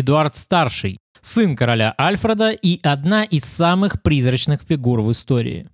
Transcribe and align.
Эдуард 0.00 0.36
Старший, 0.36 1.00
сын 1.22 1.56
короля 1.56 1.92
Альфреда 2.00 2.50
и 2.50 2.78
одна 2.84 3.24
из 3.24 3.42
самых 3.42 4.00
призрачных 4.00 4.62
фигур 4.62 5.00
в 5.00 5.10
истории. 5.10 5.66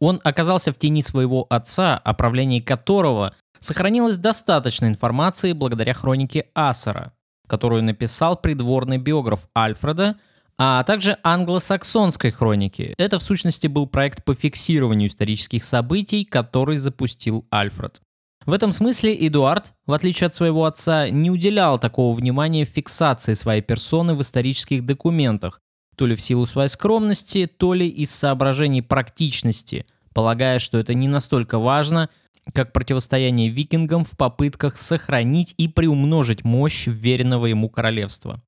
Он 0.00 0.20
оказался 0.24 0.72
в 0.72 0.78
тени 0.78 1.00
своего 1.00 1.46
отца, 1.48 1.96
о 1.96 2.12
правлении 2.14 2.58
которого 2.58 3.36
сохранилось 3.60 4.16
достаточно 4.16 4.86
информации 4.86 5.52
благодаря 5.52 5.94
хронике 5.94 6.46
Ассера, 6.54 7.12
которую 7.46 7.84
написал 7.84 8.36
придворный 8.36 8.98
биограф 8.98 9.48
Альфреда, 9.56 10.16
а 10.58 10.82
также 10.82 11.16
англосаксонской 11.22 12.32
хроники. 12.32 12.94
Это 12.98 13.20
в 13.20 13.22
сущности 13.22 13.68
был 13.68 13.86
проект 13.86 14.24
по 14.24 14.34
фиксированию 14.34 15.08
исторических 15.08 15.62
событий, 15.62 16.24
который 16.24 16.76
запустил 16.76 17.46
Альфред. 17.52 18.00
В 18.48 18.52
этом 18.54 18.72
смысле 18.72 19.14
Эдуард, 19.26 19.74
в 19.84 19.92
отличие 19.92 20.26
от 20.26 20.34
своего 20.34 20.64
отца, 20.64 21.10
не 21.10 21.30
уделял 21.30 21.78
такого 21.78 22.16
внимания 22.16 22.64
фиксации 22.64 23.34
своей 23.34 23.60
персоны 23.60 24.14
в 24.14 24.22
исторических 24.22 24.86
документах, 24.86 25.60
то 25.98 26.06
ли 26.06 26.14
в 26.14 26.22
силу 26.22 26.46
своей 26.46 26.70
скромности, 26.70 27.44
то 27.44 27.74
ли 27.74 27.86
из 27.86 28.10
соображений 28.10 28.80
практичности, 28.80 29.84
полагая, 30.14 30.60
что 30.60 30.78
это 30.78 30.94
не 30.94 31.08
настолько 31.08 31.58
важно, 31.58 32.08
как 32.54 32.72
противостояние 32.72 33.50
викингам 33.50 34.06
в 34.06 34.12
попытках 34.12 34.78
сохранить 34.78 35.54
и 35.58 35.68
приумножить 35.68 36.42
мощь 36.42 36.86
веренного 36.86 37.44
ему 37.44 37.68
королевства. 37.68 38.40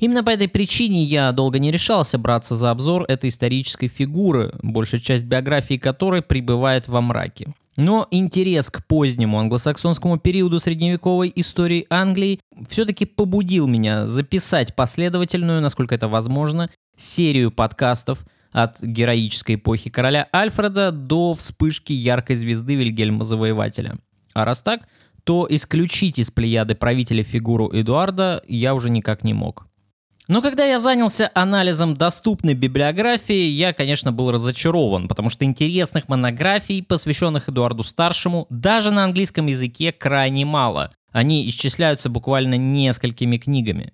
Именно 0.00 0.24
по 0.24 0.30
этой 0.30 0.48
причине 0.48 1.02
я 1.02 1.30
долго 1.30 1.58
не 1.58 1.70
решался 1.70 2.16
браться 2.16 2.56
за 2.56 2.70
обзор 2.70 3.04
этой 3.06 3.28
исторической 3.28 3.86
фигуры, 3.86 4.52
большая 4.62 4.98
часть 4.98 5.26
биографии 5.26 5.76
которой 5.76 6.22
пребывает 6.22 6.88
во 6.88 7.02
мраке. 7.02 7.54
Но 7.76 8.08
интерес 8.10 8.70
к 8.70 8.84
позднему 8.86 9.38
англосаксонскому 9.38 10.18
периоду 10.18 10.58
средневековой 10.58 11.30
истории 11.36 11.86
Англии 11.90 12.40
все-таки 12.68 13.04
побудил 13.04 13.66
меня 13.66 14.06
записать 14.06 14.74
последовательную, 14.74 15.60
насколько 15.60 15.94
это 15.94 16.08
возможно, 16.08 16.70
серию 16.96 17.50
подкастов 17.50 18.24
от 18.52 18.82
героической 18.82 19.56
эпохи 19.56 19.90
короля 19.90 20.28
Альфреда 20.34 20.92
до 20.92 21.34
вспышки 21.34 21.92
яркой 21.92 22.36
звезды 22.36 22.74
Вильгельма 22.74 23.22
Завоевателя. 23.22 23.98
А 24.32 24.46
раз 24.46 24.62
так, 24.62 24.88
то 25.24 25.46
исключить 25.48 26.18
из 26.18 26.30
плеяды 26.30 26.74
правителя 26.74 27.22
фигуру 27.22 27.70
Эдуарда 27.70 28.42
я 28.48 28.74
уже 28.74 28.88
никак 28.88 29.24
не 29.24 29.34
мог. 29.34 29.69
Но 30.30 30.42
когда 30.42 30.64
я 30.64 30.78
занялся 30.78 31.28
анализом 31.34 31.94
доступной 31.96 32.54
библиографии, 32.54 33.48
я, 33.48 33.72
конечно, 33.72 34.12
был 34.12 34.30
разочарован, 34.30 35.08
потому 35.08 35.28
что 35.28 35.44
интересных 35.44 36.08
монографий, 36.08 36.84
посвященных 36.84 37.48
Эдуарду 37.48 37.82
Старшему, 37.82 38.46
даже 38.48 38.92
на 38.92 39.02
английском 39.02 39.46
языке 39.46 39.90
крайне 39.90 40.44
мало. 40.44 40.92
Они 41.10 41.48
исчисляются 41.48 42.10
буквально 42.10 42.54
несколькими 42.54 43.38
книгами. 43.38 43.92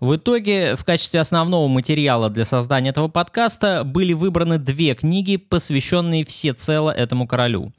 В 0.00 0.16
итоге, 0.16 0.74
в 0.74 0.84
качестве 0.84 1.20
основного 1.20 1.68
материала 1.68 2.28
для 2.28 2.44
создания 2.44 2.90
этого 2.90 3.06
подкаста 3.06 3.84
были 3.84 4.14
выбраны 4.14 4.58
две 4.58 4.96
книги, 4.96 5.36
посвященные 5.36 6.24
всецело 6.24 6.90
этому 6.90 7.28
королю. 7.28 7.72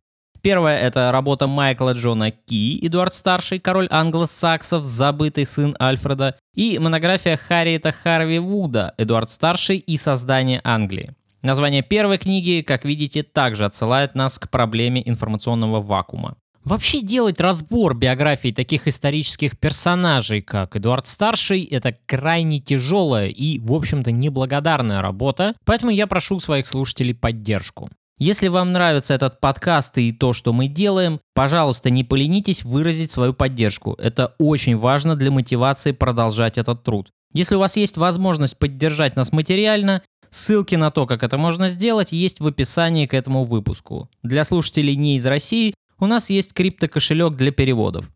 Первая— 0.44 0.77
это 0.80 1.09
работа 1.13 1.47
Майкла 1.47 1.94
Джона 1.94 2.31
Ки, 2.31 2.86
Эдуард 2.86 3.13
Старший, 3.13 3.59
король 3.59 3.88
англосаксов, 3.89 4.83
забытый 4.83 5.45
сын 5.45 5.73
Альфреда, 5.81 6.35
и 6.53 6.77
монография 6.80 7.38
Харриета 7.38 7.94
Харви 7.94 8.39
Вуда, 8.39 8.94
Эдуард 8.97 9.30
Старший 9.30 9.77
и 9.77 9.95
создание 9.95 10.59
Англии. 10.66 11.13
Название 11.44 11.81
первой 11.81 12.17
книги, 12.17 12.61
как 12.61 12.83
видите, 12.83 13.23
также 13.23 13.63
отсылает 13.63 14.16
нас 14.16 14.38
к 14.38 14.50
проблеме 14.50 15.02
информационного 15.08 15.80
вакуума. 15.80 16.35
Вообще 16.66 17.02
делать 17.02 17.39
разбор 17.39 17.95
биографий 17.95 18.52
таких 18.52 18.85
исторических 18.89 19.57
персонажей, 19.57 20.41
как 20.41 20.75
Эдуард 20.75 21.07
Старший, 21.07 21.63
это 21.63 21.95
крайне 22.05 22.59
тяжелая 22.59 23.30
и, 23.30 23.59
в 23.59 23.72
общем-то, 23.72 24.11
неблагодарная 24.11 25.02
работа, 25.02 25.55
поэтому 25.63 25.91
я 25.91 26.05
прошу 26.05 26.41
своих 26.41 26.67
слушателей 26.67 27.16
поддержку. 27.16 27.89
Если 28.25 28.47
вам 28.47 28.71
нравится 28.71 29.13
этот 29.13 29.41
подкаст 29.41 29.97
и 29.97 30.13
то, 30.13 30.31
что 30.31 30.53
мы 30.53 30.69
делаем, 30.69 31.19
пожалуйста, 31.34 31.89
не 31.89 32.06
поленитесь 32.06 32.63
выразить 32.63 33.11
свою 33.11 33.34
поддержку. 33.34 33.97
Это 34.00 34.34
очень 34.39 34.78
важно 34.78 35.17
для 35.17 35.29
мотивации 35.29 35.91
продолжать 35.91 36.57
этот 36.57 36.84
труд. 36.84 37.09
Если 37.34 37.56
у 37.56 37.59
вас 37.59 37.75
есть 37.75 37.97
возможность 37.97 38.57
поддержать 38.57 39.17
нас 39.17 39.34
материально, 39.34 40.03
ссылки 40.29 40.75
на 40.75 40.89
то, 40.89 41.06
как 41.06 41.22
это 41.22 41.38
можно 41.38 41.67
сделать, 41.67 42.13
есть 42.13 42.39
в 42.39 42.47
описании 42.47 43.07
к 43.07 43.13
этому 43.13 43.44
выпуску. 43.44 44.09
Для 44.22 44.45
слушателей 44.45 44.95
не 44.95 45.17
из 45.17 45.25
России 45.25 45.73
у 46.00 46.05
нас 46.05 46.29
есть 46.29 46.53
криптокошелек 46.53 47.35
для 47.35 47.51
переводов. 47.51 48.09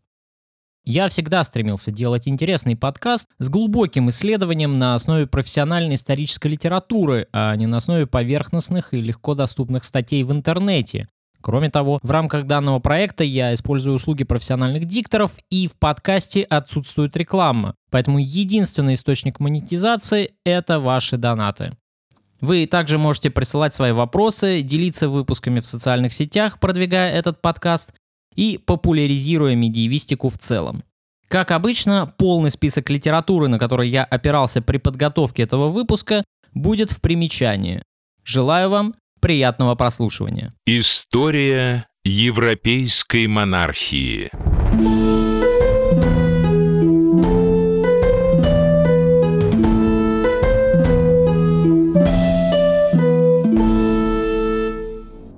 Я 0.90 1.10
всегда 1.10 1.44
стремился 1.44 1.90
делать 1.90 2.28
интересный 2.28 2.74
подкаст 2.74 3.28
с 3.38 3.50
глубоким 3.50 4.08
исследованием 4.08 4.78
на 4.78 4.94
основе 4.94 5.26
профессиональной 5.26 5.96
исторической 5.96 6.46
литературы, 6.46 7.28
а 7.30 7.54
не 7.56 7.66
на 7.66 7.76
основе 7.76 8.06
поверхностных 8.06 8.94
и 8.94 9.00
легко 9.02 9.34
доступных 9.34 9.84
статей 9.84 10.22
в 10.22 10.32
интернете. 10.32 11.06
Кроме 11.42 11.68
того, 11.68 11.98
в 12.02 12.10
рамках 12.10 12.46
данного 12.46 12.78
проекта 12.78 13.22
я 13.22 13.52
использую 13.52 13.96
услуги 13.96 14.24
профессиональных 14.24 14.86
дикторов, 14.86 15.32
и 15.50 15.66
в 15.66 15.78
подкасте 15.78 16.42
отсутствует 16.42 17.14
реклама. 17.18 17.74
Поэтому 17.90 18.18
единственный 18.18 18.94
источник 18.94 19.40
монетизации– 19.40 20.36
это 20.46 20.80
ваши 20.80 21.18
донаты. 21.18 21.76
Вы 22.40 22.64
также 22.64 22.96
можете 22.96 23.28
присылать 23.28 23.74
свои 23.74 23.92
вопросы, 23.92 24.62
делиться 24.62 25.10
выпусками 25.10 25.60
в 25.60 25.66
социальных 25.66 26.14
сетях, 26.14 26.58
продвигая 26.58 27.12
этот 27.12 27.42
подкаст, 27.42 27.92
и 28.38 28.56
популяризируя 28.56 29.56
медиевистику 29.56 30.28
в 30.28 30.38
целом. 30.38 30.84
Как 31.26 31.50
обычно, 31.50 32.14
полный 32.18 32.52
список 32.52 32.88
литературы, 32.88 33.48
на 33.48 33.58
который 33.58 33.88
я 33.90 34.04
опирался 34.04 34.62
при 34.62 34.78
подготовке 34.78 35.42
этого 35.42 35.70
выпуска, 35.70 36.24
будет 36.54 36.90
в 36.90 37.00
примечании. 37.00 37.82
Желаю 38.24 38.70
вам 38.70 38.94
приятного 39.20 39.74
прослушивания. 39.74 40.52
История 40.66 41.86
европейской 42.04 43.26
монархии. 43.26 44.30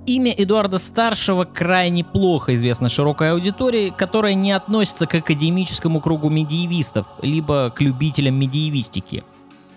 Имя 0.07 0.33
Эдуарда 0.35 0.79
Старшего 0.79 1.43
крайне 1.43 2.03
плохо 2.03 2.55
известно 2.55 2.89
широкой 2.89 3.33
аудитории, 3.33 3.93
которая 3.95 4.33
не 4.33 4.51
относится 4.51 5.05
к 5.05 5.13
академическому 5.13 6.01
кругу 6.01 6.29
медиевистов, 6.29 7.05
либо 7.21 7.69
к 7.69 7.81
любителям 7.81 8.33
медиевистики. 8.33 9.23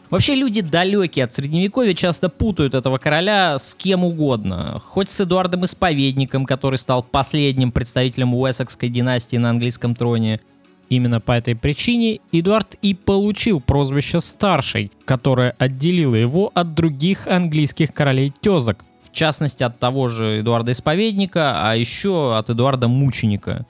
Вообще 0.08 0.34
люди 0.34 0.62
далекие 0.62 1.26
от 1.26 1.34
средневековья 1.34 1.92
часто 1.92 2.30
путают 2.30 2.74
этого 2.74 2.96
короля 2.96 3.58
с 3.58 3.74
кем 3.74 4.02
угодно. 4.04 4.80
Хоть 4.82 5.10
с 5.10 5.20
Эдуардом 5.20 5.66
Исповедником, 5.66 6.46
который 6.46 6.76
стал 6.76 7.02
последним 7.02 7.70
представителем 7.70 8.34
Уэссекской 8.34 8.88
династии 8.88 9.36
на 9.36 9.50
английском 9.50 9.94
троне. 9.94 10.40
Именно 10.88 11.20
по 11.20 11.32
этой 11.32 11.54
причине 11.54 12.20
Эдуард 12.32 12.76
и 12.80 12.94
получил 12.94 13.60
прозвище 13.60 14.20
«Старший», 14.20 14.90
которое 15.04 15.54
отделило 15.58 16.14
его 16.14 16.50
от 16.54 16.74
других 16.74 17.26
английских 17.26 17.92
королей-тезок, 17.92 18.84
в 19.14 19.16
частности 19.16 19.62
от 19.62 19.78
того 19.78 20.08
же 20.08 20.40
Эдуарда 20.40 20.72
Исповедника, 20.72 21.68
а 21.68 21.76
еще 21.76 22.36
от 22.36 22.50
Эдуарда 22.50 22.88
Мученика. 22.88 23.64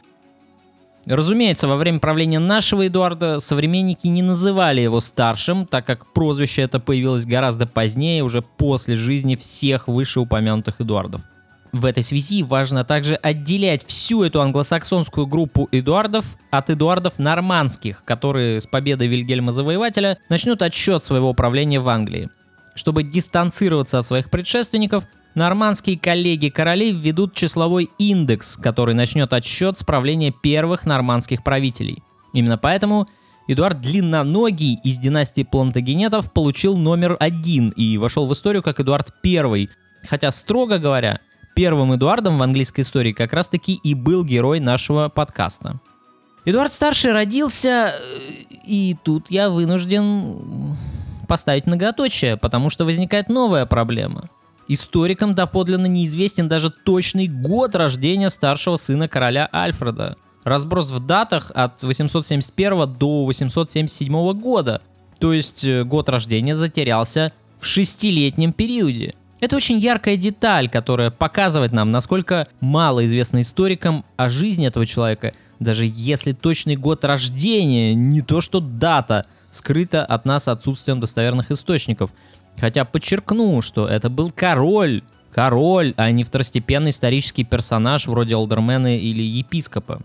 Разумеется, 1.05 1.69
во 1.69 1.77
время 1.77 1.99
правления 1.99 2.39
нашего 2.39 2.87
Эдуарда 2.87 3.41
современники 3.41 4.07
не 4.07 4.23
называли 4.23 4.81
его 4.81 5.01
старшим, 5.01 5.67
так 5.67 5.85
как 5.85 6.15
прозвище 6.15 6.63
это 6.63 6.81
появилось 6.81 7.27
гораздо 7.27 7.67
позднее, 7.67 8.25
уже 8.25 8.41
после 8.41 8.97
жизни 8.97 9.35
всех 9.35 9.87
вышеупомянутых 9.87 10.81
Эдуардов. 10.81 11.21
В 11.73 11.85
этой 11.85 12.03
связи 12.03 12.43
важно 12.43 12.83
также 12.83 13.17
отделять 13.17 13.85
всю 13.85 14.23
эту 14.23 14.41
англосаксонскую 14.41 15.27
группу 15.27 15.69
Эдуардов 15.73 16.25
от 16.51 16.71
Эдуардов 16.71 17.19
нормандских, 17.19 18.03
которые 18.07 18.63
с 18.63 18.67
победой 18.67 19.09
Вильгельма 19.09 19.53
Завоевателя 19.53 20.17
начнут 20.31 20.63
отсчет 20.63 21.03
своего 21.03 21.35
правления 21.35 21.81
в 21.81 21.89
Англии. 21.91 22.31
Чтобы 22.75 23.03
дистанцироваться 23.03 23.99
от 23.99 24.07
своих 24.07 24.31
предшественников, 24.31 25.05
Нормандские 25.35 25.99
коллеги 25.99 26.49
королей 26.49 26.93
введут 26.93 27.35
числовой 27.35 27.91
индекс, 27.99 28.57
который 28.57 28.95
начнет 28.95 29.33
отсчет 29.33 29.77
с 29.77 29.83
правления 29.83 30.31
первых 30.31 30.87
нормандских 30.87 31.43
правителей. 31.43 32.05
Именно 32.33 32.57
поэтому 32.57 33.09
Эдуард 33.49 33.81
Длинноногий 33.81 34.79
из 34.85 34.99
династии 34.99 35.43
Плантагенетов 35.43 36.33
получил 36.33 36.77
номер 36.77 37.17
один 37.19 37.71
и 37.71 37.99
вошел 37.99 38.29
в 38.29 38.33
историю 38.33 38.63
как 38.63 38.79
Эдуард 38.79 39.13
I. 39.25 39.69
Хотя, 40.09 40.31
строго 40.31 40.79
говоря, 40.79 41.19
первым 41.57 41.95
Эдуардом 41.95 42.39
в 42.39 42.43
английской 42.43 42.83
истории 42.83 43.13
как 43.13 43.33
раз-таки 43.33 43.75
и 43.75 43.95
был 43.95 44.25
герой 44.25 44.61
нашего 44.61 45.09
подкаста. 45.09 45.81
Эдуард 46.45 46.73
Старший 46.73 47.13
родился, 47.13 47.95
э, 47.95 48.55
и 48.67 48.97
тут 49.03 49.31
я 49.31 49.51
вынужден 49.51 50.77
поставить 51.27 51.67
многоточие, 51.67 52.37
потому 52.37 52.71
что 52.71 52.85
возникает 52.85 53.29
новая 53.29 53.67
проблема– 53.67 54.29
Историкам 54.67 55.35
доподлинно 55.35 55.87
неизвестен 55.87 56.49
даже 56.49 56.71
точный 56.71 57.29
год 57.29 57.75
рождения 57.75 58.31
старшего 58.31 58.77
сына 58.77 59.09
короля 59.09 59.49
Альфреда. 59.53 60.17
Разброс 60.45 60.91
в 60.91 61.05
датах 61.05 61.51
от 61.55 61.83
871 61.83 62.89
до 62.99 63.25
877 63.25 64.33
года. 64.39 64.83
То 65.19 65.33
есть 65.33 65.65
э, 65.65 65.85
год 65.85 66.09
рождения 66.09 66.57
затерялся 66.57 67.33
в 67.59 67.67
шестилетнем 67.67 68.53
периоде. 68.53 69.15
Это 69.41 69.57
очень 69.57 69.79
яркая 69.79 70.17
деталь, 70.17 70.69
которая 70.69 71.11
показывает 71.11 71.73
нам, 71.73 71.91
насколько 71.91 72.49
мало 72.61 73.05
известно 73.05 73.43
историкам 73.43 74.05
о 74.17 74.29
жизни 74.29 74.67
этого 74.67 74.87
человека, 74.87 75.35
даже 75.61 75.85
если 75.87 76.33
точный 76.33 76.77
год 76.77 77.05
рождения, 77.05 77.95
не 77.95 78.23
то 78.23 78.41
что 78.41 78.61
дата, 78.61 79.27
скрыта 79.51 80.05
от 80.05 80.25
нас 80.25 80.49
отсутствием 80.49 81.01
достоверных 81.01 81.51
источников. 81.51 82.11
Хотя 82.59 82.85
подчеркну, 82.85 83.61
что 83.63 83.87
это 83.87 84.09
был 84.09 84.31
король, 84.31 85.03
король, 85.33 85.95
а 85.97 86.11
не 86.11 86.25
второстепенный 86.25 86.91
исторический 86.91 87.45
персонаж 87.45 88.07
вроде 88.07 88.37
Олдермена 88.37 88.97
или 88.97 89.23
епископа. 89.23 90.01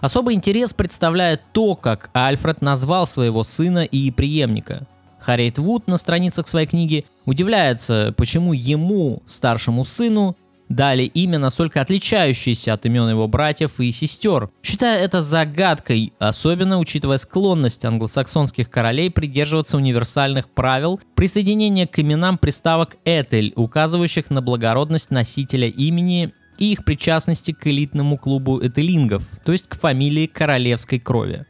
Особый 0.00 0.34
интерес 0.34 0.74
представляет 0.74 1.40
то, 1.52 1.76
как 1.76 2.10
Альфред 2.12 2.60
назвал 2.60 3.06
своего 3.06 3.42
сына 3.42 3.84
и 3.84 4.10
преемника. 4.10 4.86
Харриет 5.18 5.58
Вуд 5.58 5.86
на 5.86 5.96
страницах 5.96 6.46
своей 6.46 6.66
книги 6.66 7.06
удивляется, 7.24 8.12
почему 8.16 8.52
ему, 8.52 9.22
старшему 9.26 9.84
сыну, 9.84 10.36
дали 10.68 11.04
имя, 11.04 11.38
настолько 11.38 11.80
отличающееся 11.80 12.72
от 12.72 12.86
имен 12.86 13.08
его 13.08 13.28
братьев 13.28 13.78
и 13.80 13.90
сестер, 13.90 14.50
считая 14.62 15.00
это 15.00 15.20
загадкой, 15.20 16.12
особенно 16.18 16.78
учитывая 16.78 17.18
склонность 17.18 17.84
англосаксонских 17.84 18.70
королей 18.70 19.10
придерживаться 19.10 19.76
универсальных 19.76 20.48
правил 20.48 21.00
присоединения 21.14 21.86
к 21.86 21.98
именам 21.98 22.38
приставок 22.38 22.96
«этель», 23.04 23.52
указывающих 23.56 24.30
на 24.30 24.42
благородность 24.42 25.10
носителя 25.10 25.68
имени 25.68 26.32
и 26.58 26.72
их 26.72 26.84
причастности 26.84 27.52
к 27.52 27.66
элитному 27.66 28.16
клубу 28.16 28.60
этелингов, 28.60 29.24
то 29.44 29.52
есть 29.52 29.68
к 29.68 29.76
фамилии 29.76 30.26
королевской 30.26 31.00
крови. 31.00 31.44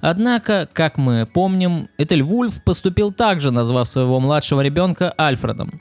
Однако, 0.00 0.68
как 0.70 0.98
мы 0.98 1.24
помним, 1.24 1.88
Этель 1.96 2.22
Вульф 2.22 2.62
поступил 2.62 3.10
также, 3.10 3.50
назвав 3.50 3.88
своего 3.88 4.20
младшего 4.20 4.60
ребенка 4.60 5.14
Альфредом. 5.18 5.80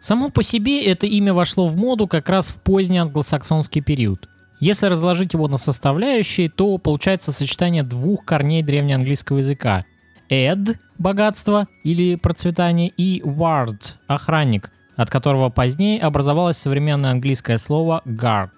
Само 0.00 0.30
по 0.30 0.42
себе 0.42 0.82
это 0.84 1.06
имя 1.06 1.34
вошло 1.34 1.66
в 1.66 1.76
моду 1.76 2.06
как 2.06 2.30
раз 2.30 2.50
в 2.50 2.56
поздний 2.62 2.98
англосаксонский 2.98 3.82
период. 3.82 4.28
Если 4.58 4.86
разложить 4.86 5.34
его 5.34 5.46
на 5.46 5.58
составляющие, 5.58 6.48
то 6.48 6.78
получается 6.78 7.32
сочетание 7.32 7.82
двух 7.82 8.24
корней 8.24 8.62
древнеанглийского 8.62 9.38
языка. 9.38 9.84
Эд– 10.30 10.78
богатство 10.98 11.66
или 11.84 12.14
процветание, 12.14 12.88
и 12.88 13.20
ward– 13.20 13.94
охранник, 14.06 14.70
от 14.96 15.10
которого 15.10 15.50
позднее 15.50 16.00
образовалось 16.00 16.56
современное 16.56 17.10
английское 17.10 17.58
слово 17.58 18.02
guard. 18.06 18.50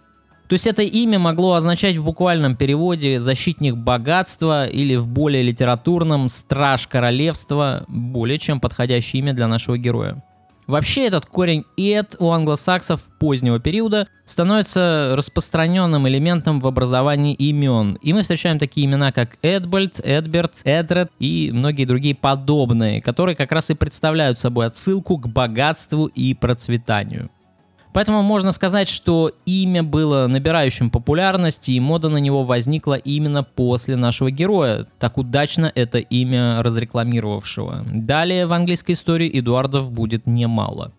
То 0.48 0.54
есть 0.54 0.66
это 0.66 0.82
имя 0.82 1.18
могло 1.18 1.54
означать 1.54 1.96
в 1.96 2.04
буквальном 2.04 2.56
переводе 2.56 3.18
«защитник 3.18 3.74
богатства» 3.76 4.66
или 4.66 4.96
в 4.96 5.08
более 5.08 5.42
литературном 5.42 6.28
«страж 6.28 6.86
королевства», 6.88 7.84
более 7.88 8.38
чем 8.38 8.60
подходящее 8.60 9.22
имя 9.22 9.32
для 9.32 9.48
нашего 9.48 9.78
героя. 9.78 10.22
Вообще 10.72 11.04
этот 11.04 11.26
корень 11.26 11.66
«эд» 11.76 12.16
у 12.18 12.30
англосаксов 12.30 13.02
позднего 13.18 13.60
периода 13.60 14.08
становится 14.24 15.12
распространенным 15.14 16.08
элементом 16.08 16.60
в 16.60 16.66
образовании 16.66 17.34
имен. 17.34 17.98
И 18.00 18.14
мы 18.14 18.22
встречаем 18.22 18.58
такие 18.58 18.86
имена, 18.86 19.12
как 19.12 19.36
Эдбальд, 19.42 20.00
Эдберт, 20.00 20.62
Эдред 20.64 21.10
и 21.18 21.50
многие 21.52 21.84
другие 21.84 22.14
подобные, 22.14 23.02
которые 23.02 23.36
как 23.36 23.52
раз 23.52 23.68
и 23.68 23.74
представляют 23.74 24.38
собой 24.38 24.64
отсылку 24.64 25.18
к 25.18 25.28
богатству 25.28 26.06
и 26.06 26.32
процветанию. 26.32 27.28
Поэтому 27.92 28.22
можно 28.22 28.52
сказать, 28.52 28.88
что 28.88 29.32
имя 29.44 29.82
было 29.82 30.26
набирающим 30.26 30.90
популярность, 30.90 31.68
и 31.68 31.78
мода 31.78 32.08
на 32.08 32.16
него 32.16 32.44
возникла 32.44 32.94
именно 32.94 33.42
после 33.42 33.96
нашего 33.96 34.30
героя, 34.30 34.86
так 34.98 35.18
удачно 35.18 35.70
это 35.74 35.98
имя 35.98 36.62
разрекламировавшего. 36.62 37.84
Далее 37.92 38.46
в 38.46 38.52
английской 38.52 38.92
истории 38.92 39.38
Эдуардов 39.38 39.90
будет 39.90 40.26
немало. 40.26 40.92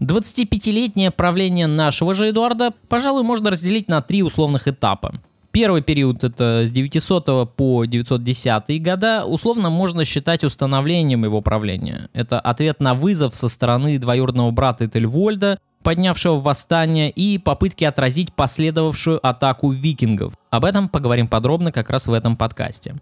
25-летнее 0.00 1.12
правление 1.12 1.68
нашего 1.68 2.14
же 2.14 2.30
Эдуарда, 2.30 2.74
пожалуй, 2.88 3.22
можно 3.22 3.50
разделить 3.50 3.88
на 3.88 4.02
три 4.02 4.22
условных 4.22 4.66
этапа. 4.66 5.14
Первый 5.52 5.82
период, 5.82 6.24
это 6.24 6.64
с 6.66 6.72
900 6.72 7.54
по 7.54 7.84
910 7.84 8.82
года, 8.82 9.24
условно 9.24 9.70
можно 9.70 10.04
считать 10.04 10.42
установлением 10.42 11.24
его 11.24 11.42
правления. 11.42 12.08
Это 12.12 12.40
ответ 12.40 12.80
на 12.80 12.94
вызов 12.94 13.36
со 13.36 13.48
стороны 13.48 13.96
двоюродного 14.00 14.50
брата 14.50 14.86
Этельвольда, 14.86 15.60
поднявшего 15.84 16.40
восстание, 16.40 17.10
и 17.10 17.38
попытки 17.38 17.84
отразить 17.84 18.34
последовавшую 18.34 19.24
атаку 19.24 19.70
викингов. 19.70 20.32
Об 20.50 20.64
этом 20.64 20.88
поговорим 20.88 21.28
подробно 21.28 21.70
как 21.70 21.90
раз 21.90 22.08
в 22.08 22.12
этом 22.12 22.36
подкасте. 22.36 22.96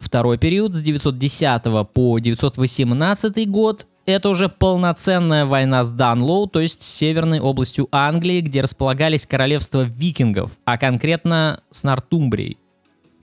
Второй 0.00 0.38
период 0.38 0.74
с 0.74 0.82
910 0.82 1.88
по 1.92 2.18
918 2.18 3.48
год 3.48 3.86
это 4.04 4.28
уже 4.28 4.48
полноценная 4.48 5.46
война 5.46 5.82
с 5.82 5.90
Данлоу, 5.90 6.46
то 6.46 6.60
есть 6.60 6.82
с 6.82 6.86
северной 6.86 7.40
областью 7.40 7.88
Англии, 7.90 8.40
где 8.40 8.60
располагались 8.60 9.26
королевства 9.26 9.82
викингов, 9.82 10.52
а 10.64 10.78
конкретно 10.78 11.60
с 11.70 11.82
Нортумбрией. 11.82 12.58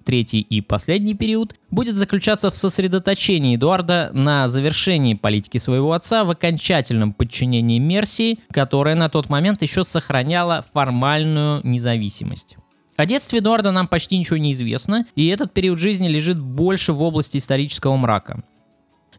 Третий 0.04 0.42
и 0.42 0.60
последний 0.60 1.14
период 1.14 1.56
будет 1.72 1.96
заключаться 1.96 2.52
в 2.52 2.58
сосредоточении 2.58 3.56
Эдуарда 3.56 4.12
на 4.14 4.48
завершении 4.50 5.14
политики 5.14 5.58
своего 5.58 5.94
отца 5.94 6.26
в 6.26 6.30
окончательном 6.30 7.14
подчинении 7.14 7.80
Мерсии, 7.80 8.40
которая 8.52 8.96
на 8.96 9.10
тот 9.10 9.30
момент 9.30 9.62
еще 9.62 9.84
сохраняла 9.84 10.66
формальную 10.74 11.62
независимость. 11.64 12.58
О 12.96 13.06
детстве 13.06 13.40
Эдуарда 13.40 13.72
нам 13.72 13.88
почти 13.88 14.18
ничего 14.18 14.38
не 14.38 14.52
известно, 14.52 15.06
и 15.16 15.28
этот 15.28 15.54
период 15.54 15.80
жизни 15.80 16.08
лежит 16.08 16.40
больше 16.40 16.94
в 16.94 17.02
области 17.02 17.38
исторического 17.38 17.96
мрака. 17.96 18.44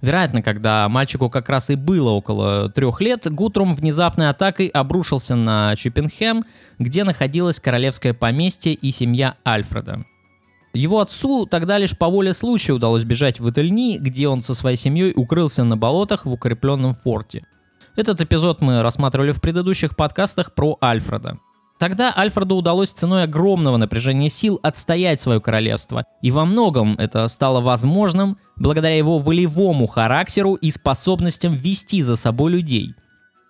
Вероятно, 0.00 0.42
когда 0.42 0.86
мальчику 0.90 1.30
как 1.30 1.48
раз 1.48 1.70
и 1.70 1.76
было 1.76 2.10
около 2.10 2.68
трех 2.68 3.00
лет, 3.00 3.26
Гутрум 3.32 3.74
внезапной 3.74 4.28
атакой 4.28 4.66
обрушился 4.66 5.34
на 5.34 5.74
Чиппенхэм, 5.76 6.44
где 6.78 7.04
находилось 7.04 7.58
королевское 7.58 8.12
поместье 8.12 8.74
и 8.74 8.90
семья 8.90 9.36
Альфреда. 9.46 10.04
Его 10.74 11.00
отцу 11.00 11.46
тогда 11.46 11.78
лишь 11.78 11.96
по 11.96 12.08
воле 12.08 12.32
случая 12.32 12.72
удалось 12.72 13.04
бежать 13.04 13.38
в 13.38 13.48
Этельни, 13.48 13.96
где 13.96 14.26
он 14.26 14.40
со 14.40 14.54
своей 14.54 14.76
семьей 14.76 15.12
укрылся 15.14 15.62
на 15.62 15.76
болотах 15.76 16.26
в 16.26 16.32
укрепленном 16.32 16.94
форте. 16.94 17.46
Этот 17.94 18.20
эпизод 18.20 18.60
мы 18.60 18.82
рассматривали 18.82 19.30
в 19.30 19.40
предыдущих 19.40 19.94
подкастах 19.94 20.52
про 20.52 20.76
Альфреда. 20.82 21.38
Тогда 21.78 22.12
Альфреду 22.16 22.56
удалось 22.56 22.90
ценой 22.90 23.24
огромного 23.24 23.76
напряжения 23.76 24.28
сил 24.28 24.58
отстоять 24.62 25.20
свое 25.20 25.40
королевство, 25.40 26.04
и 26.22 26.32
во 26.32 26.44
многом 26.44 26.96
это 26.98 27.28
стало 27.28 27.60
возможным 27.60 28.36
благодаря 28.56 28.96
его 28.96 29.18
волевому 29.18 29.86
характеру 29.86 30.54
и 30.54 30.70
способностям 30.70 31.54
вести 31.54 32.02
за 32.02 32.16
собой 32.16 32.50
людей– 32.50 32.94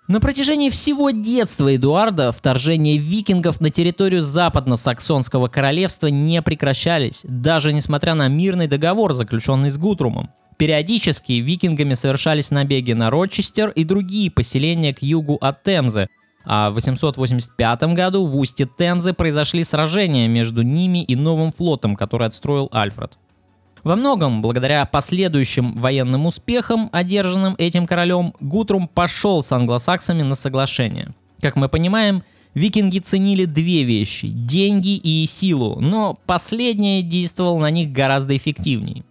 на 0.06 0.20
протяжении 0.20 0.68
всего 0.68 1.10
детства 1.10 1.74
Эдуарда 1.74 2.30
вторжения 2.30 2.98
викингов 2.98 3.60
на 3.60 3.70
территорию 3.70 4.20
западно-саксонского 4.20 5.48
королевства 5.48 6.08
не 6.08 6.42
прекращались, 6.42 7.24
даже 7.26 7.72
несмотря 7.72 8.14
на 8.14 8.28
мирный 8.28 8.66
договор, 8.66 9.14
заключенный 9.14 9.70
с 9.70 9.78
Гутрумом. 9.78 10.30
Периодически 10.58 11.32
викингами 11.32 11.94
совершались 11.94 12.50
набеги 12.50 12.92
на 12.92 13.10
Рочестер 13.10 13.70
и 13.70 13.82
другие 13.82 14.30
поселения 14.30 14.94
к 14.94 15.02
югу 15.02 15.38
от 15.40 15.62
Темзы, 15.62 16.08
а 16.44 16.70
в 16.70 16.74
885 16.74 17.82
году 17.94 18.26
в 18.26 18.36
устье 18.36 18.68
Темзы 18.78 19.14
произошли 19.14 19.64
сражения 19.64 20.28
между 20.28 20.62
ними 20.62 21.02
и 21.02 21.16
новым 21.16 21.50
флотом, 21.50 21.96
который 21.96 22.26
отстроил 22.26 22.68
Альфред. 22.72 23.18
Во 23.84 23.96
многом, 23.96 24.40
благодаря 24.40 24.86
последующим 24.86 25.74
военным 25.74 26.24
успехам, 26.24 26.88
одержанным 26.90 27.54
этим 27.58 27.86
королем, 27.86 28.32
Гутрум 28.40 28.88
пошел 28.88 29.42
с 29.42 29.52
англосаксами 29.52 30.22
на 30.22 30.34
соглашение. 30.34 31.10
Как 31.42 31.54
мы 31.56 31.68
понимаем, 31.68 32.22
викинги 32.54 32.98
ценили 32.98 33.44
две 33.44 33.84
вещи– 33.84 34.28
деньги 34.28 34.96
и 34.96 35.26
силу, 35.26 35.80
но 35.80 36.16
последнее 36.24 37.02
действовало 37.02 37.58
на 37.58 37.70
них 37.70 37.92
гораздо 37.92 38.34
эффективнее. 38.34 39.04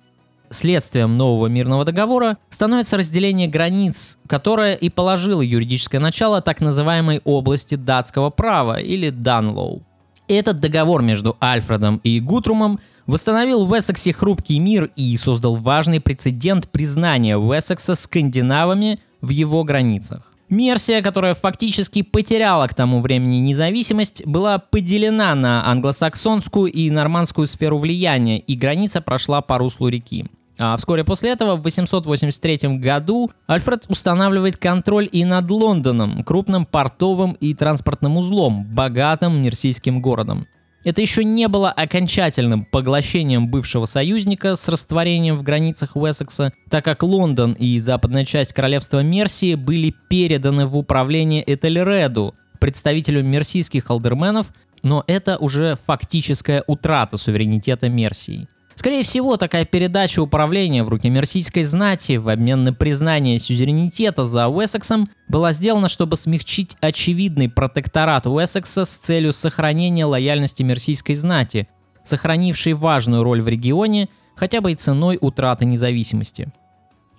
Следствием 0.49 1.17
нового 1.17 1.47
мирного 1.47 1.85
договора 1.85 2.37
становится 2.49 2.97
разделение 2.97 3.47
границ, 3.47 4.17
которое 4.27 4.73
и 4.73 4.89
положило 4.89 5.41
юридическое 5.41 6.01
начало 6.01 6.41
так 6.41 6.61
называемой 6.61 7.21
области 7.25 7.75
датского 7.75 8.31
права 8.31 8.79
или 8.79 9.11
Данлоу. 9.11 9.83
Этот 10.27 10.59
договор 10.59 11.03
между 11.03 11.37
Альфредом 11.39 12.01
и 12.03 12.19
Гутрумом– 12.19 12.79
восстановил 13.07 13.65
в 13.65 13.77
Эссексе 13.77 14.13
хрупкий 14.13 14.59
мир 14.59 14.91
и 14.95 15.15
создал 15.17 15.55
важный 15.55 15.99
прецедент 15.99 16.69
признания 16.69 17.37
Уэссекса 17.37 17.95
скандинавами 17.95 18.99
в 19.21 19.29
его 19.29 19.63
границах. 19.63 20.33
Мерсия, 20.49 21.01
которая 21.01 21.33
фактически 21.33 22.03
потеряла 22.03 22.67
к 22.67 22.75
тому 22.75 22.99
времени 22.99 23.37
независимость, 23.37 24.25
была 24.25 24.59
поделена 24.59 25.33
на 25.35 25.67
англосаксонскую 25.69 26.71
и 26.71 26.89
нормандскую 26.89 27.47
сферу 27.47 27.79
влияния, 27.79 28.39
и 28.39 28.55
граница 28.55 29.01
прошла 29.01 29.41
по 29.41 29.57
руслу 29.57 29.87
реки. 29.87 30.27
А 30.59 30.77
вскоре 30.77 31.03
после 31.03 31.31
этого, 31.31 31.55
в 31.55 31.63
883 31.63 32.77
году, 32.77 33.31
Альфред 33.47 33.85
устанавливает 33.89 34.57
контроль 34.57 35.09
и 35.11 35.25
над 35.25 35.49
Лондоном, 35.49 36.23
крупным 36.23 36.65
портовым 36.65 37.33
и 37.33 37.55
транспортным 37.55 38.17
узлом, 38.17 38.65
богатым 38.65 39.41
мерсийским 39.41 40.01
городом. 40.01 40.45
Это 40.83 41.01
еще 41.01 41.23
не 41.23 41.47
было 41.47 41.71
окончательным 41.71 42.65
поглощением 42.65 43.47
бывшего 43.47 43.85
союзника 43.85 44.55
с 44.55 44.67
растворением 44.67 45.37
в 45.37 45.43
границах 45.43 45.95
Уэссекса, 45.95 46.51
так 46.69 46.83
как 46.83 47.03
Лондон 47.03 47.53
и 47.53 47.79
западная 47.79 48.25
часть 48.25 48.53
королевства 48.53 49.01
Мерсии 49.01 49.55
были 49.55 49.95
переданы 50.09 50.65
в 50.65 50.77
управление 50.77 51.43
Этельреду, 51.45 52.33
представителю 52.59 53.23
мерсийских 53.23 53.89
алдерменов, 53.89 54.47
но 54.83 55.03
это 55.07 55.37
уже 55.37 55.77
фактическая 55.85 56.63
утрата 56.67 57.15
суверенитета 57.15 57.87
Мерсии. 57.87 58.47
Скорее 58.75 59.03
всего, 59.03 59.37
такая 59.37 59.65
передача 59.65 60.19
управления 60.21 60.83
в 60.83 60.89
руки 60.89 61.09
мерсийской 61.09 61.63
знати 61.63 62.17
в 62.17 62.29
обмен 62.29 62.63
на 62.63 62.73
признание 62.73 63.37
сюзеренитета 63.37 64.25
за 64.25 64.47
Уэссексом 64.47 65.07
была 65.27 65.53
сделана, 65.53 65.89
чтобы 65.89 66.17
смягчить 66.17 66.75
очевидный 66.81 67.49
протекторат 67.49 68.25
Уэссекса 68.25 68.85
с 68.85 68.97
целью 68.97 69.31
сохранения 69.33 70.05
лояльности 70.05 70.63
мерсийской 70.63 71.15
знати, 71.15 71.67
сохранившей 72.03 72.73
важную 72.73 73.23
роль 73.23 73.41
в 73.41 73.47
регионе, 73.47 74.09
хотя 74.35 74.59
бы 74.59 74.71
и 74.71 74.75
ценой 74.75 75.17
утраты 75.21 75.65
независимости. 75.65 76.51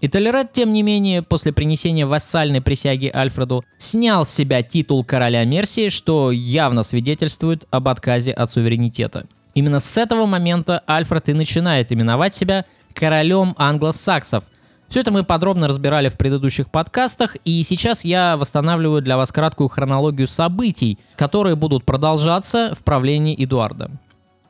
И 0.01 0.09
Толерет, 0.09 0.53
тем 0.53 0.73
не 0.73 0.83
менее, 0.83 1.23
после 1.23 1.53
принесения 1.53 2.07
вассальной 2.07 2.61
присяги 2.61 3.11
Альфреду, 3.15 3.65
снял 3.79 4.27
с 4.27 4.31
себя 4.31 4.63
титул 4.63 5.03
короля 5.05 5.45
Мерсии, 5.45 5.89
что 5.89 6.31
явно 6.31 6.83
свидетельствует 6.83 7.65
об 7.71 7.89
отказе 7.89 8.33
от 8.33 8.51
суверенитета– 8.51 9.27
Именно 9.55 9.79
с 9.79 9.97
этого 9.97 10.27
момента 10.27 10.83
Альфред 10.87 11.29
и 11.29 11.33
начинает 11.33 11.93
именовать 11.93 12.35
себя 12.35 12.65
королем 12.93 13.55
англосаксов. 13.57 14.45
Все 14.89 15.01
это 15.01 15.11
мы 15.11 15.25
подробно 15.25 15.67
разбирали 15.67 16.09
в 16.09 16.17
предыдущих 16.17 16.71
подкастах, 16.71 17.37
и 17.45 17.63
сейчас 17.63 18.05
я 18.05 18.37
восстанавливаю 18.37 19.03
для 19.03 19.17
вас 19.17 19.33
краткую 19.33 19.69
хронологию 19.69 20.27
событий, 20.27 20.99
которые 21.17 21.57
будут 21.57 21.85
продолжаться 21.85 22.75
в 22.79 22.85
правлении 22.85 23.35
Эдуарда. 23.43 23.91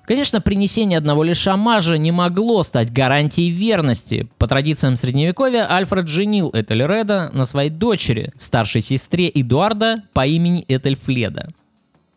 Конечно, 0.05 0.43
принесение 0.43 0.99
одного 0.99 1.23
лишь 1.23 1.47
амажа 1.47 1.97
не 1.97 2.13
могло 2.13 2.63
стать 2.63 2.93
гарантией 2.93 3.51
верности. 3.51 4.29
По 4.37 4.47
традициям 4.47 4.97
Средневековья 4.97 5.67
Альфред 5.75 6.09
женил 6.09 6.51
Этельреда 6.53 7.31
на 7.33 7.47
своей 7.47 7.71
дочери, 7.71 8.31
старшей 8.37 8.83
сестре 8.83 9.31
Эдуарда 9.31 10.03
по 10.13 10.27
имени 10.27 10.63
Этельфледа. 10.69 11.49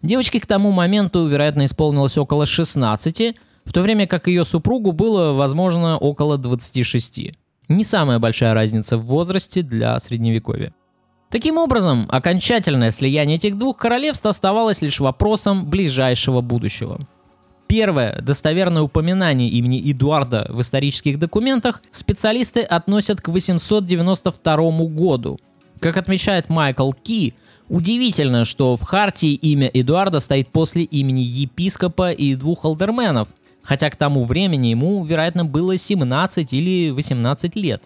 Девочке 0.01 0.39
к 0.39 0.46
тому 0.46 0.72
моменту, 0.72 1.25
вероятно, 1.27 1.66
исполнилось 1.66 2.18
около 2.18 2.46
16, 2.46 3.36
в 3.66 3.74
то 3.74 3.82
время 3.82 4.08
как 4.08 4.27
ее 4.27 4.46
супругу 4.46 4.92
было, 4.92 5.34
возможно, 5.34 5.98
около 5.98 6.38
26. 6.38 7.34
Не 7.68 7.84
самая 7.84 8.20
большая 8.20 8.54
разница 8.54 8.98
в 8.98 9.06
возрасте 9.06 9.62
для 9.62 10.00
средневековья. 10.00 10.74
Таким 11.30 11.58
образом, 11.58 12.08
окончательное 12.10 12.92
слияние 12.92 13.36
этих 13.36 13.58
двух 13.58 13.77
королевств 13.77 14.25
оставалось 14.25 14.82
лишь 14.82 15.01
вопросом 15.01 15.66
ближайшего 15.66 16.39
будущего. 16.39 17.00
Первое 17.68 18.22
достоверное 18.22 18.84
упоминание 18.84 19.50
имени 19.50 19.92
Эдуарда 19.92 20.48
в 20.50 20.62
исторических 20.62 21.20
документах 21.20 21.82
специалисты 21.92 22.62
относят 22.62 23.20
к 23.20 23.27
892 23.27 24.56
году. 24.88 25.38
Как 25.79 25.98
отмечает 25.98 26.50
Майкл 26.50 26.91
Ки, 26.91 27.34
Удивительно, 27.69 28.46
что 28.46 28.75
в 28.77 28.84
Хартии 28.84 29.34
имя 29.34 29.67
Эдуарда 29.67 30.19
стоит 30.19 30.48
после 30.50 30.84
имени 30.84 31.19
епископа 31.19 32.12
и 32.12 32.36
двух 32.36 32.63
алдерменов, 32.63 33.27
хотя 33.62 33.89
к 33.89 33.98
тому 33.98 34.24
времени 34.24 34.67
ему, 34.67 35.03
вероятно, 35.03 35.43
было 35.43 35.75
17 35.75 36.53
или 36.53 36.91
18 36.91 37.55
лет. 37.57 37.84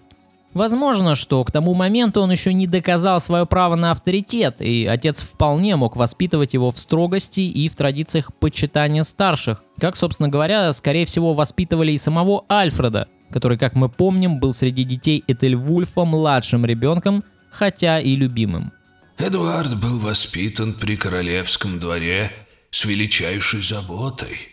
Возможно, 0.54 1.16
что 1.16 1.44
к 1.46 1.52
тому 1.52 1.74
моменту 1.74 2.22
он 2.22 2.30
еще 2.30 2.54
не 2.54 2.68
доказал 2.68 3.22
свое 3.22 3.46
право 3.46 3.76
на 3.76 3.92
авторитет, 3.92 4.62
и 4.62 4.86
отец 4.86 5.22
вполне 5.22 5.78
мог 5.78 5.96
воспитывать 5.96 6.54
его 6.54 6.72
в 6.72 6.78
строгости 6.78 7.40
и 7.40 7.70
в 7.70 7.76
традициях 7.76 8.34
почитания 8.36 9.04
старших, 9.04 9.64
как, 9.80 9.96
собственно 9.96 10.30
говоря, 10.30 10.72
скорее 10.74 11.06
всего, 11.06 11.34
воспитывали 11.34 11.94
и 11.94 11.98
самого 11.98 12.44
Альфреда, 12.52 13.08
который, 13.32 13.58
как 13.58 13.76
мы 13.76 13.88
помним, 13.88 14.40
был 14.40 14.54
среди 14.54 14.84
детей 14.84 15.24
Этельвульфа 15.26 16.04
младшим 16.04 16.66
ребенком, 16.66 17.24
хотя 17.52 18.00
и 18.00 18.16
любимым. 18.16 18.72
Эдуард 19.18 19.80
был 19.80 20.00
воспитан 20.00 20.74
при 20.74 20.96
королевском 20.96 21.80
дворе 21.80 22.32
с 22.72 22.86
величайшей 22.86 23.62
заботой. 23.62 24.50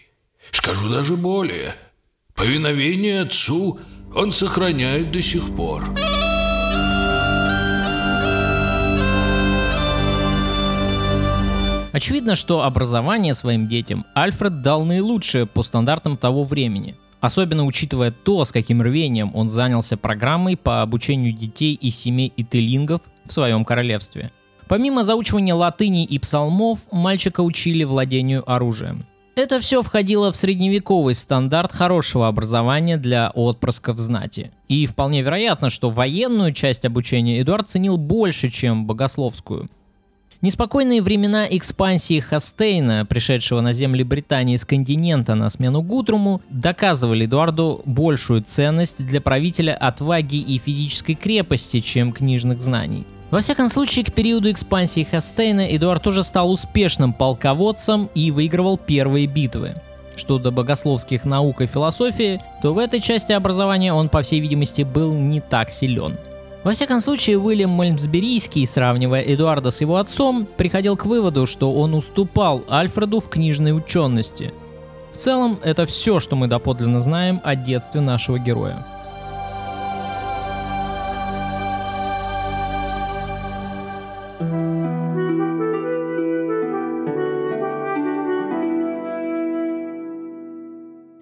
Скажу 0.50 0.90
даже 0.90 1.16
более. 1.16 1.74
Повиновение 2.34 3.22
отцу 3.22 3.80
он 4.14 4.32
сохраняет 4.32 5.10
до 5.10 5.22
сих 5.22 5.54
пор. 5.56 5.94
Очевидно, 11.92 12.36
что 12.36 12.62
образование 12.62 13.34
своим 13.34 13.66
детям 13.66 14.04
Альфред 14.14 14.62
дал 14.62 14.84
наилучшее 14.84 15.46
по 15.46 15.62
стандартам 15.62 16.16
того 16.16 16.44
времени. 16.44 16.94
Особенно 17.20 17.64
учитывая 17.64 18.10
то, 18.10 18.44
с 18.44 18.52
каким 18.52 18.82
рвением 18.82 19.30
он 19.34 19.48
занялся 19.48 19.96
программой 19.96 20.56
по 20.56 20.82
обучению 20.82 21.32
детей 21.32 21.74
из 21.74 21.96
семей 21.96 22.32
ителингов 22.36 23.00
в 23.24 23.32
своем 23.32 23.64
королевстве– 23.64 24.30
Помимо 24.68 25.02
заучивания 25.02 25.54
латыни 25.54 26.04
и 26.04 26.18
псалмов, 26.18 26.80
мальчика 26.92 27.40
учили 27.40 27.84
владению 27.84 28.48
оружием. 28.50 29.04
Это 29.34 29.60
все 29.60 29.82
входило 29.82 30.30
в 30.30 30.36
средневековый 30.36 31.14
стандарт 31.14 31.72
хорошего 31.72 32.28
образования 32.28 32.98
для 32.98 33.30
отпрысков 33.30 33.98
знати. 33.98 34.50
И 34.66 34.84
вполне 34.86 35.22
вероятно, 35.22 35.70
что 35.70 35.90
военную 35.90 36.52
часть 36.52 36.84
обучения 36.84 37.40
Эдуард 37.40 37.70
ценил 37.70 37.96
больше, 37.96 38.50
чем 38.50 38.86
богословскую. 38.86 39.68
Неспокойные 40.40 41.02
времена 41.02 41.48
экспансии 41.50 42.20
Хастейна, 42.20 43.04
пришедшего 43.04 43.60
на 43.60 43.72
земли 43.72 44.04
Британии 44.04 44.56
с 44.56 44.64
континента 44.64 45.34
на 45.34 45.50
смену 45.50 45.82
Гутруму, 45.82 46.40
доказывали 46.48 47.26
Эдуарду 47.26 47.82
большую 47.84 48.42
ценность 48.42 49.04
для 49.04 49.20
правителя 49.20 49.74
отваги 49.74 50.36
и 50.36 50.58
физической 50.58 51.14
крепости, 51.14 51.80
чем 51.80 52.12
книжных 52.12 52.60
знаний– 52.60 53.04
во 53.30 53.40
всяком 53.40 53.68
случае, 53.68 54.06
к 54.06 54.12
периоду 54.12 54.50
экспансии 54.50 55.04
Хастейна 55.04 55.76
Эдуард 55.76 56.02
тоже 56.02 56.22
стал 56.22 56.50
успешным 56.50 57.12
полководцем 57.12 58.08
и 58.14 58.30
выигрывал 58.30 58.78
первые 58.78 59.26
битвы. 59.26 59.74
Что 60.16 60.38
до 60.38 60.50
богословских 60.50 61.26
наук 61.26 61.60
и 61.60 61.66
философии, 61.66 62.40
то 62.62 62.72
в 62.72 62.78
этой 62.78 63.00
части 63.00 63.32
образования 63.32 63.92
он, 63.92 64.08
по 64.08 64.22
всей 64.22 64.40
видимости, 64.40 64.80
был 64.82 65.12
не 65.12 65.42
так 65.42 65.70
силен. 65.70 66.16
Во 66.64 66.72
всяком 66.72 67.00
случае, 67.00 67.38
Уильям 67.38 67.70
Мальмсберийский, 67.70 68.66
сравнивая 68.66 69.22
Эдуарда 69.22 69.70
с 69.70 69.80
его 69.80 69.96
отцом, 69.96 70.46
приходил 70.56 70.96
к 70.96 71.06
выводу, 71.06 71.46
что 71.46 71.72
он 71.72 71.94
уступал 71.94 72.64
Альфреду 72.68 73.20
в 73.20 73.28
книжной 73.28 73.76
учености. 73.76 74.52
В 75.12 75.16
целом, 75.16 75.58
это 75.62 75.86
все, 75.86 76.18
что 76.18 76.34
мы 76.36 76.48
доподлинно 76.48 77.00
знаем 77.00 77.40
о 77.44 77.54
детстве 77.54 78.00
нашего 78.00 78.38
героя. 78.38 78.84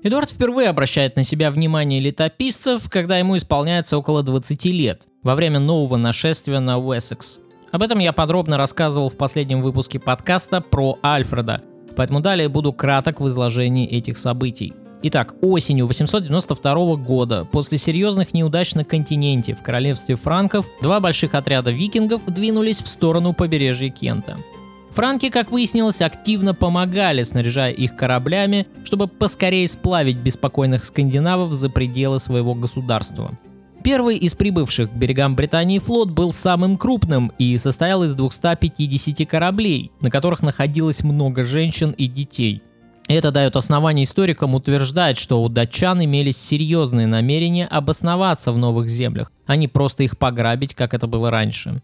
Эдуард 0.07 0.31
впервые 0.31 0.69
обращает 0.69 1.17
на 1.17 1.25
себя 1.25 1.51
внимание 1.51 1.99
летописцев, 1.99 2.89
когда 2.89 3.19
ему 3.19 3.37
исполняется 3.37 3.99
около 3.99 4.23
20 4.23 4.65
лет, 4.67 5.09
во 5.25 5.35
время 5.35 5.59
нового 5.59 5.97
нашествия 5.97 6.61
на 6.61 6.79
Уэссекс. 6.79 7.41
Об 7.73 7.83
этом 7.83 7.99
я 7.99 8.13
подробно 8.13 8.57
рассказывал 8.57 9.09
в 9.09 9.17
последнем 9.17 9.63
выпуске 9.63 9.99
подкаста 9.99 10.61
про 10.61 10.97
Альфреда, 11.03 11.61
поэтому 11.97 12.21
далее 12.21 12.49
буду 12.49 12.73
краток 12.73 13.19
в 13.21 13.27
изложении 13.27 13.85
этих 13.85 14.17
событий. 14.17 14.75
Итак, 15.03 15.35
осенью 15.43 15.89
892 15.89 16.95
года, 16.95 17.45
после 17.45 17.77
серьезных 17.77 18.33
неудач 18.33 18.77
на 18.77 18.85
континенте 18.85 19.55
в 19.55 19.63
королевстве 19.65 20.15
франков, 20.15 20.67
два 20.83 21.01
больших 21.01 21.35
отряда 21.35 21.73
викингов 21.73 22.25
двинулись 22.27 22.81
в 22.81 22.87
сторону 22.87 23.33
побережья 23.33 23.91
Кента. 23.91 24.37
Франки, 24.97 25.29
как 25.29 25.53
выяснилось, 25.53 26.01
активно 26.01 26.55
помогали, 26.55 27.23
снаряжая 27.23 27.71
их 27.71 27.97
кораблями, 27.97 28.67
чтобы 28.83 29.09
поскорее 29.09 29.69
сплавить 29.69 30.17
беспокойных 30.17 30.87
скандинавов 30.87 31.53
за 31.53 31.69
пределы 31.69 32.19
своего 32.19 32.55
государства. 32.55 33.39
Первый 33.85 34.17
из 34.17 34.33
прибывших 34.33 34.91
к 34.91 34.95
берегам 34.95 35.37
Британии 35.37 35.81
флот 35.81 36.09
был 36.09 36.33
самым 36.33 36.79
крупным 36.79 37.31
и 37.39 37.59
состоял 37.59 38.05
из 38.05 38.15
250 38.15 39.29
кораблей, 39.29 39.93
на 40.01 40.11
которых 40.11 40.41
находилось 40.41 41.05
много 41.05 41.45
женщин 41.45 41.91
и 41.91 42.07
детей. 42.07 42.63
Это 43.07 43.31
дает 43.33 43.55
основание 43.57 44.05
историкам 44.05 44.55
утверждать, 44.55 45.19
что 45.19 45.43
у 45.43 45.51
датчан 45.51 46.03
имелись 46.03 46.39
серьезные 46.39 47.07
намерения 47.07 47.67
обосноваться 47.67 48.51
в 48.51 48.57
новых 48.57 48.89
землях, 48.89 49.31
а 49.45 49.57
не 49.57 49.69
просто 49.69 50.05
их 50.05 50.17
пограбить, 50.17 50.73
как 50.73 50.95
это 50.95 51.07
было 51.07 51.31
раньше. 51.31 51.83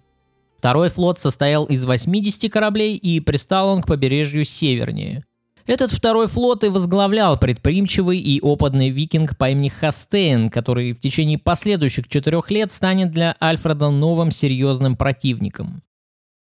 Второй 0.62 0.90
флот 0.90 1.18
состоял 1.18 1.64
из 1.64 1.84
80 1.84 2.48
кораблей 2.48 2.94
и 2.94 3.18
пристал 3.18 3.70
он 3.70 3.82
к 3.82 3.88
побережью 3.88 4.44
севернее. 4.44 5.24
Этот 5.66 5.90
второй 5.90 6.28
флот 6.28 6.62
и 6.62 6.68
возглавлял 6.68 7.36
предприимчивый 7.36 8.20
и 8.20 8.40
опытный 8.40 8.90
викинг 8.90 9.36
по 9.36 9.50
имени 9.50 9.70
Хастейн, 9.70 10.50
который 10.50 10.92
в 10.92 11.00
течение 11.00 11.36
последующих 11.36 12.06
четырех 12.06 12.52
лет 12.52 12.70
станет 12.70 13.10
для 13.10 13.34
Альфреда 13.42 13.90
новым 13.90 14.30
серьезным 14.30 14.94
противником. 14.94 15.82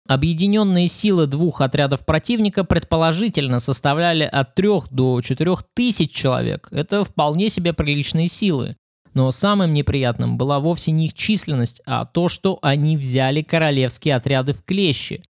Объединенные 0.06 0.88
силы 0.88 1.26
двух 1.26 1.62
отрядов 1.62 2.04
противника 2.04 2.62
предположительно 2.62 3.58
составляли 3.58 4.24
от 4.24 4.54
3 4.54 4.68
до 4.90 5.22
4 5.22 5.54
тысяч 5.72 6.10
человек. 6.10 6.68
Это 6.72 7.04
вполне 7.04 7.48
себе 7.48 7.72
приличные 7.72 8.28
силы. 8.28 8.76
Но 9.14 9.30
самым 9.30 9.72
неприятным 9.72 10.38
была 10.38 10.60
вовсе 10.60 10.92
не 10.92 11.06
их 11.06 11.14
численность, 11.14 11.82
а 11.86 12.04
то, 12.04 12.28
что 12.28 12.58
они 12.62 12.96
взяли 12.96 13.42
королевские 13.42 14.14
отряды 14.14 14.52
в 14.52 14.64
клещи. 14.64 15.22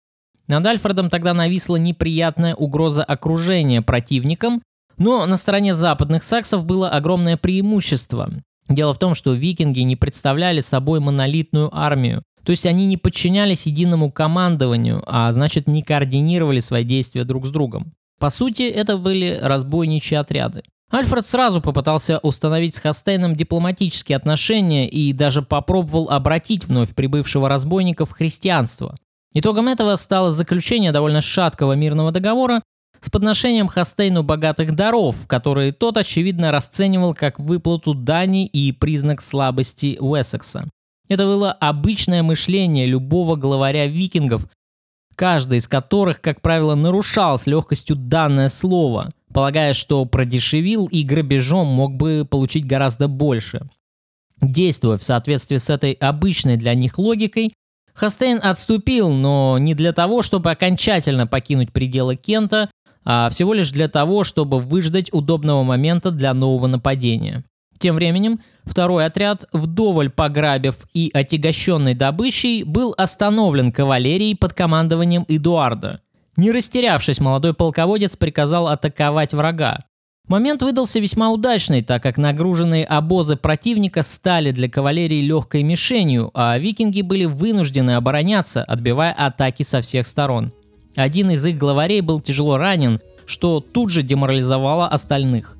Над 0.47 0.67
Альфредом 0.67 1.11
тогда 1.11 1.33
нависла 1.33 1.77
неприятная 1.77 2.55
угроза 2.55 3.05
окружения 3.05 3.83
противником, 3.83 4.63
но 4.99 5.25
на 5.25 5.37
стороне 5.37 5.75
западных 5.75 6.23
саксов 6.23 6.67
было 6.67 6.91
огромное 6.91 7.37
преимущество. 7.37 8.31
Дело 8.69 8.93
в 8.93 8.99
том, 8.99 9.15
что 9.15 9.33
викинги 9.33 9.81
не 9.81 9.97
представляли 9.97 10.61
собой 10.61 11.01
монолитную 11.01 11.71
армию. 11.73 12.23
То 12.45 12.51
есть 12.51 12.67
они 12.67 12.87
не 12.87 12.97
подчинялись 12.97 13.67
единому 13.67 14.11
командованию, 14.11 15.03
а 15.07 15.31
значит 15.33 15.67
не 15.67 15.83
координировали 15.83 16.61
свои 16.61 16.85
действия 16.85 17.25
друг 17.25 17.47
с 17.47 17.51
другом. 17.51 17.93
По 18.19 18.31
сути, 18.31 18.65
это 18.65 18.97
были 18.97 19.39
разбойничьи 19.41 20.17
отряды. 20.17 20.63
Альфред 20.91 21.25
сразу 21.25 21.61
попытался 21.61 22.19
установить 22.19 22.75
с 22.75 22.81
Хастейном 22.81 23.37
дипломатические 23.37 24.17
отношения 24.17 24.89
и 24.89 25.13
даже 25.13 25.43
попробовал 25.43 26.11
обратить 26.11 26.65
вновь 26.65 26.95
прибывшего 26.95 27.49
разбойника 27.49 28.05
в 28.05 28.11
христианство. 28.11 28.97
Итогом 29.33 29.69
этого 29.69 29.95
стало 29.95 30.33
заключение 30.33 30.91
довольно 30.91 31.21
шаткого 31.21 31.75
мирного 31.75 32.11
договора 32.11 32.63
с 33.01 33.09
подношением 33.09 33.69
Хастейну 33.69 34.25
богатых 34.25 34.75
даров, 34.75 35.29
которые 35.29 35.73
тот, 35.73 35.97
очевидно, 35.97 36.51
расценивал 36.51 37.15
как 37.15 37.39
выплату 37.39 37.95
дани 37.95 38.47
и 38.47 38.73
признак 38.73 39.23
слабости 39.23 39.97
Уэссекса. 40.01 40.69
Это 41.09 41.25
было 41.25 41.53
обычное 41.53 42.25
мышление 42.25 42.87
любого 42.87 43.37
главаря 43.37 43.87
викингов, 43.87 44.47
каждый 45.15 45.59
из 45.59 45.69
которых, 45.69 46.21
как 46.21 46.41
правило, 46.41 46.75
нарушал 46.75 47.39
с 47.39 47.47
легкостью 47.47 47.95
данное 47.95 48.49
слово, 48.49 49.11
полагая, 49.33 49.73
что 49.73 50.05
продешевил 50.05 50.87
и 50.87 51.03
грабежом 51.03 51.67
мог 51.67 51.95
бы 51.95 52.27
получить 52.29 52.67
гораздо 52.67 53.09
больше. 53.09 53.69
Действуя 54.41 54.97
в 54.97 55.05
соответствии 55.05 55.59
с 55.59 55.71
этой 55.71 55.93
обычной 55.93 56.57
для 56.57 56.75
них 56.75 56.99
логикой, 56.99 57.53
Хастейн 57.93 58.41
отступил, 58.43 59.11
но 59.11 59.59
не 59.59 59.75
для 59.75 59.93
того, 59.93 60.23
чтобы 60.23 60.51
окончательно 60.51 61.27
покинуть 61.27 61.73
пределы 61.73 62.17
Кента, 62.17 62.71
а 63.05 63.29
всего 63.29 63.53
лишь 63.53 63.71
для 63.71 63.89
того, 63.89 64.25
чтобы 64.25 64.61
выждать 64.61 65.13
удобного 65.13 65.63
момента 65.63 66.11
для 66.11 66.33
нового 66.33 66.67
нападения. 66.67 67.45
Тем 67.79 67.97
временем 67.97 68.41
второй 68.65 69.07
отряд, 69.07 69.47
вдоволь 69.53 70.11
пограбив 70.11 70.77
и 70.93 71.11
отягощенный 71.13 71.95
добычей, 71.95 72.63
был 72.63 72.95
остановлен 72.97 73.73
кавалерией 73.73 74.37
под 74.37 74.53
командованием 74.53 75.25
Эдуарда. 75.29 76.01
Не 76.37 76.53
растерявшись, 76.53 77.21
молодой 77.21 77.55
полководец 77.55 78.17
приказал 78.17 78.69
атаковать 78.69 79.35
врага. 79.35 79.81
Момент 80.29 80.63
выдался 80.63 81.01
весьма 81.01 81.31
удачный, 81.31 81.83
так 81.83 82.05
как 82.05 82.17
нагруженные 82.17 82.85
обозы 82.85 83.35
противника 83.35 84.03
стали 84.05 84.53
для 84.53 84.69
кавалерии 84.71 85.23
легкой 85.23 85.65
мишенью, 85.65 86.31
а 86.35 86.57
викинги 86.57 87.03
были 87.03 87.25
вынуждены 87.25 87.97
обороняться, 87.97 88.63
отбивая 88.63 89.13
атаки 89.13 89.65
со 89.65 89.81
всех 89.81 90.07
сторон. 90.07 90.53
Один 90.95 91.33
из 91.33 91.45
их 91.45 91.59
главарей 91.59 92.01
был 92.01 92.21
тяжело 92.21 92.59
ранен, 92.59 93.01
что 93.27 93.61
тут 93.61 93.91
же 93.91 94.03
деморализовало 94.03 94.87
остальных. 94.87 95.57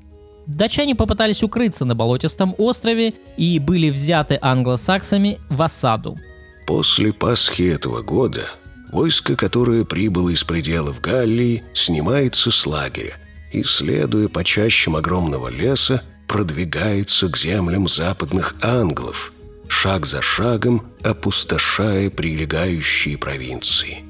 Датчане 0.47 0.95
попытались 0.95 1.43
укрыться 1.43 1.83
на 1.85 1.93
болотистом 1.93 2.55
острове 2.57 3.13
и 3.37 3.59
были 3.59 3.89
взяты 3.89 4.39
англосаксами 4.41 5.39
в 5.49 5.61
осаду. 5.61 6.17
После 6.65 7.11
Пасхи 7.11 7.63
этого 7.63 8.01
года 8.01 8.49
войско, 8.91 9.35
которое 9.35 9.85
прибыло 9.85 10.29
из 10.29 10.43
пределов 10.43 11.01
Галлии, 11.01 11.63
снимается 11.73 12.51
с 12.51 12.65
лагеря 12.65 13.15
и, 13.51 13.63
следуя 13.63 14.27
по 14.27 14.43
чащам 14.43 14.95
огромного 14.95 15.49
леса, 15.49 16.03
продвигается 16.27 17.27
к 17.27 17.37
землям 17.37 17.87
западных 17.87 18.55
англов, 18.61 19.33
шаг 19.67 20.05
за 20.05 20.21
шагом 20.21 20.83
опустошая 21.03 22.09
прилегающие 22.09 23.17
провинции. 23.17 24.05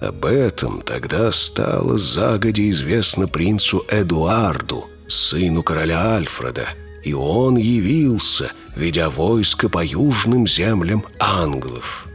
Об 0.00 0.24
этом 0.24 0.82
тогда 0.82 1.32
стало 1.32 1.98
загодя 1.98 2.68
известно 2.70 3.26
принцу 3.26 3.84
Эдуарду– 3.88 4.86
сыну 5.08 5.62
короля 5.62 6.14
Альфреда, 6.14 6.68
и 7.02 7.12
он 7.12 7.56
явился, 7.56 8.52
ведя 8.76 9.10
войско 9.10 9.68
по 9.68 9.84
южным 9.84 10.46
землям 10.46 11.04
англов. 11.18 12.06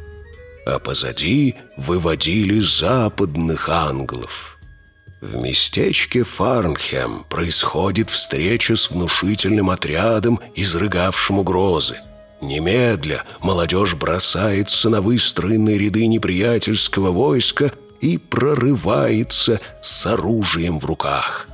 А 0.66 0.80
позади 0.80 1.56
выводили 1.78 2.60
западных 2.60 3.70
англов. 3.70 4.58
В 5.22 5.38
местечке 5.38 6.24
Фарнхем 6.24 7.26
происходит 7.30 8.10
встреча 8.10 8.76
с 8.76 8.90
внушительным 8.90 9.70
отрядом, 9.70 10.40
изрыгавшим 10.56 11.40
угрозы. 11.40 11.98
Немедля 12.42 13.24
молодежь 13.40 13.96
бросается 13.96 14.90
на 14.90 15.02
выстроенные 15.02 15.78
ряды 15.78 16.08
неприятельского 16.08 17.12
войска 17.12 17.72
и 18.02 18.18
прорывается 18.18 19.62
с 19.82 20.06
оружием 20.08 20.80
в 20.80 20.86
руках– 20.86 21.48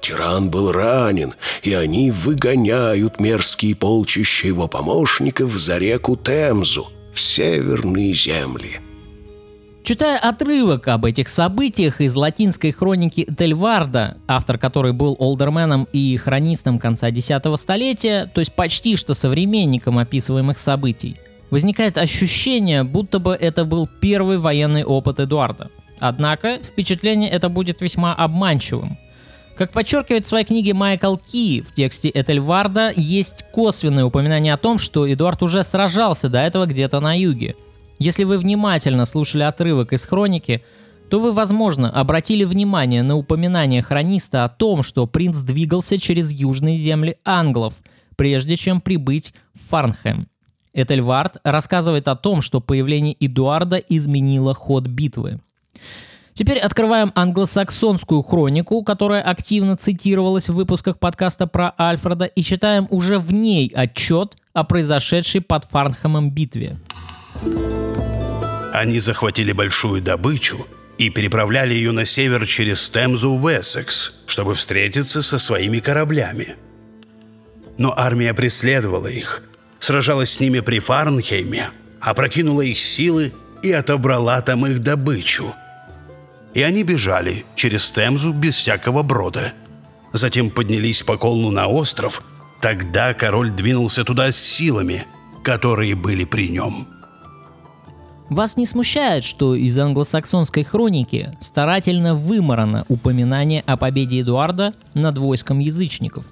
Тиран 0.00 0.50
был 0.50 0.72
ранен, 0.72 1.34
и 1.62 1.74
они 1.74 2.10
выгоняют 2.10 3.20
мерзкие 3.20 3.76
полчища 3.76 4.48
его 4.48 4.66
помощников 4.66 5.52
за 5.52 5.78
реку 5.78 6.16
Темзу, 6.16 6.88
северные 7.20 8.14
земли. 8.14 8.80
Читая 9.82 10.18
отрывок 10.18 10.88
об 10.88 11.04
этих 11.04 11.28
событиях 11.28 12.00
из 12.00 12.14
латинской 12.14 12.70
хроники 12.70 13.26
Тельварда, 13.26 14.16
автор 14.26 14.58
которой 14.58 14.92
был 14.92 15.16
олдерменом 15.18 15.88
и 15.92 16.16
хронистом 16.16 16.78
конца 16.78 17.08
X 17.08 17.30
столетия, 17.56 18.30
то 18.32 18.40
есть 18.40 18.52
почти 18.54 18.96
что 18.96 19.14
современником 19.14 19.98
описываемых 19.98 20.58
событий, 20.58 21.16
возникает 21.50 21.98
ощущение, 21.98 22.84
будто 22.84 23.18
бы 23.18 23.32
это 23.32 23.64
был 23.64 23.88
первый 24.00 24.38
военный 24.38 24.84
опыт 24.84 25.20
Эдуарда. 25.20 25.70
Однако 25.98 26.58
впечатление 26.58 27.30
это 27.30 27.48
будет 27.48 27.80
весьма 27.82 28.14
обманчивым– 28.14 28.96
как 29.60 29.72
подчеркивает 29.72 30.24
в 30.24 30.28
своей 30.30 30.46
книге 30.46 30.72
Майкл 30.72 31.16
Ки, 31.16 31.60
в 31.60 31.74
тексте 31.74 32.10
Этельварда 32.14 32.94
есть 32.96 33.44
косвенное 33.52 34.06
упоминание 34.06 34.54
о 34.54 34.56
том, 34.56 34.78
что 34.78 35.06
Эдуард 35.12 35.42
уже 35.42 35.62
сражался 35.64 36.30
до 36.30 36.38
этого 36.38 36.64
где-то 36.64 36.98
на 37.00 37.12
юге. 37.12 37.56
Если 37.98 38.24
вы 38.24 38.38
внимательно 38.38 39.04
слушали 39.04 39.42
отрывок 39.42 39.92
из 39.92 40.06
хроники, 40.06 40.64
то 41.10 41.20
вы, 41.20 41.32
возможно, 41.32 41.90
обратили 41.90 42.44
внимание 42.44 43.02
на 43.02 43.16
упоминание 43.18 43.82
хрониста 43.82 44.46
о 44.46 44.48
том, 44.48 44.82
что 44.82 45.06
принц 45.06 45.40
двигался 45.40 45.98
через 45.98 46.32
южные 46.32 46.78
земли 46.78 47.18
англов, 47.22 47.74
прежде 48.16 48.56
чем 48.56 48.80
прибыть 48.80 49.34
в 49.52 49.68
Фарнхэм. 49.68 50.26
Этельвард 50.72 51.36
рассказывает 51.44 52.08
о 52.08 52.16
том, 52.16 52.40
что 52.40 52.62
появление 52.62 53.14
Эдуарда 53.20 53.76
изменило 53.76 54.54
ход 54.54 54.86
битвы. 54.86 55.38
Теперь 56.34 56.58
открываем 56.58 57.12
англосаксонскую 57.14 58.22
хронику, 58.22 58.82
которая 58.82 59.22
активно 59.22 59.76
цитировалась 59.76 60.48
в 60.48 60.54
выпусках 60.54 60.98
подкаста 60.98 61.46
про 61.46 61.74
Альфреда, 61.78 62.26
и 62.26 62.42
читаем 62.42 62.86
уже 62.90 63.18
в 63.18 63.32
ней 63.32 63.70
отчет 63.74 64.36
о 64.52 64.64
произошедшей 64.64 65.40
под 65.40 65.64
Фарнхэмом 65.64 66.30
битве. 66.30 66.76
Они 68.72 69.00
захватили 69.00 69.52
большую 69.52 70.00
добычу 70.00 70.66
и 70.98 71.10
переправляли 71.10 71.74
ее 71.74 71.92
на 71.92 72.04
север 72.04 72.46
через 72.46 72.88
Темзу 72.90 73.34
в 73.34 73.46
Эссекс, 73.48 74.20
чтобы 74.26 74.54
встретиться 74.54 75.22
со 75.22 75.38
своими 75.38 75.80
кораблями. 75.80 76.54
Но 77.78 77.92
армия 77.96 78.34
преследовала 78.34 79.08
их, 79.08 79.42
сражалась 79.78 80.34
с 80.34 80.40
ними 80.40 80.60
при 80.60 80.78
Фарнхейме, 80.78 81.70
опрокинула 82.00 82.62
их 82.62 82.78
силы 82.78 83.32
и 83.62 83.72
отобрала 83.72 84.40
там 84.42 84.64
их 84.66 84.80
добычу– 84.80 85.52
и 86.54 86.62
они 86.62 86.82
бежали 86.82 87.44
через 87.54 87.90
Темзу 87.90 88.32
без 88.32 88.54
всякого 88.54 89.02
брода. 89.02 89.52
Затем 90.12 90.50
поднялись 90.50 91.02
по 91.02 91.16
Колну 91.16 91.50
на 91.50 91.66
остров. 91.68 92.22
Тогда 92.60 93.14
король 93.14 93.50
двинулся 93.50 94.04
туда 94.04 94.32
с 94.32 94.36
силами, 94.36 95.06
которые 95.42 95.94
были 95.94 96.24
при 96.24 96.48
нем. 96.48 96.88
Вас 98.28 98.56
не 98.56 98.66
смущает, 98.66 99.24
что 99.24 99.54
из 99.54 99.76
англосаксонской 99.78 100.62
хроники 100.62 101.34
старательно 101.40 102.14
выморано 102.14 102.84
упоминание 102.88 103.62
о 103.66 103.76
победе 103.76 104.20
Эдуарда 104.20 104.74
над 104.94 105.18
войском 105.18 105.58
язычников? 105.58 106.24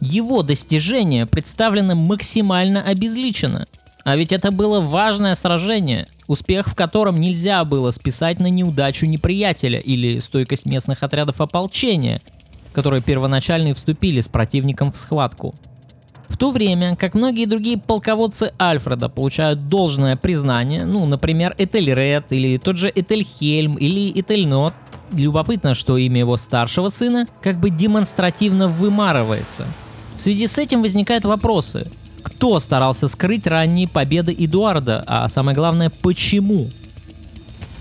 Его 0.00 0.42
достижение 0.42 1.26
представлено 1.26 1.94
максимально 1.94 2.82
обезличено– 2.82 3.66
а 4.06 4.14
ведь 4.14 4.30
это 4.30 4.52
было 4.52 4.80
важное 4.80 5.34
сражение, 5.34 6.06
успех 6.26 6.68
в 6.68 6.74
котором 6.74 7.20
нельзя 7.20 7.64
было 7.64 7.90
списать 7.90 8.40
на 8.40 8.48
неудачу 8.48 9.06
неприятеля 9.06 9.78
или 9.78 10.18
стойкость 10.18 10.66
местных 10.66 11.02
отрядов 11.02 11.40
ополчения, 11.40 12.20
которые 12.72 13.02
первоначально 13.02 13.74
вступили 13.74 14.20
с 14.20 14.28
противником 14.28 14.92
в 14.92 14.96
схватку. 14.96 15.54
В 16.28 16.36
то 16.36 16.50
время, 16.50 16.96
как 16.96 17.14
многие 17.14 17.46
другие 17.46 17.78
полководцы 17.78 18.52
Альфреда 18.60 19.08
получают 19.08 19.68
должное 19.68 20.16
признание, 20.16 20.84
ну, 20.84 21.06
например, 21.06 21.54
Этельред 21.56 22.32
или 22.32 22.58
тот 22.58 22.76
же 22.76 22.92
Этельхельм 22.94 23.76
или 23.76 24.12
Этельнот, 24.20 24.74
любопытно, 25.12 25.74
что 25.74 25.96
имя 25.96 26.20
его 26.20 26.36
старшего 26.36 26.88
сына 26.88 27.26
как 27.42 27.58
бы 27.60 27.70
демонстративно 27.70 28.68
вымарывается. 28.68 29.66
В 30.16 30.20
связи 30.20 30.46
с 30.46 30.58
этим 30.58 30.82
возникают 30.82 31.24
вопросы. 31.24 31.86
Кто 32.26 32.58
старался 32.58 33.06
скрыть 33.06 33.46
ранние 33.46 33.86
победы 33.86 34.34
Эдуарда, 34.36 35.04
а 35.06 35.28
самое 35.28 35.56
главное, 35.56 35.92
почему? 36.02 36.68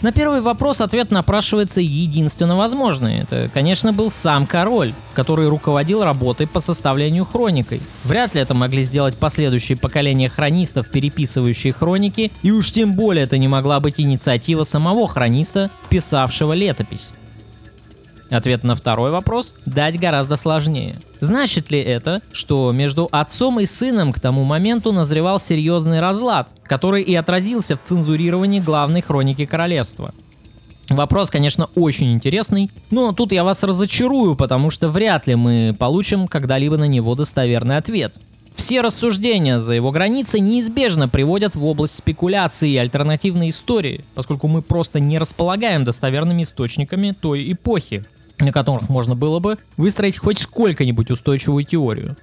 На 0.04 0.12
первый 0.12 0.42
вопрос 0.42 0.82
ответ 0.82 1.10
напрашивается 1.10 1.82
единственно 1.82 2.56
возможный. 2.56 3.22
Это, 3.22 3.50
конечно, 3.52 3.92
был 3.92 4.12
сам 4.12 4.46
король, 4.46 4.94
который 5.16 5.50
руководил 5.50 6.04
работой 6.04 6.46
по 6.46 6.60
составлению 6.60 7.26
хроникой. 7.26 7.82
Вряд 8.04 8.36
ли 8.36 8.42
это 8.42 8.54
могли 8.54 8.84
сделать 8.84 9.18
последующие 9.18 9.80
поколения 9.80 10.30
хронистов, 10.30 10.92
переписывающие 10.92 11.74
хроники, 11.74 12.32
и 12.44 12.52
уж 12.52 12.72
тем 12.72 12.94
более 12.94 13.24
это 13.24 13.40
не 13.40 13.48
могла 13.48 13.80
быть 13.80 14.00
инициатива 14.00 14.64
самого 14.64 15.08
хрониста, 15.08 15.72
писавшего 15.90 16.54
летопись. 16.54 17.14
Ответ 18.30 18.64
на 18.64 18.76
второй 18.76 19.12
вопрос 19.12 19.56
дать 19.66 20.00
гораздо 20.00 20.36
сложнее. 20.36 20.96
Значит 21.20 21.70
ли 21.70 21.80
это, 21.80 22.22
что 22.32 22.72
между 22.72 23.08
отцом 23.12 23.60
и 23.60 23.66
сыном 23.66 24.12
к 24.12 24.20
тому 24.20 24.44
моменту 24.44 24.92
назревал 24.92 25.40
серьезный 25.40 26.00
разлад, 26.00 26.50
который 26.64 27.04
и 27.04 27.14
отразился 27.14 27.78
в 27.78 27.84
цензурировании 27.84 28.60
главной 28.60 29.02
хроники 29.02 29.46
королевства? 29.46 30.14
Вопрос, 30.90 31.32
конечно, 31.32 31.70
очень 31.76 32.14
интересный, 32.14 32.70
но 32.92 33.12
тут 33.12 33.32
я 33.32 33.44
вас 33.44 33.64
разочарую, 33.64 34.36
потому 34.36 34.70
что 34.70 34.90
вряд 34.90 35.26
ли 35.28 35.36
мы 35.36 35.76
получим 35.78 36.28
когда-либо 36.28 36.78
на 36.78 36.86
него 36.86 37.16
достоверный 37.16 37.78
ответ. 37.78 38.20
Все 38.56 38.82
рассуждения 38.82 39.60
за 39.60 39.74
его 39.74 39.92
границей 39.92 40.40
неизбежно 40.40 41.10
приводят 41.10 41.56
в 41.56 41.66
область 41.66 41.96
спекуляции 41.96 42.72
и 42.72 42.78
альтернативной 42.78 43.50
истории, 43.50 44.06
поскольку 44.16 44.48
мы 44.48 44.62
просто 44.62 45.00
не 45.00 45.18
располагаем 45.18 45.84
достоверными 45.84 46.44
источниками 46.44 47.14
той 47.20 47.52
эпохи 47.52 48.06
на 48.40 48.52
которых 48.52 48.90
можно 48.90 49.16
было 49.16 49.40
бы 49.40 49.58
выстроить 49.78 50.18
хоть 50.18 50.40
сколько-нибудь 50.40 51.12
устойчивую 51.12 51.64
теорию. 51.64 52.16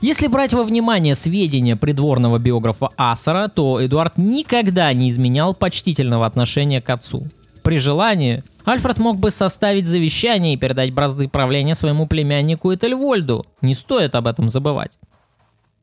Если 0.00 0.26
брать 0.26 0.52
во 0.52 0.62
внимание 0.62 1.14
сведения 1.14 1.74
придворного 1.74 2.38
биографа 2.38 2.90
Асара, 2.96 3.48
то 3.48 3.84
Эдуард 3.84 4.18
никогда 4.18 4.92
не 4.92 5.08
изменял 5.08 5.54
почтительного 5.54 6.26
отношения 6.26 6.82
к 6.82 6.90
отцу. 6.90 7.26
При 7.62 7.78
желании 7.78 8.44
Альфред 8.64 8.98
мог 8.98 9.18
бы 9.18 9.30
составить 9.30 9.86
завещание 9.86 10.54
и 10.54 10.56
передать 10.56 10.92
бразды 10.92 11.28
правления 11.28 11.74
своему 11.74 12.06
племяннику 12.06 12.74
Этельвольду. 12.74 13.46
Не 13.62 13.74
стоит 13.74 14.14
об 14.14 14.26
этом 14.26 14.48
забывать. 14.48 14.98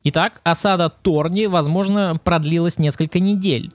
Итак, 0.04 0.40
осада 0.44 0.90
Торни, 0.90 1.46
возможно, 1.46 2.18
продлилась 2.22 2.78
несколько 2.78 3.20
недель. 3.20 3.72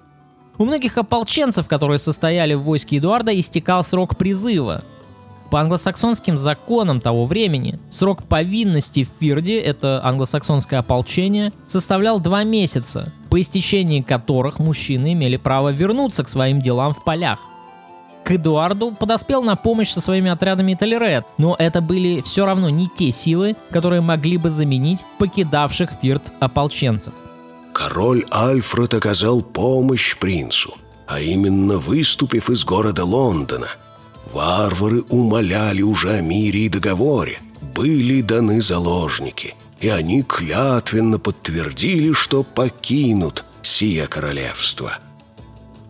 У 0.57 0.65
многих 0.65 0.97
ополченцев, 0.97 1.67
которые 1.67 1.97
состояли 1.97 2.53
в 2.53 2.61
войске 2.61 2.97
Эдуарда, 2.97 3.37
истекал 3.37 3.83
срок 3.83 4.15
призыва, 4.15 4.83
по 5.49 5.59
англосаксонским 5.59 6.37
законам 6.37 7.01
того 7.01 7.25
времени 7.25 7.79
срок 7.89 8.23
повинности 8.23 9.03
в 9.05 9.09
Фирде, 9.19 9.59
это 9.59 10.01
англосаксонское 10.05 10.79
ополчение, 10.79 11.51
составлял 11.67 12.19
два 12.19 12.43
месяца, 12.43 13.11
по 13.29 13.39
истечении 13.39 14.01
которых 14.01 14.59
мужчины 14.59 15.13
имели 15.13 15.37
право 15.37 15.69
вернуться 15.69 16.23
к 16.23 16.29
своим 16.29 16.61
делам 16.61 16.93
в 16.93 17.03
полях. 17.03 17.39
К 18.23 18.31
Эдуарду 18.31 18.91
подоспел 18.91 19.41
на 19.41 19.55
помощь 19.55 19.89
со 19.89 20.01
своими 20.01 20.29
отрядами 20.29 20.75
Толерет, 20.75 21.25
но 21.37 21.55
это 21.57 21.81
были 21.81 22.21
все 22.21 22.45
равно 22.45 22.69
не 22.69 22.87
те 22.87 23.11
силы, 23.11 23.55
которые 23.71 24.01
могли 24.01 24.37
бы 24.37 24.51
заменить 24.51 25.05
покидавших 25.17 25.89
Фирд 26.01 26.31
ополченцев. 26.39 27.13
Король 27.73 28.25
Альфред 28.29 28.93
оказал 28.93 29.41
помощь 29.41 30.17
принцу, 30.17 30.75
а 31.07 31.19
именно 31.21 31.77
выступив 31.77 32.49
из 32.49 32.65
города 32.65 33.03
Лондона– 33.03 33.67
Варвары 34.33 35.01
умоляли 35.09 35.81
уже 35.81 36.13
о 36.13 36.21
мире 36.21 36.61
и 36.61 36.69
договоре. 36.69 37.39
Были 37.75 38.21
даны 38.21 38.61
заложники, 38.61 39.55
и 39.79 39.89
они 39.89 40.23
клятвенно 40.23 41.19
подтвердили, 41.19 42.13
что 42.13 42.43
покинут 42.43 43.45
сие 43.61 44.07
королевство. 44.07 44.97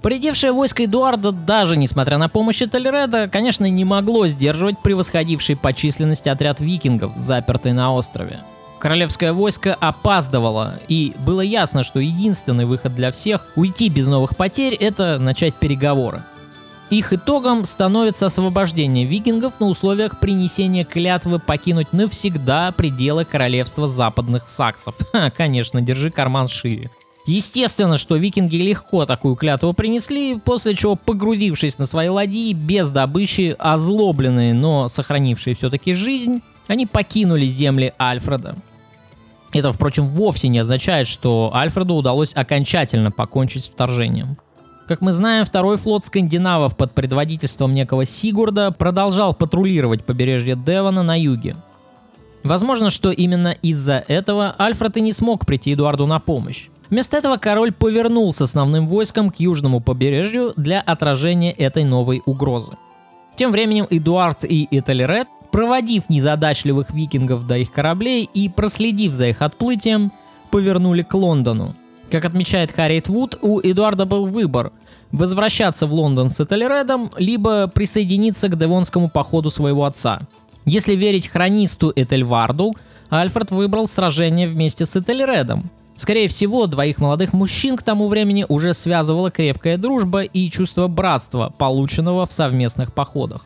Поредевшее 0.01 0.53
войско 0.53 0.85
Эдуарда, 0.85 1.31
даже 1.31 1.75
несмотря 1.75 2.17
на 2.17 2.29
помощь 2.29 2.61
Этельреда, 2.61 3.27
конечно, 3.27 3.69
не 3.69 3.83
могло 3.83 4.27
сдерживать 4.27 4.79
превосходивший 4.81 5.57
по 5.57 5.73
численности 5.73 6.29
отряд 6.29 6.61
викингов, 6.61 7.17
запертый 7.17 7.73
на 7.73 7.93
острове. 7.93 8.39
Королевское 8.79 9.33
войско 9.33 9.73
опаздывало, 9.73 10.79
и 10.87 11.11
было 11.25 11.41
ясно, 11.41 11.83
что 11.83 11.99
единственный 11.99 12.63
выход 12.63 12.95
для 12.95 13.11
всех 13.11 13.45
уйти 13.57 13.89
без 13.89 14.07
новых 14.07 14.37
потерь– 14.37 14.73
это 14.79 15.19
начать 15.19 15.53
переговоры. 15.55 16.23
Их 16.89 17.13
итогом 17.13 17.65
становится 17.65 18.25
освобождение 18.25 19.05
викингов 19.05 19.59
на 19.59 19.67
условиях 19.67 20.19
принесения 20.19 20.83
клятвы 20.83 21.37
покинуть 21.37 21.93
навсегда 21.93 22.71
пределы 22.71 23.25
королевства 23.25 23.87
западных 23.87 24.49
саксов. 24.49 24.95
Ха, 25.11 25.29
конечно, 25.29 25.81
держи 25.81 26.09
карман 26.09 26.47
шире. 26.47 26.89
Естественно, 27.27 27.99
что 27.99 28.15
викинги 28.15 28.55
легко 28.55 29.05
такую 29.05 29.35
клятву 29.35 29.73
принесли, 29.73 30.39
после 30.39 30.73
чего, 30.73 30.95
погрузившись 30.95 31.77
на 31.77 31.85
свои 31.85 32.07
ладьи, 32.07 32.53
без 32.53 32.89
добычи, 32.89 33.55
озлобленные, 33.59 34.55
но 34.55 34.87
сохранившие 34.87 35.55
все-таки 35.55 35.93
жизнь, 35.93 36.41
они 36.65 36.87
покинули 36.87 37.45
земли 37.45 37.93
Альфреда. 38.01 38.55
Это, 39.53 39.71
впрочем, 39.71 40.07
вовсе 40.07 40.47
не 40.47 40.57
означает, 40.57 41.07
что 41.07 41.51
Альфреду 41.53 41.93
удалось 41.93 42.35
окончательно 42.35 43.11
покончить 43.11 43.65
с 43.65 43.69
вторжением. 43.69 44.37
Как 44.89 45.01
мы 45.01 45.11
знаем, 45.11 45.45
второй 45.45 45.77
флот 45.77 46.03
скандинавов 46.03 46.75
под 46.75 46.95
предводительством 46.95 47.75
некого 47.75 48.05
Сигурда 48.05 48.71
продолжал 48.71 49.35
патрулировать 49.35 50.03
побережье 50.03 50.55
Девона 50.55 51.03
на 51.03 51.15
юге. 51.15 51.55
Возможно, 52.43 52.89
что 52.89 53.11
именно 53.11 53.49
из-за 53.61 54.03
этого 54.07 54.55
Альфред 54.57 54.97
и 54.97 55.01
не 55.01 55.11
смог 55.11 55.45
прийти 55.45 55.75
Эдуарду 55.75 56.07
на 56.07 56.19
помощь. 56.19 56.69
Вместо 56.89 57.17
этого 57.17 57.37
король 57.37 57.71
повернул 57.71 58.33
с 58.33 58.41
основным 58.41 58.87
войском 58.87 59.29
к 59.29 59.35
южному 59.39 59.79
побережью 59.79 60.53
для 60.57 60.81
отражения 60.81 61.51
этой 61.51 61.83
новой 61.83 62.23
угрозы. 62.25 62.73
Тем 63.35 63.51
временем 63.51 63.85
Эдуард 63.91 64.43
и 64.43 64.67
Этельред, 64.71 65.27
проводив 65.51 66.09
незадачливых 66.09 66.89
викингов 66.95 67.45
до 67.45 67.59
их 67.59 67.71
кораблей 67.71 68.27
и 68.33 68.49
проследив 68.49 69.13
за 69.13 69.27
их 69.27 69.43
отплытием, 69.43 70.11
повернули 70.49 71.03
к 71.03 71.13
Лондону. 71.13 71.75
Как 72.09 72.25
отмечает 72.25 72.71
Харриет 72.71 73.07
Вуд, 73.07 73.37
у 73.43 73.59
Эдуарда 73.59 74.07
был 74.07 74.25
выбор– 74.25 74.71
возвращаться 75.11 75.87
в 75.87 75.93
Лондон 75.93 76.29
с 76.29 76.39
Этельредом, 76.39 77.11
либо 77.17 77.67
присоединиться 77.67 78.47
к 78.47 78.57
девонскому 78.57 79.09
походу 79.09 79.49
своего 79.49 79.85
отца. 79.85 80.19
Если 80.65 80.95
верить 80.95 81.27
хронисту 81.27 81.91
Этельварду, 81.95 82.73
Альфред 83.09 83.51
выбрал 83.51 83.87
сражение 83.87 84.47
вместе 84.47 84.85
с 84.85 84.95
Этельредом. 84.95 85.69
Скорее 85.95 86.29
всего, 86.29 86.67
двоих 86.67 86.99
молодых 86.99 87.33
мужчин 87.33 87.75
к 87.75 87.83
тому 87.83 88.07
времени 88.07 88.45
уже 88.47 88.73
связывала 88.73 89.31
крепкая 89.31 89.77
дружба 89.77 90.21
и 90.21 90.49
чувство 90.49 90.87
братства, 90.87 91.53
полученного 91.57 92.25
в 92.25 92.31
совместных 92.31 92.93
походах. 92.93 93.45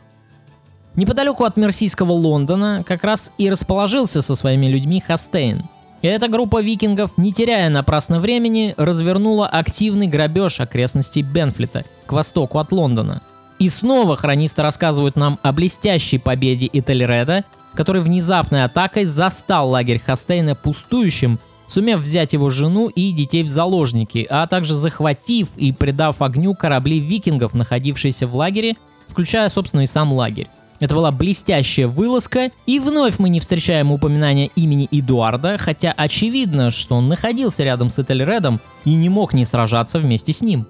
Неподалеку 0.94 1.44
от 1.44 1.56
Мерсийского 1.56 2.12
Лондона 2.12 2.84
как 2.86 3.02
раз 3.02 3.32
и 3.38 3.50
расположился 3.50 4.22
со 4.22 4.36
своими 4.36 4.66
людьми 4.66 5.00
Хастейн– 5.00 5.64
эта 6.08 6.28
группа 6.28 6.60
викингов, 6.60 7.12
не 7.16 7.32
теряя 7.32 7.70
напрасно 7.70 8.20
времени, 8.20 8.74
развернула 8.76 9.46
активный 9.46 10.06
грабеж 10.06 10.60
окрестностей 10.60 11.22
Бенфлита 11.22 11.84
к 12.06 12.12
востоку 12.12 12.58
от 12.58 12.72
Лондона. 12.72 13.22
И 13.58 13.68
снова 13.68 14.16
хронисты 14.16 14.62
рассказывают 14.62 15.16
нам 15.16 15.38
о 15.42 15.52
блестящей 15.52 16.18
победе 16.18 16.68
Этельреда, 16.72 17.44
который 17.74 18.02
внезапной 18.02 18.64
атакой 18.64 19.04
застал 19.04 19.70
лагерь 19.70 19.98
Хастейна 19.98 20.54
пустующим, 20.54 21.38
сумев 21.68 22.00
взять 22.00 22.32
его 22.32 22.50
жену 22.50 22.88
и 22.88 23.12
детей 23.12 23.42
в 23.42 23.48
заложники, 23.48 24.26
а 24.28 24.46
также 24.46 24.74
захватив 24.74 25.48
и 25.56 25.72
придав 25.72 26.20
огню 26.20 26.54
корабли 26.54 27.00
викингов, 27.00 27.54
находившиеся 27.54 28.26
в 28.26 28.34
лагере, 28.34 28.74
включая, 29.08 29.48
собственно, 29.48 29.80
и 29.80 29.86
сам 29.86 30.12
лагерь. 30.12 30.48
Это 30.84 30.96
была 30.96 31.10
блестящая 31.10 31.88
вылазка, 31.88 32.50
и 32.66 32.78
вновь 32.78 33.18
мы 33.18 33.30
не 33.30 33.40
встречаем 33.40 33.90
упоминания 33.90 34.50
имени 34.54 34.86
Эдуарда, 34.90 35.56
хотя 35.56 35.92
очевидно, 35.92 36.70
что 36.70 36.96
он 36.96 37.08
находился 37.08 37.64
рядом 37.64 37.88
с 37.88 37.98
Этельредом 37.98 38.60
и 38.84 38.92
не 38.92 39.08
мог 39.08 39.32
не 39.32 39.46
сражаться 39.46 39.98
вместе 39.98 40.34
с 40.34 40.42
ним. 40.42 40.66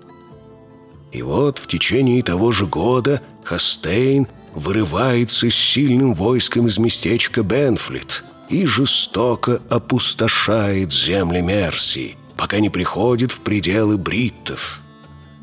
И 1.11 1.21
вот 1.23 1.59
в 1.59 1.67
течение 1.67 2.23
того 2.23 2.53
же 2.53 2.67
года 2.67 3.23
Хастейн 3.43 4.29
вырывается 4.55 5.51
с 5.51 5.55
сильным 5.57 6.15
войском 6.15 6.69
из 6.69 6.79
местечка 6.79 7.43
Бенфлит 7.43 8.23
и 8.49 8.67
жестоко 8.67 9.63
опустошает 9.69 10.93
земли 10.93 11.41
Мерсии, 11.41 12.17
пока 12.37 12.61
не 12.61 12.71
приходит 12.71 13.33
в 13.33 13.41
пределы 13.41 13.99
бриттов– 13.99 14.81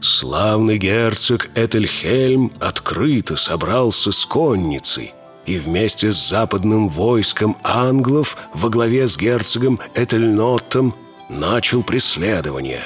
Славный 0.01 0.79
герцог 0.79 1.51
Этельхельм 1.53 2.51
открыто 2.59 3.35
собрался 3.35 4.11
с 4.11 4.25
конницей 4.25 5.13
и 5.45 5.59
вместе 5.59 6.11
с 6.11 6.29
западным 6.29 6.89
войском 6.89 7.55
англов 7.63 8.35
во 8.55 8.69
главе 8.69 9.07
с 9.07 9.15
герцогом 9.15 9.79
Этельнотом 9.93 10.95
начал 11.29 11.83
преследование. 11.83 12.81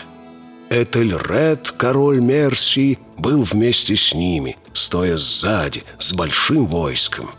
Этельред, 0.69 1.73
король 1.77 2.19
Мерсии, 2.19 2.99
был 3.17 3.43
вместе 3.43 3.95
с 3.95 4.13
ними, 4.13 4.57
стоя 4.73 5.15
сзади, 5.15 5.85
с 5.97 6.11
большим 6.11 6.67
войском. 6.67 7.29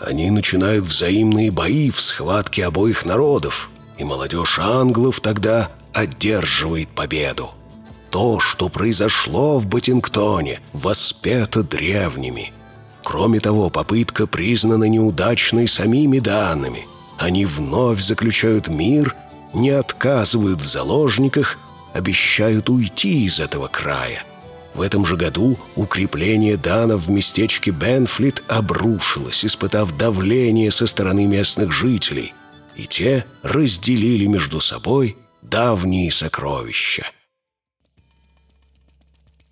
Они 0.00 0.30
начинают 0.30 0.84
взаимные 0.84 1.50
бои 1.50 1.90
в 1.90 1.98
схватке 1.98 2.66
обоих 2.66 3.06
народов, 3.06 3.70
и 3.96 4.04
молодежь 4.04 4.58
англов 4.58 5.20
тогда 5.20 5.70
одерживает 5.94 6.90
победу. 6.90 7.50
То, 8.10 8.40
что 8.40 8.68
произошло 8.68 9.58
в 9.58 9.66
Баттингтоне, 9.66 10.60
воспето 10.72 11.62
древними. 11.62 12.52
Кроме 13.02 13.40
того, 13.40 13.70
попытка 13.70 14.26
признана 14.26 14.84
неудачной 14.84 15.68
самими 15.68 16.18
данными. 16.18 16.86
Они 17.18 17.46
вновь 17.46 18.00
заключают 18.00 18.68
мир, 18.68 19.14
не 19.52 19.70
отказывают 19.70 20.62
в 20.62 20.66
заложниках, 20.66 21.58
обещают 21.94 22.68
уйти 22.68 23.24
из 23.24 23.40
этого 23.40 23.68
края. 23.68 24.22
В 24.74 24.80
этом 24.82 25.04
же 25.04 25.16
году 25.16 25.58
укрепление 25.74 26.56
данов 26.56 27.06
в 27.06 27.10
местечке 27.10 27.72
Бенфлит 27.72 28.44
обрушилось, 28.46 29.44
испытав 29.44 29.96
давление 29.96 30.70
со 30.70 30.86
стороны 30.86 31.26
местных 31.26 31.72
жителей, 31.72 32.34
и 32.76 32.86
те 32.86 33.24
разделили 33.42 34.26
между 34.26 34.60
собой 34.60 35.16
давние 35.42 36.12
сокровища. 36.12 37.10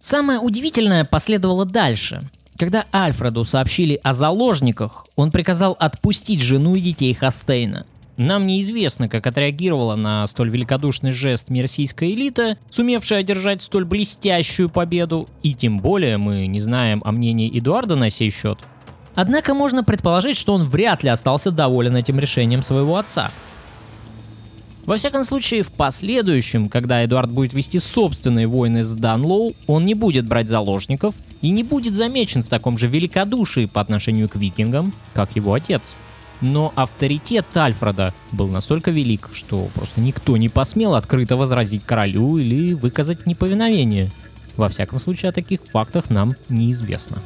Самое 0.07 0.39
удивительное 0.39 1.05
последовало 1.05 1.65
дальше. 1.65 2.23
Когда 2.57 2.85
Альфреду 2.95 3.43
сообщили 3.43 3.99
о 4.05 4.13
заложниках, 4.13 5.05
он 5.17 5.33
приказал 5.33 5.77
отпустить 5.81 6.41
жену 6.41 6.77
и 6.77 6.81
детей 6.81 7.13
Хастейна. 7.13 7.87
Нам 8.17 8.47
неизвестно, 8.47 9.09
как 9.09 9.27
отреагировала 9.27 9.97
на 9.97 10.25
столь 10.29 10.51
великодушный 10.51 11.11
жест 11.11 11.51
мерсийская 11.51 12.11
элита, 12.11 12.57
сумевшая 12.71 13.19
одержать 13.19 13.63
столь 13.63 13.85
блестящую 13.85 14.69
победу, 14.69 15.29
и 15.43 15.55
тем 15.55 15.81
более 15.81 16.19
мы 16.19 16.47
не 16.47 16.61
знаем 16.61 17.03
о 17.05 17.11
мнении 17.11 17.51
Эдуарда 17.59 17.97
на 17.97 18.09
сей 18.09 18.31
счет. 18.31 18.61
Однако 19.17 19.55
можно 19.55 19.83
предположить, 19.83 20.37
что 20.37 20.55
он 20.55 20.63
вряд 20.63 21.03
ли 21.03 21.09
остался 21.09 21.51
доволен 21.51 21.97
этим 21.97 22.21
решением 22.21 22.63
своего 22.63 22.97
отца. 22.97 23.29
Во 24.87 24.97
всяком 24.97 25.25
случае, 25.25 25.65
в 25.65 25.73
последующем, 25.73 26.69
когда 26.69 27.05
Эдуард 27.05 27.33
будет 27.33 27.53
вести 27.53 27.81
собственные 27.81 28.47
войны 28.47 28.85
с 28.85 28.95
Данлоу, 28.95 29.53
он 29.67 29.85
не 29.85 29.95
будет 29.95 30.29
брать 30.29 30.49
заложников 30.49 31.17
и 31.43 31.51
не 31.51 31.65
будет 31.65 31.97
замечен 31.97 32.45
в 32.45 32.49
таком 32.49 32.79
же 32.79 32.87
великодушии 32.87 33.67
по 33.67 33.81
отношению 33.81 34.29
к 34.29 34.37
викингам, 34.37 34.93
как 35.13 35.35
его 35.35 35.55
отец. 35.55 35.97
Но 36.41 36.73
авторитет 36.77 37.47
Альфреда 37.57 38.15
был 38.31 38.47
настолько 38.47 38.93
велик, 38.93 39.29
что 39.33 39.69
просто 39.75 40.01
никто 40.01 40.37
не 40.37 40.49
посмел 40.49 40.95
открыто 40.95 41.37
возразить 41.37 41.83
королю 41.83 42.39
или 42.39 42.73
выказать 42.75 43.27
неповиновение. 43.27 44.13
Во 44.57 44.69
всяком 44.69 45.01
случае, 45.01 45.31
о 45.31 45.33
таких 45.33 45.63
фактах 45.65 46.11
нам 46.11 46.35
неизвестно. 46.49 47.21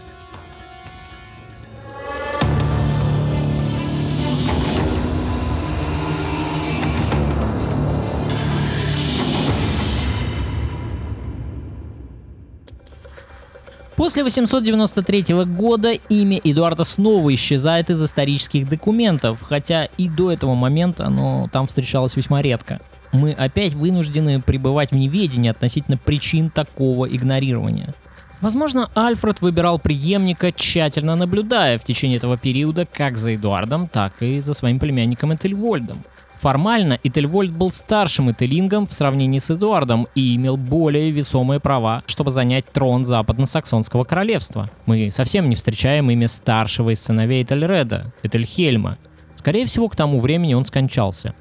После 14.10 14.24
893 14.24 15.44
года 15.44 15.92
имя 15.92 16.40
Эдуарда 16.42 16.82
снова 16.82 17.32
исчезает 17.32 17.90
из 17.90 18.02
исторических 18.02 18.68
документов, 18.68 19.40
хотя 19.40 19.84
и 19.84 20.08
до 20.08 20.32
этого 20.32 20.56
момента 20.56 21.06
оно 21.06 21.48
там 21.52 21.68
встречалось 21.68 22.16
весьма 22.16 22.42
редко. 22.42 22.80
Мы 23.12 23.30
опять 23.30 23.74
вынуждены 23.74 24.40
пребывать 24.40 24.90
в 24.90 24.96
неведении 24.96 25.48
относительно 25.48 25.96
причин 25.96 26.50
такого 26.50 27.06
игнорирования. 27.06 27.94
Возможно, 28.40 28.90
Альфред 28.96 29.42
выбирал 29.42 29.78
преемника, 29.78 30.50
тщательно 30.50 31.14
наблюдая 31.14 31.78
в 31.78 31.84
течение 31.84 32.16
этого 32.16 32.36
периода 32.36 32.86
как 32.92 33.16
за 33.16 33.36
Эдуардом, 33.36 33.86
так 33.86 34.20
и 34.22 34.40
за 34.40 34.54
своим 34.54 34.80
племянником 34.80 35.36
Этельвольдом. 35.36 36.04
Формально 36.40 36.98
Этельвольд 37.04 37.52
был 37.52 37.70
старшим 37.70 38.30
Этелингом 38.30 38.86
в 38.86 38.94
сравнении 38.94 39.36
с 39.36 39.50
Эдуардом 39.50 40.08
и 40.14 40.36
имел 40.36 40.56
более 40.56 41.10
весомые 41.10 41.60
права, 41.60 42.02
чтобы 42.06 42.30
занять 42.30 42.64
трон 42.72 43.04
западно-саксонского 43.04 44.04
королевства. 44.04 44.66
Мы 44.86 45.10
совсем 45.10 45.50
не 45.50 45.54
встречаем 45.54 46.10
имя 46.10 46.28
старшего 46.28 46.94
из 46.94 47.02
сыновей 47.02 47.42
Этельреда, 47.42 48.14
Этельхельма. 48.22 48.96
Скорее 49.34 49.66
всего, 49.66 49.90
к 49.90 49.96
тому 49.96 50.18
времени 50.18 50.54
он 50.54 50.64
скончался. 50.64 51.34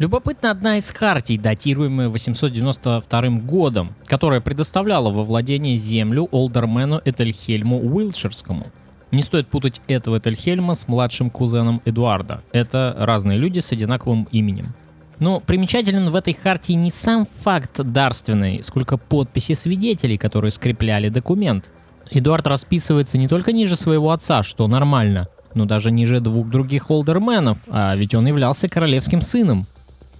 Любопытна 0.00 0.50
одна 0.50 0.78
из 0.78 0.90
хартий, 0.90 1.38
датируемая 1.38 2.08
892 2.08 3.28
годом, 3.44 3.94
которая 4.06 4.40
предоставляла 4.40 5.10
во 5.12 5.22
владение 5.22 5.76
землю 5.76 6.26
Олдермену 6.32 7.00
Этельхельму 7.04 7.78
Уилтширскому– 7.78 8.66
не 9.10 9.22
стоит 9.22 9.48
путать 9.48 9.80
этого 9.86 10.18
Этельхельма 10.18 10.74
с 10.74 10.88
младшим 10.88 11.30
кузеном 11.30 11.80
Эдуарда. 11.84 12.42
Это 12.52 12.94
разные 12.98 13.38
люди 13.38 13.60
с 13.60 13.72
одинаковым 13.72 14.28
именем. 14.32 14.74
Но 15.18 15.40
примечателен 15.40 16.10
в 16.10 16.14
этой 16.14 16.34
хартии 16.34 16.74
не 16.74 16.90
сам 16.90 17.26
факт 17.40 17.80
дарственный, 17.82 18.62
сколько 18.62 18.96
подписи 18.98 19.54
свидетелей, 19.54 20.18
которые 20.18 20.50
скрепляли 20.50 21.08
документ. 21.08 21.70
Эдуард 22.10 22.46
расписывается 22.46 23.16
не 23.16 23.26
только 23.26 23.52
ниже 23.52 23.76
своего 23.76 24.10
отца, 24.10 24.42
что 24.42 24.68
нормально, 24.68 25.28
но 25.54 25.64
даже 25.64 25.90
ниже 25.90 26.20
двух 26.20 26.48
других 26.48 26.90
олдерменов, 26.90 27.58
а 27.68 27.96
ведь 27.96 28.14
он 28.14 28.26
являлся 28.26 28.68
королевским 28.68 29.22
сыном. 29.22 29.66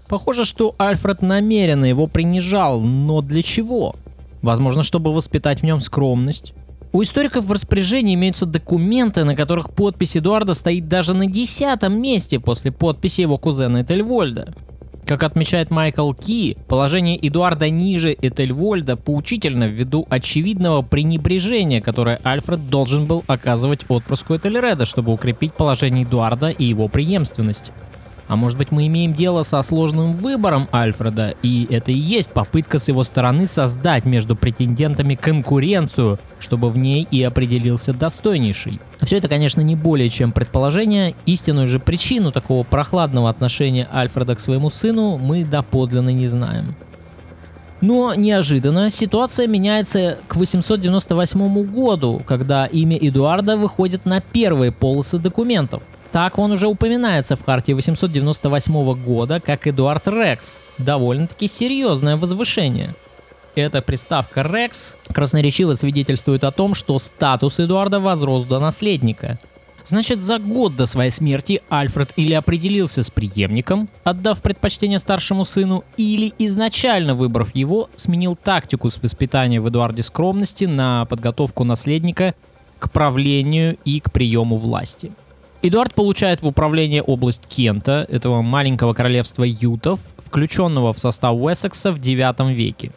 Похоже, 0.08 0.44
что 0.44 0.74
Альфред 0.78 1.20
намеренно 1.20 1.84
его 1.84 2.06
принижал, 2.06 2.80
но 2.80 3.20
для 3.20 3.42
чего? 3.42 3.96
Возможно, 4.40 4.82
чтобы 4.82 5.12
воспитать 5.12 5.60
в 5.60 5.64
нем 5.64 5.80
скромность, 5.80 6.54
у 6.92 7.02
историков 7.02 7.44
в 7.44 7.52
распоряжении 7.52 8.14
имеются 8.14 8.46
документы, 8.46 9.24
на 9.24 9.36
которых 9.36 9.70
подпись 9.70 10.16
Эдуарда 10.16 10.54
стоит 10.54 10.88
даже 10.88 11.14
на 11.14 11.26
десятом 11.26 12.00
месте 12.00 12.40
после 12.40 12.72
подписи 12.72 13.22
его 13.22 13.38
кузена 13.38 13.82
Этельвольда. 13.82 14.54
Как 15.06 15.22
отмечает 15.22 15.70
Майкл 15.70 16.12
Ки, 16.12 16.56
положение 16.66 17.16
Эдуарда 17.16 17.70
ниже 17.70 18.12
Этельвольда 18.12 18.96
поучительно 18.96 19.64
ввиду 19.64 20.04
очевидного 20.10 20.82
пренебрежения, 20.82 21.80
которое 21.80 22.20
Альфред 22.24 22.68
должен 22.70 23.06
был 23.06 23.22
оказывать 23.28 23.84
отпрыску 23.88 24.36
Этельреда, 24.36 24.84
чтобы 24.84 25.12
укрепить 25.12 25.52
положение 25.54 26.04
Эдуарда 26.04 26.48
и 26.48 26.64
его 26.64 26.88
преемственность. 26.88 27.70
А 28.28 28.36
может 28.36 28.58
быть 28.58 28.72
мы 28.72 28.86
имеем 28.86 29.12
дело 29.12 29.42
со 29.42 29.62
сложным 29.62 30.12
выбором 30.12 30.68
Альфреда, 30.72 31.34
и 31.42 31.66
это 31.70 31.92
и 31.92 31.98
есть 31.98 32.30
попытка 32.30 32.78
с 32.78 32.88
его 32.88 33.04
стороны 33.04 33.46
создать 33.46 34.04
между 34.04 34.34
претендентами 34.34 35.14
конкуренцию, 35.14 36.18
чтобы 36.40 36.70
в 36.70 36.78
ней 36.78 37.06
и 37.10 37.22
определился 37.22 37.92
достойнейший. 37.92 38.80
Все 39.00 39.18
это, 39.18 39.28
конечно, 39.28 39.60
не 39.60 39.76
более 39.76 40.10
чем 40.10 40.32
предположение, 40.32 41.14
истинную 41.24 41.68
же 41.68 41.78
причину 41.78 42.32
такого 42.32 42.64
прохладного 42.64 43.30
отношения 43.30 43.88
Альфреда 43.94 44.34
к 44.34 44.40
своему 44.40 44.70
сыну 44.70 45.18
мы 45.18 45.44
доподлинно 45.44 46.10
не 46.10 46.26
знаем. 46.26 46.74
Но 47.80 48.14
неожиданно 48.14 48.90
ситуация 48.90 49.46
меняется 49.46 50.18
к 50.28 50.36
898 50.36 51.62
году, 51.62 52.22
когда 52.26 52.66
имя 52.66 52.96
Эдуарда 52.96 53.56
выходит 53.56 54.06
на 54.06 54.20
первые 54.20 54.72
полосы 54.72 55.18
документов. 55.18 55.82
Так 56.16 56.38
он 56.38 56.50
уже 56.50 56.66
упоминается 56.66 57.36
в 57.36 57.44
карте 57.44 57.74
898 57.74 58.94
года 59.04 59.38
как 59.38 59.66
Эдуард 59.66 60.08
Рекс. 60.08 60.62
Довольно-таки 60.78 61.46
серьезное 61.46 62.16
возвышение. 62.16 62.94
Эта 63.54 63.82
приставка 63.82 64.40
«Рекс» 64.40 64.96
красноречиво 65.12 65.74
свидетельствует 65.74 66.42
о 66.44 66.52
том, 66.52 66.72
что 66.72 66.98
статус 66.98 67.60
Эдуарда 67.60 68.00
возрос 68.00 68.44
до 68.44 68.60
наследника. 68.60 69.38
Значит, 69.84 70.22
за 70.22 70.38
год 70.38 70.74
до 70.74 70.86
своей 70.86 71.10
смерти 71.10 71.60
Альфред 71.68 72.14
или 72.16 72.32
определился 72.32 73.02
с 73.02 73.10
преемником, 73.10 73.90
отдав 74.02 74.40
предпочтение 74.40 74.98
старшему 74.98 75.44
сыну, 75.44 75.84
или 75.98 76.32
изначально 76.38 77.14
выбрав 77.14 77.54
его, 77.54 77.90
сменил 77.94 78.36
тактику 78.36 78.88
с 78.88 78.96
воспитания 79.02 79.60
в 79.60 79.68
Эдуарде 79.68 80.02
скромности 80.02 80.64
на 80.64 81.04
подготовку 81.04 81.64
наследника 81.64 82.34
к 82.78 82.90
правлению 82.90 83.76
и 83.84 84.00
к 84.00 84.10
приему 84.10 84.56
власти. 84.56 85.12
Эдуард 85.66 85.94
получает 85.94 86.42
в 86.42 86.46
управление 86.46 87.02
область 87.02 87.48
Кента, 87.48 88.06
этого 88.08 88.40
маленького 88.40 88.94
королевства 88.94 89.42
ютов, 89.42 89.98
включенного 90.16 90.92
в 90.92 91.00
состав 91.00 91.34
Уэссекса 91.34 91.90
в 91.90 91.98
IX 91.98 92.54
веке. 92.54 92.92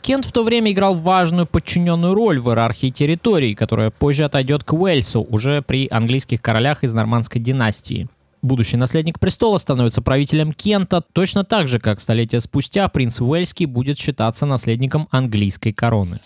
Кент 0.00 0.24
в 0.24 0.32
то 0.32 0.42
время 0.42 0.72
играл 0.72 0.96
важную 0.96 1.46
подчиненную 1.46 2.14
роль 2.14 2.40
в 2.40 2.48
иерархии 2.48 2.90
территорий, 2.90 3.54
которая 3.54 3.90
позже 3.90 4.24
отойдет 4.24 4.64
к 4.64 4.72
Уэльсу, 4.72 5.20
уже 5.30 5.62
при 5.62 5.86
английских 5.88 6.42
королях 6.42 6.82
из 6.82 6.92
нормандской 6.92 7.40
династии. 7.40 8.08
Будущий 8.42 8.76
наследник 8.76 9.20
престола 9.20 9.58
становится 9.58 10.02
правителем 10.02 10.52
Кента 10.52 11.04
точно 11.12 11.44
так 11.44 11.68
же, 11.68 11.78
как 11.78 12.00
столетия 12.00 12.40
спустя 12.40 12.88
принц 12.88 13.20
Уэльский 13.20 13.66
будет 13.66 13.96
считаться 13.96 14.44
наследником 14.44 15.06
английской 15.12 15.72
короны. 15.72 16.18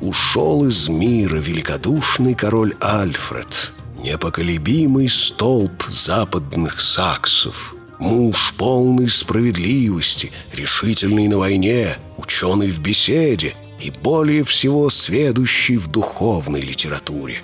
Ушел 0.00 0.64
из 0.64 0.88
мира 0.88 1.36
великодушный 1.36 2.34
король 2.34 2.74
Альфред, 2.80 3.72
непоколебимый 4.02 5.08
столб 5.08 5.82
западных 5.88 6.80
саксов, 6.80 7.74
муж 7.98 8.54
полный 8.56 9.08
справедливости, 9.08 10.32
решительный 10.52 11.28
на 11.28 11.38
войне, 11.38 11.96
ученый 12.16 12.70
в 12.70 12.80
беседе 12.80 13.54
и 13.80 13.90
более 13.90 14.44
всего 14.44 14.90
сведущий 14.90 15.76
в 15.76 15.88
духовной 15.88 16.60
литературе. 16.60 17.42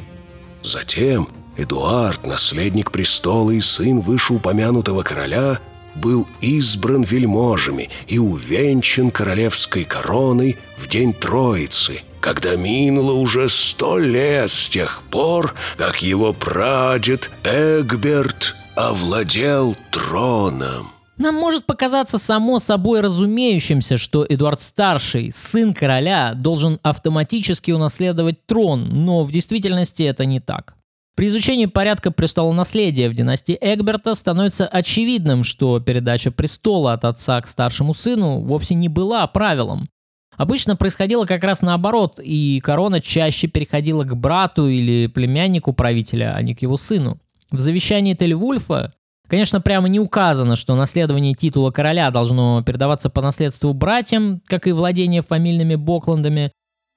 Затем 0.62 1.28
Эдуард, 1.56 2.26
наследник 2.26 2.90
престола 2.90 3.52
и 3.52 3.60
сын 3.60 4.00
вышеупомянутого 4.00 5.02
короля, 5.02 5.60
был 5.94 6.26
избран 6.40 7.02
вельможами 7.02 7.90
и 8.06 8.18
увенчан 8.18 9.10
королевской 9.10 9.84
короной 9.84 10.56
в 10.76 10.88
день 10.88 11.12
Троицы, 11.12 12.02
когда 12.20 12.56
минуло 12.56 13.12
уже 13.12 13.48
сто 13.48 13.98
лет 13.98 14.50
с 14.50 14.68
тех 14.68 15.02
пор, 15.10 15.54
как 15.76 16.02
его 16.02 16.32
прадед 16.32 17.30
Эгберт 17.44 18.56
овладел 18.76 19.76
троном. 19.90 20.88
Нам 21.16 21.36
может 21.36 21.64
показаться 21.64 22.18
само 22.18 22.58
собой 22.58 23.00
разумеющимся, 23.00 23.98
что 23.98 24.26
Эдуард 24.28 24.60
Старший, 24.60 25.30
сын 25.30 25.72
короля, 25.72 26.34
должен 26.34 26.80
автоматически 26.82 27.70
унаследовать 27.70 28.44
трон, 28.46 29.04
но 29.04 29.22
в 29.22 29.30
действительности 29.30 30.02
это 30.02 30.24
не 30.24 30.40
так. 30.40 30.74
При 31.14 31.26
изучении 31.26 31.66
порядка 31.66 32.10
престола 32.10 32.52
наследия 32.52 33.08
в 33.08 33.14
династии 33.14 33.56
Эгберта 33.60 34.14
становится 34.14 34.66
очевидным, 34.66 35.44
что 35.44 35.78
передача 35.78 36.32
престола 36.32 36.94
от 36.94 37.04
отца 37.04 37.40
к 37.40 37.46
старшему 37.46 37.94
сыну 37.94 38.40
вовсе 38.40 38.74
не 38.74 38.88
была 38.88 39.24
правилом. 39.28 39.88
Обычно 40.36 40.74
происходило 40.74 41.24
как 41.24 41.44
раз 41.44 41.62
наоборот, 41.62 42.18
и 42.18 42.60
корона 42.60 43.00
чаще 43.00 43.46
переходила 43.46 44.02
к 44.02 44.16
брату 44.16 44.66
или 44.68 45.06
племяннику 45.06 45.72
правителя, 45.72 46.34
а 46.34 46.42
не 46.42 46.56
к 46.56 46.62
его 46.62 46.76
сыну. 46.76 47.18
В 47.52 47.60
завещании 47.60 48.14
Тельвульфа, 48.14 48.92
конечно, 49.28 49.60
прямо 49.60 49.88
не 49.88 50.00
указано, 50.00 50.56
что 50.56 50.74
наследование 50.74 51.34
титула 51.34 51.70
короля 51.70 52.10
должно 52.10 52.62
передаваться 52.64 53.10
по 53.10 53.22
наследству 53.22 53.72
братьям, 53.72 54.42
как 54.46 54.66
и 54.66 54.72
владение 54.72 55.22
фамильными 55.22 55.76
Бокландами, 55.76 56.50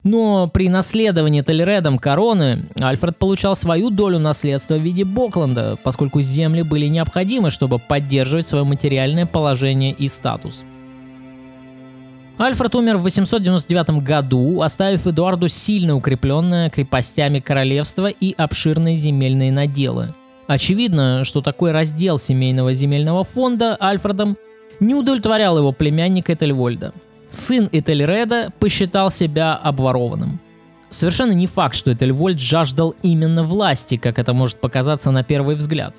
но 0.08 0.48
при 0.48 0.70
наследовании 0.70 1.41
Телередом 1.41 2.00
короны 2.00 2.65
Альфред 2.80 3.17
получал 3.17 3.56
свою 3.56 3.89
долю 3.89 4.20
наследства 4.20 4.76
в 4.76 4.82
виде 4.82 5.04
Бокланда, 5.04 5.78
поскольку 5.84 6.22
земли 6.22 6.62
были 6.62 6.88
необходимы, 6.88 7.52
чтобы 7.52 7.78
поддерживать 7.78 8.48
свое 8.48 8.63
материальное 8.63 9.26
положение 9.26 9.91
и 9.91 10.08
статус. 10.08 10.63
Альфред 12.39 12.76
умер 12.76 12.98
в 12.98 13.04
899 13.04 14.02
году, 14.04 14.62
оставив 14.62 15.08
Эдуарду 15.08 15.50
сильно 15.50 15.96
укрепленное 15.96 16.70
крепостями 16.70 17.39
королевство 17.39 18.08
и 18.08 18.34
обширные 18.38 18.96
земельные 18.96 19.52
наделы. 19.52 20.13
Очевидно, 20.48 21.26
что 21.26 21.41
такой 21.41 21.72
раздел 21.72 22.17
семейного 22.17 22.74
земельного 22.74 23.26
фонда 23.26 23.76
Альфредом 23.82 24.38
не 24.80 24.96
удовлетворял 24.96 25.58
его 25.58 25.74
племянника 25.74 26.34
Этельвольда– 26.34 26.93
сын 27.30 27.70
Этельреда 27.72 28.52
посчитал 28.60 29.12
себя 29.12 29.56
обворованным. 29.56 30.40
Совершенно 30.90 31.34
не 31.34 31.48
факт, 31.48 31.76
что 31.76 31.94
Этельвольд 31.94 32.40
жаждал 32.40 32.96
именно 33.02 33.44
власти, 33.44 33.98
как 33.98 34.20
это 34.20 34.34
может 34.34 34.58
показаться 34.58 35.12
на 35.12 35.24
первый 35.24 35.56
взгляд. 35.56 35.96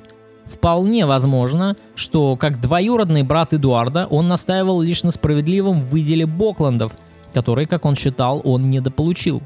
Вполне 0.46 1.04
возможно, 1.04 1.76
что 1.94 2.36
как 2.36 2.60
двоюродный 2.60 3.22
брат 3.22 3.52
Эдуарда 3.52 4.06
он 4.06 4.28
настаивал 4.28 4.80
лишь 4.80 5.02
на 5.02 5.10
справедливом 5.10 5.82
выделе 5.82 6.24
Бокландов, 6.24 6.92
который, 7.34 7.66
как 7.66 7.84
он 7.84 7.96
считал, 7.96 8.40
он 8.44 8.70
недополучил. 8.70 9.42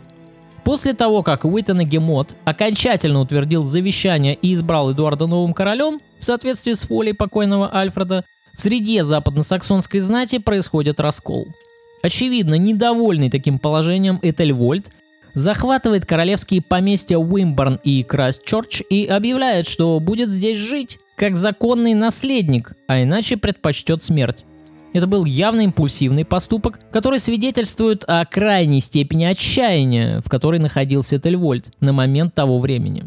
После 0.65 0.95
того, 0.95 1.25
как 1.25 1.45
Уиттен 1.45 1.81
Гемот 1.81 2.37
окончательно 2.45 3.21
утвердил 3.21 3.65
завещание 3.65 4.37
и 4.37 4.55
избрал 4.55 4.93
Эдуарда 4.93 5.27
новым 5.27 5.55
королем, 5.55 6.01
в 6.21 6.25
соответствии 6.25 6.75
с 6.75 6.89
волей 6.89 7.15
покойного 7.15 7.75
Альфреда, 7.75 8.25
в 8.57 8.63
среде 8.63 9.03
западно-саксонской 9.03 9.99
знати 9.99 10.39
происходит 10.39 11.01
раскол– 11.01 11.49
Очевидно, 12.03 12.57
недовольный 12.57 13.31
таким 13.31 13.59
положением 13.59 14.19
Этельвольд 14.23 14.91
захватывает 15.35 16.05
королевские 16.05 16.61
поместья 16.61 17.17
Уимборн 17.17 17.81
и 17.83 18.03
Крайстчерч 18.03 18.83
и 18.91 19.07
объявляет, 19.07 19.67
что 19.67 19.99
будет 20.01 20.31
здесь 20.31 20.59
жить 20.59 20.99
как 21.17 21.37
законный 21.37 21.95
наследник, 21.95 22.75
а 22.89 23.03
иначе 23.03 23.37
предпочтет 23.37 24.03
смерть. 24.03 24.45
Это 24.93 25.07
был 25.07 25.25
явно 25.25 25.63
импульсивный 25.63 26.25
поступок, 26.25 26.81
который 26.91 27.19
свидетельствует 27.19 28.05
о 28.07 28.27
крайней 28.27 28.81
степени 28.81 29.25
отчаяния, 29.25 30.21
в 30.21 30.29
которой 30.29 30.59
находился 30.59 31.17
Этельвольд 31.17 31.71
на 31.81 31.93
момент 31.93 32.35
того 32.35 32.59
времени. 32.59 33.05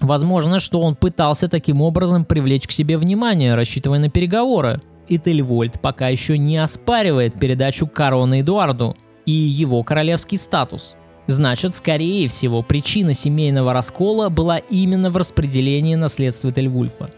Возможно, 0.00 0.58
что 0.58 0.80
он 0.80 0.96
пытался 0.96 1.48
таким 1.48 1.80
образом 1.80 2.24
привлечь 2.24 2.66
к 2.66 2.72
себе 2.72 2.98
внимание, 2.98 3.54
рассчитывая 3.54 3.98
на 3.98 4.10
переговоры, 4.10 4.80
и 5.08 5.18
Тельвольд 5.18 5.80
пока 5.80 6.08
еще 6.08 6.38
не 6.38 6.58
оспаривает 6.58 7.38
передачу 7.38 7.86
короны 7.86 8.40
Эдуарду 8.40 8.96
и 9.24 9.32
его 9.32 9.82
королевский 9.82 10.38
статус. 10.38 10.96
Значит, 11.26 11.74
скорее 11.74 12.28
всего, 12.28 12.62
причина 12.62 13.12
семейного 13.12 13.72
раскола 13.72 14.28
была 14.28 14.58
именно 14.58 15.10
в 15.10 15.16
распределении 15.16 15.96
наследства 15.96 16.52
Тельвульфа. 16.52 17.10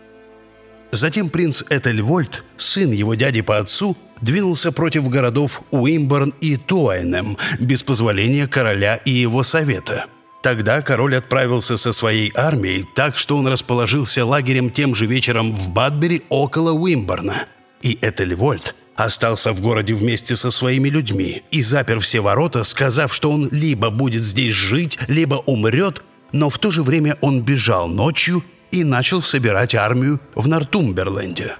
Затем 0.91 1.29
принц 1.29 1.63
Этельвольд, 1.69 2.45
сын 2.57 2.91
его 2.91 3.15
дяди 3.15 3.43
по 3.43 3.59
отцу, 3.59 3.95
двинулся 4.23 4.73
против 4.73 5.07
городов 5.09 5.63
Уимборн 5.71 6.33
и 6.41 6.57
Туайнем 6.57 7.37
без 7.61 7.83
позволения 7.83 8.47
короля 8.47 8.97
и 8.97 9.11
его 9.11 9.43
совета. 9.43 10.07
Тогда 10.43 10.81
король 10.81 11.17
отправился 11.17 11.77
со 11.77 11.93
своей 11.93 12.33
армией 12.35 12.87
так, 12.95 13.19
что 13.19 13.37
он 13.37 13.49
расположился 13.49 14.25
лагерем 14.25 14.71
тем 14.71 14.95
же 14.95 15.05
вечером 15.05 15.55
в 15.55 15.69
Бадбери 15.71 16.23
около 16.31 16.73
Уимборна– 16.73 17.45
и 17.83 17.99
Этельвольд 18.01 18.75
остался 18.97 19.53
в 19.53 19.61
городе 19.61 19.95
вместе 19.95 20.35
со 20.35 20.51
своими 20.51 20.89
людьми 20.89 21.43
и 21.51 21.63
запер 21.63 22.01
все 22.01 22.21
ворота, 22.21 22.65
сказав, 22.65 23.15
что 23.15 23.31
он 23.31 23.49
либо 23.53 23.91
будет 23.91 24.23
здесь 24.23 24.55
жить, 24.55 24.99
либо 25.07 25.37
умрет, 25.37 26.05
но 26.33 26.51
в 26.51 26.59
то 26.59 26.71
же 26.71 26.83
время 26.83 27.17
он 27.21 27.43
бежал 27.43 27.87
ночью 27.87 28.45
и 28.71 28.85
начал 28.85 29.23
собирать 29.23 29.75
армию 29.75 30.21
в 30.35 30.49
Нортумберленде. 30.49 31.57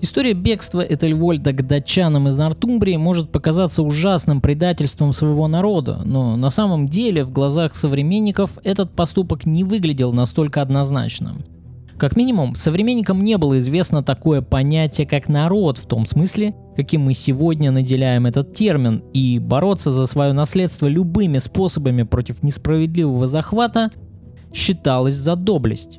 История 0.00 0.32
бегства 0.32 0.80
Этельвольда 0.80 1.52
к 1.52 1.66
датчанам 1.66 2.28
из 2.28 2.36
Нортумбрии 2.36 2.96
может 2.96 3.32
показаться 3.32 3.82
ужасным 3.82 4.40
предательством 4.40 5.12
своего 5.12 5.48
народа, 5.48 6.00
но 6.04 6.36
на 6.36 6.50
самом 6.50 6.88
деле 6.88 7.24
в 7.24 7.32
глазах 7.32 7.74
современников 7.74 8.58
этот 8.62 8.92
поступок 8.92 9.44
не 9.44 9.64
выглядел 9.64 10.12
настолько 10.12 10.62
однозначно. 10.62 11.36
Как 11.96 12.14
минимум, 12.14 12.54
современникам 12.54 13.24
не 13.24 13.36
было 13.38 13.58
известно 13.58 14.04
такое 14.04 14.40
понятие, 14.40 15.04
как 15.04 15.28
народ, 15.28 15.78
в 15.78 15.86
том 15.86 16.06
смысле, 16.06 16.54
каким 16.76 17.00
мы 17.02 17.12
сегодня 17.12 17.72
наделяем 17.72 18.26
этот 18.26 18.54
термин, 18.54 19.02
и 19.12 19.40
бороться 19.40 19.90
за 19.90 20.06
свое 20.06 20.32
наследство 20.32 20.86
любыми 20.86 21.38
способами 21.38 22.04
против 22.04 22.44
несправедливого 22.44 23.26
захвата 23.26 23.90
считалось 24.54 25.14
за 25.14 25.34
доблесть. 25.34 25.98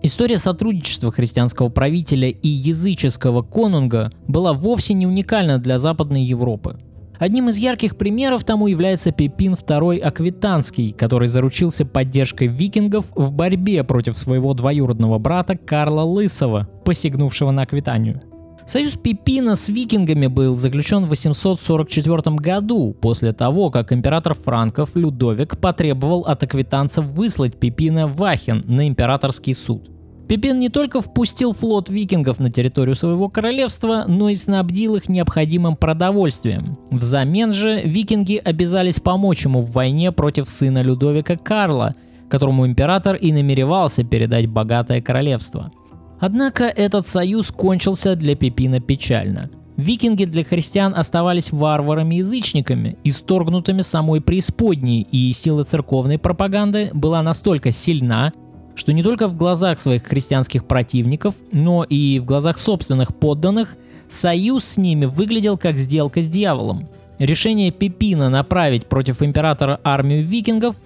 История 0.00 0.38
сотрудничества 0.38 1.10
христианского 1.10 1.70
правителя 1.70 2.30
и 2.30 2.48
языческого 2.48 3.42
конунга 3.42 4.12
была 4.28 4.52
вовсе 4.52 4.94
не 4.94 5.06
уникальна 5.06 5.58
для 5.58 5.78
Западной 5.78 6.22
Европы. 6.22 6.78
Одним 7.18 7.48
из 7.48 7.58
ярких 7.58 7.96
примеров 7.96 8.44
тому 8.44 8.68
является 8.68 9.10
Пипин 9.10 9.54
II 9.54 9.98
Аквитанский, 9.98 10.92
который 10.92 11.26
заручился 11.26 11.84
поддержкой 11.84 12.46
викингов 12.46 13.06
в 13.16 13.32
борьбе 13.32 13.82
против 13.82 14.16
своего 14.16 14.54
двоюродного 14.54 15.18
брата 15.18 15.56
Карла 15.56 16.02
Лысого, 16.02 16.68
посягнувшего 16.84 17.50
на 17.50 17.62
Аквитанию. 17.62 18.22
Союз 18.68 18.96
Пипина 18.96 19.56
с 19.56 19.70
викингами 19.70 20.26
был 20.26 20.54
заключен 20.54 21.06
в 21.06 21.08
844 21.08 22.36
году, 22.36 22.94
после 23.00 23.32
того, 23.32 23.70
как 23.70 23.94
император 23.94 24.34
франков 24.34 24.90
Людовик 24.94 25.58
потребовал 25.58 26.20
от 26.20 26.42
аквитанцев 26.42 27.06
выслать 27.06 27.58
Пипина 27.58 28.06
в 28.06 28.22
Ахен 28.22 28.62
на 28.66 28.86
императорский 28.86 29.54
суд. 29.54 29.88
Пипин 30.28 30.60
не 30.60 30.68
только 30.68 31.00
впустил 31.00 31.54
флот 31.54 31.88
викингов 31.88 32.40
на 32.40 32.50
территорию 32.50 32.94
своего 32.94 33.30
королевства, 33.30 34.04
но 34.06 34.28
и 34.28 34.34
снабдил 34.34 34.96
их 34.96 35.08
необходимым 35.08 35.74
продовольствием. 35.74 36.76
Взамен 36.90 37.52
же 37.52 37.80
викинги 37.80 38.36
обязались 38.36 39.00
помочь 39.00 39.46
ему 39.46 39.62
в 39.62 39.70
войне 39.70 40.12
против 40.12 40.46
сына 40.46 40.82
Людовика 40.82 41.36
Карла, 41.36 41.94
которому 42.28 42.66
император 42.66 43.16
и 43.16 43.32
намеревался 43.32 44.04
передать 44.04 44.46
богатое 44.46 45.00
королевство. 45.00 45.72
Однако 46.20 46.64
этот 46.64 47.06
союз 47.06 47.50
кончился 47.50 48.16
для 48.16 48.34
Пипина 48.34 48.80
печально. 48.80 49.50
Викинги 49.76 50.24
для 50.24 50.42
христиан 50.42 50.92
оставались 50.96 51.52
варварами-язычниками, 51.52 52.98
исторгнутыми 53.04 53.82
самой 53.82 54.20
преисподней, 54.20 55.06
и 55.12 55.30
сила 55.32 55.62
церковной 55.62 56.18
пропаганды 56.18 56.90
была 56.92 57.22
настолько 57.22 57.70
сильна, 57.70 58.32
что 58.74 58.92
не 58.92 59.04
только 59.04 59.28
в 59.28 59.36
глазах 59.36 59.78
своих 59.78 60.02
христианских 60.04 60.66
противников, 60.66 61.36
но 61.52 61.84
и 61.84 62.18
в 62.18 62.24
глазах 62.24 62.58
собственных 62.58 63.14
подданных 63.16 63.76
союз 64.08 64.64
с 64.64 64.78
ними 64.78 65.04
выглядел 65.04 65.56
как 65.56 65.78
сделка 65.78 66.22
с 66.22 66.28
дьяволом. 66.28 66.88
Решение 67.20 67.70
Пипина 67.70 68.28
направить 68.28 68.86
против 68.86 69.22
императора 69.22 69.80
армию 69.84 70.24
викингов 70.24 70.76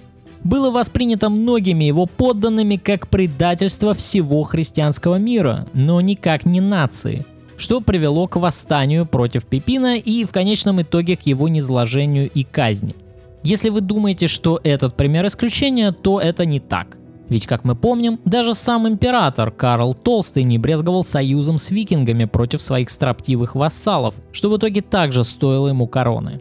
было 0.44 0.70
воспринято 0.70 1.28
многими 1.28 1.84
его 1.84 2.06
подданными 2.06 2.76
как 2.76 3.08
предательство 3.08 3.94
всего 3.94 4.42
христианского 4.42 5.16
мира, 5.16 5.66
но 5.72 6.00
никак 6.00 6.44
не 6.44 6.60
нации, 6.60 7.24
что 7.56 7.80
привело 7.80 8.26
к 8.26 8.36
восстанию 8.36 9.06
против 9.06 9.46
Пипина 9.46 9.96
и 9.96 10.24
в 10.24 10.32
конечном 10.32 10.82
итоге 10.82 11.16
к 11.16 11.22
его 11.22 11.48
низложению 11.48 12.30
и 12.30 12.42
казни. 12.44 12.96
Если 13.42 13.70
вы 13.70 13.80
думаете, 13.80 14.28
что 14.28 14.60
этот 14.62 14.96
пример 14.96 15.26
исключения, 15.26 15.92
то 15.92 16.20
это 16.20 16.44
не 16.44 16.60
так. 16.60 16.98
Ведь, 17.28 17.46
как 17.46 17.64
мы 17.64 17.74
помним, 17.74 18.20
даже 18.24 18.52
сам 18.52 18.86
император 18.86 19.50
Карл 19.50 19.94
Толстый 19.94 20.42
не 20.42 20.58
брезговал 20.58 21.02
союзом 21.02 21.56
с 21.56 21.70
викингами 21.70 22.26
против 22.26 22.60
своих 22.60 22.90
строптивых 22.90 23.54
вассалов, 23.54 24.14
что 24.32 24.50
в 24.50 24.56
итоге 24.58 24.82
также 24.82 25.24
стоило 25.24 25.68
ему 25.68 25.86
короны. 25.86 26.40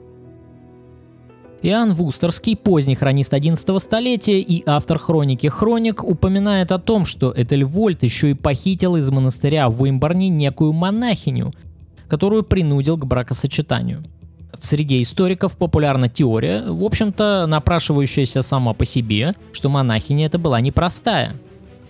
Иоанн 1.64 1.94
Вустерский, 1.94 2.56
поздний 2.56 2.96
хронист 2.96 3.36
11 3.36 3.80
столетия 3.80 4.40
и 4.42 4.64
автор 4.66 4.98
хроники 4.98 5.46
«Хроник», 5.46 6.04
упоминает 6.04 6.72
о 6.72 6.80
том, 6.80 7.06
что 7.06 7.32
Этельвольд 7.36 8.02
еще 8.02 8.32
и 8.32 8.34
похитил 8.34 8.96
из 8.96 9.08
монастыря 9.12 9.70
в 9.70 9.80
Уимборне 9.80 10.30
некую 10.30 10.74
монахиню, 10.74 11.54
которую 12.08 12.42
принудил 12.42 12.98
к 12.98 13.06
бракосочетанию. 13.06 14.04
В 14.60 14.66
среде 14.66 15.02
историков 15.02 15.56
популярна 15.56 16.10
теория, 16.10 16.64
в 16.68 16.84
общем-то 16.84 17.46
напрашивающаяся 17.48 18.42
сама 18.42 18.74
по 18.74 18.84
себе, 18.84 19.36
что 19.54 19.70
монахиня 19.70 20.26
это 20.26 20.40
была 20.40 20.62
непростая. 20.62 21.36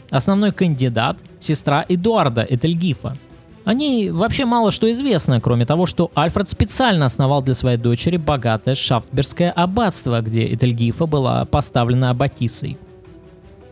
Основной 0.09 0.51
кандидат– 0.51 1.19
сестра 1.39 1.85
Эдуарда 1.87 2.45
Этельгифа– 2.49 3.17
о 3.63 3.73
ней 3.73 4.09
вообще 4.09 4.45
мало 4.45 4.71
что 4.71 4.91
известно, 4.91 5.39
кроме 5.39 5.65
того, 5.65 5.85
что 5.85 6.11
Альфред 6.15 6.49
специально 6.49 7.05
основал 7.05 7.43
для 7.43 7.53
своей 7.53 7.77
дочери 7.77 8.17
богатое 8.17 8.75
шафтсбергское 8.75 9.51
аббатство, 9.51 10.21
где 10.21 10.51
Этельгифа 10.51 11.05
была 11.05 11.45
поставлена 11.45 12.09
аббатисой. 12.09 12.77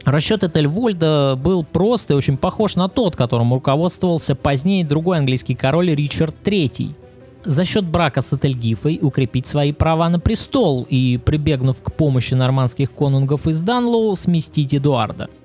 Расчет 0.06 0.44
Этельвольда 0.44 1.36
был 1.38 1.64
прост 1.64 2.12
и 2.12 2.14
очень 2.14 2.38
похож 2.38 2.76
на 2.76 2.88
тот, 2.88 3.16
которым 3.16 3.54
руководствовался 3.54 4.36
позднее 4.36 4.86
другой 4.86 5.18
английский 5.18 5.56
король 5.56 5.94
Ричард 5.94 6.36
III. 6.44 6.94
За 7.46 7.66
счет 7.66 7.86
брака 7.86 8.22
с 8.22 8.34
Этельгифой 8.34 9.00
укрепить 9.02 9.48
свои 9.48 9.72
права 9.72 10.10
на 10.10 10.20
престол 10.20 10.86
и, 10.90 11.18
прибегнув 11.18 11.82
к 11.82 11.94
помощи 11.94 12.34
нормандских 12.34 12.92
конунгов 12.92 13.48
из 13.48 13.62
Данлоу, 13.62 14.16
сместить 14.16 14.74
Эдуарда– 14.74 15.30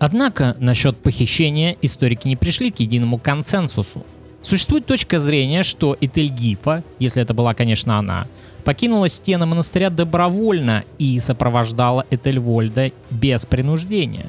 Однако 0.00 0.56
насчет 0.58 0.96
похищения 0.96 1.76
историки 1.82 2.26
не 2.26 2.34
пришли 2.34 2.70
к 2.70 2.80
единому 2.80 3.18
консенсусу. 3.18 4.04
Существует 4.42 4.86
точка 4.86 5.18
зрения, 5.18 5.62
что 5.62 5.94
Этельгифа, 6.00 6.82
если 6.98 7.22
это 7.22 7.34
была, 7.34 7.52
конечно, 7.52 7.98
она, 7.98 8.26
покинула 8.64 9.10
стены 9.10 9.44
монастыря 9.44 9.90
добровольно 9.90 10.84
и 10.98 11.18
сопровождала 11.18 12.06
Этельвольда 12.10 12.92
без 13.10 13.44
принуждения. 13.44 14.24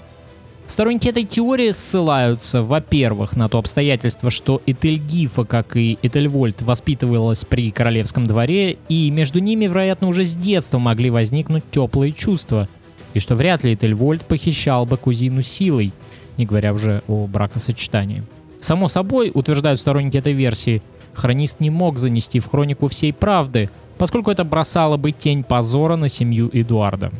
Сторонники 0.68 1.08
этой 1.08 1.24
теории 1.24 1.72
ссылаются, 1.72 2.62
во-первых, 2.62 3.38
на 3.38 3.48
то 3.48 3.58
обстоятельство, 3.58 4.30
что 4.30 4.62
Этельгифа, 4.66 5.46
как 5.46 5.78
и 5.78 5.98
Этельвольд, 6.02 6.62
воспитывалась 6.62 7.46
при 7.46 7.72
королевском 7.72 8.28
дворе, 8.28 8.78
и 8.90 9.10
между 9.10 9.40
ними, 9.40 9.66
вероятно, 9.66 10.10
уже 10.10 10.26
с 10.26 10.36
детства 10.36 10.80
могли 10.80 11.10
возникнуть 11.10 11.64
теплые 11.72 12.12
чувства– 12.12 12.68
и 13.14 13.20
что 13.20 13.36
вряд 13.36 13.64
ли 13.64 13.74
Этельвольд 13.74 14.26
похищал 14.26 14.86
бы 14.86 14.98
кузину 14.98 15.42
силой, 15.42 15.94
не 16.38 16.46
говоря 16.46 16.74
уже 16.74 17.04
о 17.08 17.28
бракосочетании. 17.28 18.24
Само 18.62 18.88
собой, 18.88 19.32
утверждают 19.34 19.80
сторонники 19.80 20.18
этой 20.18 20.34
версии, 20.34 20.82
хронист 21.14 21.60
не 21.60 21.70
мог 21.70 21.98
занести 21.98 22.40
в 22.40 22.48
хронику 22.48 22.88
всей 22.88 23.12
правды, 23.12 23.70
поскольку 23.98 24.32
это 24.32 24.44
бросало 24.44 24.98
бы 24.98 25.12
тень 25.12 25.44
позора 25.44 25.96
на 25.96 26.08
семью 26.08 26.50
Эдуарда. 26.54 27.12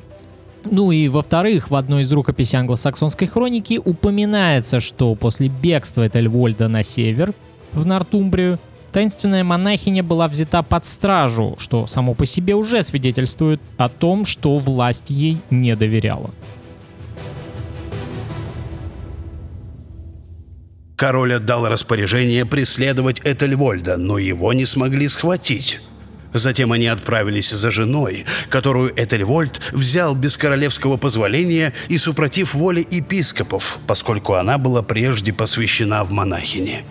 Ну 0.64 0.92
и 0.92 1.08
во-вторых, 1.08 1.72
в 1.72 1.76
одной 1.76 2.04
из 2.04 2.12
рукописей 2.12 2.60
англосаксонской 2.60 3.28
хроники 3.28 3.82
упоминается, 3.84 4.80
что 4.80 5.16
после 5.16 5.48
бегства 5.48 6.08
Этельвольда 6.08 6.68
на 6.68 6.84
север, 6.84 7.34
в 7.74 7.86
Нортумбрию, 7.86 8.60
Таинственная 8.92 9.44
монахиня 9.44 10.04
была 10.04 10.28
взята 10.28 10.64
под 10.64 10.84
стражу, 10.84 11.56
что 11.58 11.88
само 11.88 12.14
по 12.14 12.26
себе 12.26 12.56
уже 12.56 12.84
свидетельствует 12.84 13.62
о 13.78 13.88
том, 13.88 14.26
что 14.26 14.58
власть 14.58 15.10
ей 15.10 15.38
не 15.50 15.76
доверяла. 15.76 16.32
Король 20.98 21.34
отдал 21.34 21.68
распоряжение 21.68 22.46
преследовать 22.46 23.22
Этельвольда, 23.24 23.98
но 23.98 24.20
его 24.20 24.54
не 24.54 24.66
смогли 24.66 25.08
схватить. 25.08 25.80
Затем 26.34 26.72
они 26.72 26.88
отправились 26.88 27.50
за 27.50 27.72
женой, 27.72 28.26
которую 28.50 28.94
Этельвольд 28.96 29.60
взял 29.72 30.16
без 30.16 30.38
королевского 30.38 30.98
позволения 30.98 31.74
и 31.90 31.98
супротив 31.98 32.54
воли 32.54 32.86
епископов, 32.90 33.80
поскольку 33.88 34.36
она 34.36 34.58
была 34.58 34.84
прежде 34.84 35.34
посвящена 35.34 36.04
в 36.04 36.12
монахини. 36.12 36.86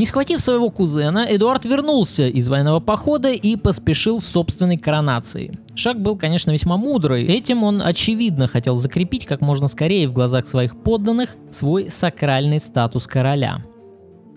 Не 0.00 0.06
схватив 0.06 0.40
своего 0.40 0.70
кузена, 0.70 1.26
Эдуард 1.28 1.66
вернулся 1.66 2.26
из 2.26 2.48
военного 2.48 2.80
похода 2.80 3.32
и 3.32 3.54
поспешил 3.56 4.18
с 4.18 4.24
собственной 4.24 4.78
коронацией. 4.78 5.58
Шаг 5.74 6.00
был, 6.00 6.16
конечно, 6.16 6.50
весьма 6.52 6.78
мудрый. 6.78 7.26
Этим 7.26 7.64
он, 7.64 7.82
очевидно, 7.82 8.46
хотел 8.46 8.76
закрепить 8.76 9.26
как 9.26 9.42
можно 9.42 9.66
скорее 9.66 10.08
в 10.08 10.14
глазах 10.14 10.46
своих 10.46 10.82
подданных 10.82 11.36
свой 11.50 11.90
сакральный 11.90 12.60
статус 12.60 13.06
короля. 13.06 13.62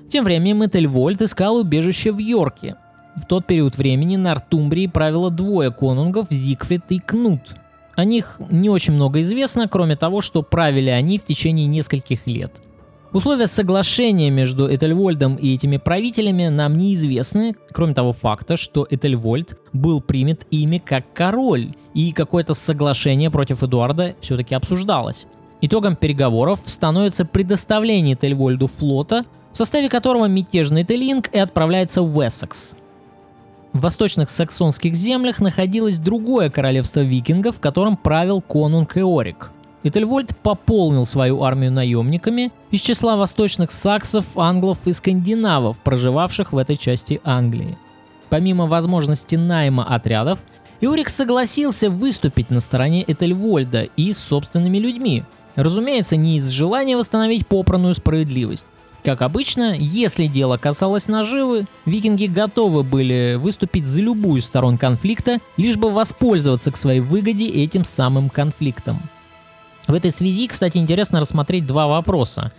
Тем 0.09 0.25
временем 0.25 0.65
Этельвольд 0.65 1.21
искал 1.21 1.55
убежище 1.55 2.11
в 2.11 2.17
Йорке. 2.17 2.75
В 3.15 3.25
тот 3.25 3.47
период 3.47 3.77
времени 3.77 4.17
на 4.17 4.33
Артумбрии 4.33 4.87
правило 4.87 5.31
двое 5.31 5.71
конунгов 5.71 6.27
Зигфрид 6.29 6.91
и 6.91 6.99
Кнут. 6.99 7.55
О 7.95 8.03
них 8.03 8.41
не 8.49 8.69
очень 8.69 8.95
много 8.95 9.21
известно, 9.21 9.69
кроме 9.69 9.95
того, 9.95 10.19
что 10.19 10.41
правили 10.41 10.89
они 10.89 11.19
в 11.19 11.23
течение 11.23 11.67
нескольких 11.67 12.27
лет– 12.27 12.61
Условия 13.13 13.45
соглашения 13.45 14.31
между 14.31 14.73
Этельвольдом 14.73 15.35
и 15.35 15.53
этими 15.53 15.77
правителями 15.77 16.47
нам 16.47 16.75
неизвестны, 16.75 17.55
кроме 17.71 17.93
того 17.93 18.11
факта, 18.11 18.57
что 18.57 18.87
Этельвольд 18.89 19.59
был 19.71 20.01
примет 20.01 20.47
ими 20.49 20.79
как 20.79 21.13
король, 21.13 21.75
и 21.93 22.11
какое-то 22.11 22.55
соглашение 22.55 23.29
против 23.29 23.61
Эдуарда 23.61 24.15
все-таки 24.19 24.55
обсуждалось. 24.55 25.27
Итогом 25.61 25.95
переговоров 25.95 26.61
становится 26.65 27.23
предоставление 27.23 28.15
Этельвольду 28.15 28.65
флота, 28.65 29.25
в 29.51 29.57
составе 29.59 29.89
которого 29.89 30.25
мятежный 30.25 30.81
Этелинг 30.81 31.29
и 31.31 31.37
отправляется 31.37 32.01
в 32.01 32.17
Уэссекс. 32.17 32.75
В 33.73 33.81
восточных 33.81 34.31
саксонских 34.31 34.95
землях 34.95 35.39
находилось 35.39 35.99
другое 35.99 36.49
королевство 36.49 37.01
викингов, 37.01 37.59
которым 37.59 37.95
правил 37.95 38.41
конунг 38.41 38.97
Эорик– 38.97 39.51
Этельвольд 39.83 40.35
пополнил 40.37 41.05
свою 41.05 41.43
армию 41.43 41.71
наемниками 41.71 42.51
из 42.71 42.81
числа 42.81 43.17
восточных 43.17 43.71
саксов, 43.71 44.25
англов 44.37 44.79
и 44.85 44.93
скандинавов, 44.93 45.77
проживавших 45.79 46.53
в 46.53 46.57
этой 46.57 46.77
части 46.77 47.19
Англии. 47.23 47.77
Помимо 48.29 48.65
возможности 48.65 49.35
найма 49.35 49.83
отрядов, 49.83 50.39
Иорик 50.79 51.09
согласился 51.09 51.89
выступить 51.89 52.49
на 52.49 52.59
стороне 52.59 53.03
Этельвольда 53.05 53.83
и 53.83 54.11
с 54.11 54.17
собственными 54.17 54.77
людьми. 54.77 55.23
Разумеется, 55.55 56.15
не 56.15 56.37
из 56.37 56.49
желания 56.49 56.97
восстановить 56.97 57.45
попранную 57.45 57.93
справедливость. 57.93 58.67
Как 59.03 59.21
обычно, 59.21 59.75
если 59.77 60.27
дело 60.27 60.57
касалось 60.57 61.09
наживы, 61.09 61.67
викинги 61.85 62.25
готовы 62.25 62.83
были 62.83 63.35
выступить 63.35 63.85
за 63.85 64.01
любую 64.01 64.41
сторон 64.41 64.77
конфликта, 64.77 65.39
лишь 65.57 65.75
бы 65.75 65.91
воспользоваться 65.91 66.71
к 66.71 66.77
своей 66.77 67.01
выгоде 67.01 67.47
этим 67.47 67.83
самым 67.83 68.29
конфликтом. 68.29 69.01
В 69.87 69.93
этой 69.93 70.11
связи, 70.11 70.47
кстати, 70.47 70.77
интересно 70.77 71.19
рассмотреть 71.19 71.65
два 71.65 71.87
вопроса. 71.87 72.51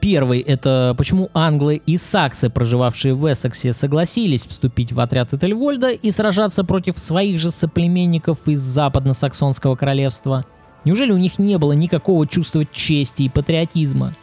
Первый– 0.00 0.40
это 0.40 0.94
почему 0.96 1.28
англы 1.34 1.82
и 1.84 1.98
саксы, 1.98 2.48
проживавшие 2.48 3.14
в 3.14 3.30
Эссексе, 3.30 3.74
согласились 3.74 4.46
вступить 4.46 4.92
в 4.92 5.00
отряд 5.00 5.34
Этельвольда 5.34 5.90
и 5.90 6.10
сражаться 6.10 6.64
против 6.64 6.98
своих 6.98 7.38
же 7.38 7.50
соплеменников 7.50 8.38
из 8.46 8.60
западно-саксонского 8.60 9.76
королевства. 9.76 10.46
Неужели 10.86 11.12
у 11.12 11.18
них 11.18 11.38
не 11.38 11.58
было 11.58 11.72
никакого 11.72 12.26
чувства 12.26 12.64
чести 12.64 13.24
и 13.24 13.28
патриотизма? 13.28 14.14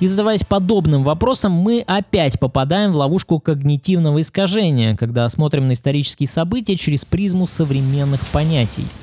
И 0.00 0.06
задаваясь 0.06 0.42
подобным 0.42 1.04
вопросом, 1.04 1.52
мы 1.52 1.82
опять 1.86 2.40
попадаем 2.40 2.92
в 2.92 2.96
ловушку 2.96 3.38
когнитивного 3.38 4.22
искажения, 4.22 4.96
когда 4.96 5.28
смотрим 5.28 5.68
на 5.68 5.72
исторические 5.72 6.28
события 6.28 6.76
через 6.76 7.04
призму 7.04 7.46
современных 7.46 8.20
понятий– 8.32 8.84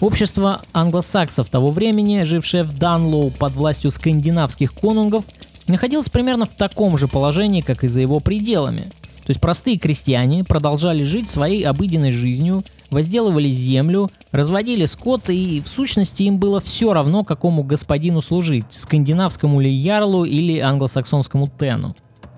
Общество 0.00 0.62
англосаксов 0.72 1.50
того 1.50 1.70
времени, 1.70 2.22
жившее 2.22 2.62
в 2.62 2.78
Данлоу 2.78 3.30
под 3.30 3.52
властью 3.52 3.90
скандинавских 3.90 4.72
конунгов, 4.72 5.24
находилось 5.66 6.08
примерно 6.08 6.46
в 6.46 6.50
таком 6.56 6.96
же 6.96 7.06
положении, 7.06 7.60
как 7.60 7.84
и 7.84 7.88
за 7.88 8.00
его 8.00 8.18
пределами. 8.20 8.90
То 9.24 9.32
есть 9.32 9.40
простые 9.40 9.78
крестьяне 9.78 10.42
продолжали 10.42 11.04
жить 11.04 11.28
своей 11.28 11.62
обыденной 11.62 12.12
жизнью, 12.12 12.64
возделывали 12.90 13.50
землю, 13.50 14.10
разводили 14.32 14.86
скот, 14.86 15.28
и 15.28 15.60
в 15.60 15.68
сущности 15.68 16.22
им 16.22 16.38
было 16.38 16.60
все 16.60 16.94
равно, 16.94 17.22
какому 17.22 17.62
господину 17.62 18.22
служить, 18.22 18.64
скандинавскому 18.70 19.60
ли 19.60 19.70
ярлу 19.70 20.24
или 20.24 20.58
англосаксонскому 20.58 21.48
тену. 21.60 21.94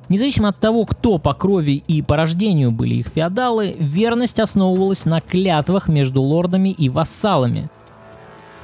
Независимо 0.08 0.48
от 0.48 0.58
того, 0.58 0.84
кто 0.84 1.18
по 1.18 1.32
крови 1.32 1.82
и 1.86 2.02
по 2.02 2.16
рождению 2.16 2.70
были 2.70 2.96
их 2.96 3.08
феодалы, 3.08 3.74
верность 3.78 4.40
основывалась 4.40 5.04
на 5.04 5.20
клятвах 5.20 5.88
между 5.88 6.22
лордами 6.22 6.70
и 6.70 6.88
вассалами. 6.88 7.70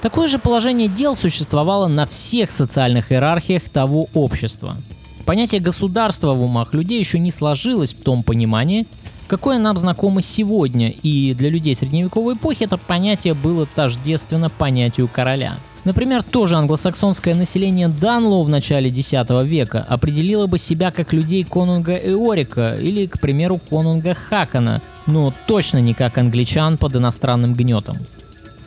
Такое 0.03 0.29
же 0.29 0.39
положение 0.39 0.89
дел 0.89 1.17
существовало 1.17 1.89
на 1.89 2.07
всех 2.07 2.51
социальных 2.51 3.13
иерархиях 3.13 3.69
того 3.69 4.09
общества. 4.15 4.77
Понятие 5.25 5.61
государства 5.61 6.33
в 6.33 6.43
умах 6.43 6.73
людей 6.75 6.99
еще 6.99 7.19
не 7.19 7.31
сложилось 7.31 7.93
в 7.93 8.03
том 8.03 8.23
понимании, 8.23 8.87
какое 9.27 9.59
нам 9.59 9.77
знакомо 9.77 10.23
сегодня, 10.23 10.91
и 10.91 11.35
для 11.35 11.51
людей 11.51 11.75
средневековой 11.75 12.35
эпохи 12.35 12.65
это 12.65 12.79
понятие 12.79 13.35
было 13.35 13.67
тождественно 13.67 14.51
понятию 14.51 15.09
короля– 15.09 15.57
Например, 15.89 16.23
тоже 16.23 16.57
англосаксонское 16.57 17.35
население 17.35 17.89
Данлоу 17.89 18.43
в 18.43 18.51
начале 18.51 18.91
X 18.91 19.15
века 19.45 19.87
определило 19.89 20.47
бы 20.47 20.59
себя 20.59 20.91
как 20.91 21.15
людей 21.15 21.45
конунга 21.45 21.97
Эорика 21.97 22.77
или, 22.79 23.07
к 23.07 23.19
примеру, 23.19 23.59
конунга 23.71 24.13
Хакана, 24.13 24.83
но 25.07 25.33
точно 25.47 25.79
не 25.79 25.95
как 25.95 26.19
англичан 26.19 26.77
под 26.77 26.97
иностранным 26.97 27.55
гнетом. 27.55 27.97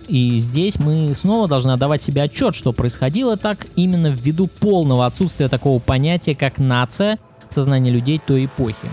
И 0.07 0.39
здесь 0.39 0.79
мы 0.79 1.13
снова 1.13 1.47
должны 1.47 1.69
отдавать 1.69 2.01
себе 2.01 2.23
отчет, 2.23 2.55
что 2.55 2.73
происходило 2.73 3.37
так 3.37 3.67
именно 3.75 4.07
ввиду 4.07 4.47
полного 4.47 5.05
отсутствия 5.05 5.47
такого 5.47 5.77
понятия, 5.77 6.33
как 6.33 6.57
нация 6.57 7.19
в 7.51 7.53
сознании 7.53 7.91
людей 7.91 8.19
той 8.19 8.45
эпохи. 8.45 8.89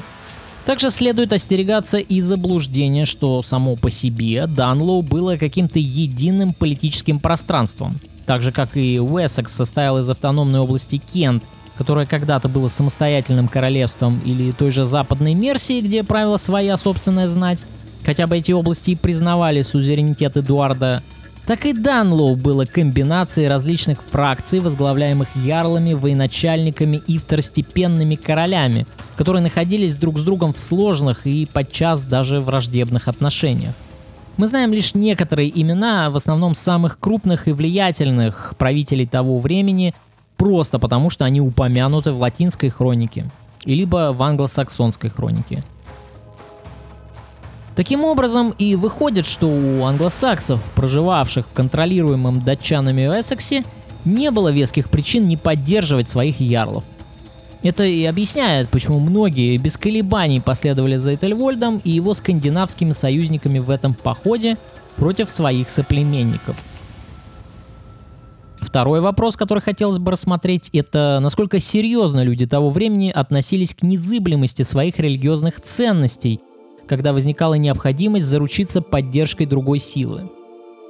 Также 0.66 0.91
следует 0.91 1.33
остерегаться 1.33 1.97
и 1.97 2.20
заблуждения, 2.20 3.07
что 3.07 3.43
само 3.43 3.74
по 3.74 3.89
себе 3.89 4.47
Данлоу 4.47 5.01
было 5.01 5.39
каким-то 5.39 5.79
единым 5.79 6.53
политическим 6.53 7.20
пространством. 7.20 7.99
Так 8.29 8.43
же, 8.43 8.53
как 8.53 8.76
и 8.76 9.01
Уэссекс 9.01 9.55
состоял 9.55 9.97
из 9.97 10.11
автономной 10.11 10.61
области 10.61 10.99
Кент, 10.99 11.45
которая 11.79 12.05
когда-то 12.05 12.51
была 12.51 12.68
самостоятельным 12.68 13.49
королевством, 13.49 14.20
или 14.22 14.51
той 14.51 14.70
же 14.70 14.85
Западной 14.85 15.33
Мерсии, 15.33 15.81
где 15.81 16.05
правила 16.05 16.37
своя 16.37 16.76
собственная 16.76 17.26
знать, 17.26 17.64
хотя 18.05 18.26
бы 18.26 18.37
эти 18.37 18.53
области 18.53 18.91
и 18.91 18.97
признавали 18.97 19.62
сузеренитет 19.62 20.37
Эдуарда, 20.37 21.03
так 21.47 21.64
и 21.64 21.72
Данлоу 21.72 22.37
было 22.37 22.66
комбинацией 22.66 23.49
различных 23.49 24.03
фракций, 24.03 24.61
возглавляемых 24.61 25.29
ярлами, 25.35 25.95
военачальниками 25.95 27.01
и 27.07 27.16
второстепенными 27.16 28.16
королями, 28.16 28.87
которые 29.16 29.43
находились 29.43 29.97
друг 29.97 30.18
с 30.18 30.22
другом 30.22 30.53
в 30.53 30.59
сложных 30.59 31.26
и 31.26 31.49
подчас 31.51 32.03
даже 32.03 32.43
враждебных 32.43 33.09
отношениях. 33.09 33.72
Мы 34.39 34.47
знаем 34.47 34.72
лишь 34.72 34.95
некоторые 34.95 35.51
имена, 35.61 36.09
в 36.09 36.16
основном 36.16 36.55
самых 36.55 36.99
крупных 36.99 37.49
и 37.49 37.53
влиятельных 37.53 38.55
правителей 38.57 39.07
того 39.07 39.39
времени, 39.39 39.95
просто 40.39 40.78
потому 40.78 41.11
что 41.11 41.26
они 41.26 41.43
упомянуты 41.43 42.12
в 42.12 42.20
латинской 42.20 42.70
хронике, 42.70 43.28
либо 43.66 44.14
в 44.14 44.22
англосаксонской 44.22 45.11
хронике– 45.11 45.62
Таким 47.78 48.03
образом, 48.03 48.57
и 48.59 48.74
выходит, 48.74 49.24
что 49.24 49.47
у 49.47 49.84
англосаксов, 49.84 50.61
проживавших 50.74 51.47
в 51.47 51.53
контролируемом 51.53 52.43
датчанами 52.43 53.03
Эссексе, 53.03 53.62
не 54.05 54.32
было 54.32 54.49
веских 54.49 54.91
причин 54.91 55.28
не 55.28 55.36
поддерживать 55.36 56.09
своих 56.09 56.41
ярлов. 56.41 56.82
Это 57.62 57.84
и 57.84 58.04
объясняет, 58.04 58.68
почему 58.68 59.00
многие 59.00 59.56
без 59.56 59.76
колебаний 59.76 60.40
последовали 60.40 60.96
за 60.96 61.14
Этельвольдом 61.14 61.80
и 61.82 61.90
его 61.90 62.14
скандинавскими 62.14 62.92
союзниками 62.92 63.59
в 63.59 63.70
этом 63.70 63.94
походе 63.94 64.56
против 64.96 65.30
своих 65.30 65.68
соплеменников. 65.68 66.56
Второй 68.61 69.00
вопрос, 69.00 69.36
который 69.36 69.61
хотелось 69.61 69.98
бы 69.98 70.12
рассмотреть, 70.12 70.70
это 70.72 71.18
насколько 71.20 71.59
серьезно 71.59 72.22
люди 72.22 72.46
того 72.46 72.70
времени 72.70 73.11
относились 73.11 73.74
к 73.74 73.82
незыблемости 73.82 74.62
своих 74.62 74.98
религиозных 74.98 75.61
ценностей 75.61 76.40
когда 76.88 77.12
возникала 77.12 77.54
необходимость 77.54 78.24
заручиться 78.24 78.80
поддержкой 78.80 79.46
другой 79.46 79.78
силы. 79.78 80.30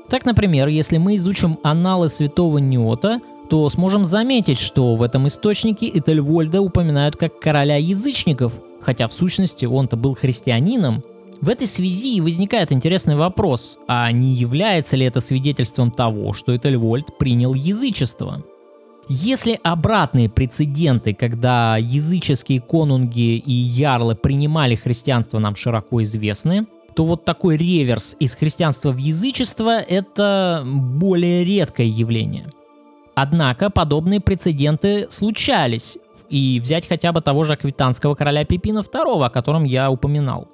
Так, 0.09 0.25
например, 0.25 0.69
если 0.69 0.97
мы 0.97 1.17
изучим 1.17 1.59
аналы 1.63 2.09
святого 2.09 2.59
Неота, 2.59 3.21
то 3.49 3.69
сможем 3.71 4.05
заметить, 4.05 4.59
что 4.59 4.95
в 4.95 5.03
этом 5.03 5.27
источнике 5.27 5.89
Этельвольда 5.89 6.61
упоминают 6.61 7.17
как 7.17 7.41
короля 7.41 7.77
язычников, 7.77 8.53
хотя 8.81 9.09
в 9.09 9.13
сущности 9.13 9.65
он-то 9.65 9.97
был 9.97 10.15
христианином. 10.15 11.03
В 11.41 11.49
этой 11.49 11.67
связи 11.67 12.17
и 12.17 12.21
возникает 12.21 12.73
интересный 12.73 13.17
вопрос, 13.17 13.79
а 13.87 14.11
не 14.11 14.33
является 14.33 14.97
ли 14.97 15.07
это 15.07 15.21
свидетельством 15.21 15.91
того, 15.91 16.33
что 16.33 16.57
Этельвольд 16.57 17.17
принял 17.17 17.55
язычество? 17.55 18.43
Если 19.09 19.59
обратные 19.63 20.29
прецеденты, 20.29 21.15
когда 21.15 21.79
языческие 21.79 22.61
конунги 22.61 23.39
и 23.39 23.53
ярлы 23.53 24.15
принимали 24.15 24.75
христианство, 24.75 25.39
нам 25.39 25.55
широко 25.55 26.03
известны, 26.03 26.67
то 26.95 27.05
вот 27.05 27.25
такой 27.25 27.57
реверс 27.57 28.17
из 28.19 28.35
христианства 28.35 28.91
в 28.91 28.97
язычество– 28.97 29.79
это 29.81 30.63
более 30.67 31.45
редкое 31.45 31.87
явление. 31.87 32.51
Однако 33.21 33.69
подобные 33.69 34.21
прецеденты 34.21 35.09
случались, 35.11 35.99
и 36.31 36.61
взять 36.63 36.87
хотя 36.87 37.13
бы 37.13 37.21
того 37.21 37.43
же 37.43 37.55
аквитанского 37.55 38.15
короля 38.15 38.45
Пипина 38.45 38.79
II, 38.79 39.25
о 39.25 39.31
котором 39.31 39.65
я 39.65 39.91
упоминал. 39.91 40.47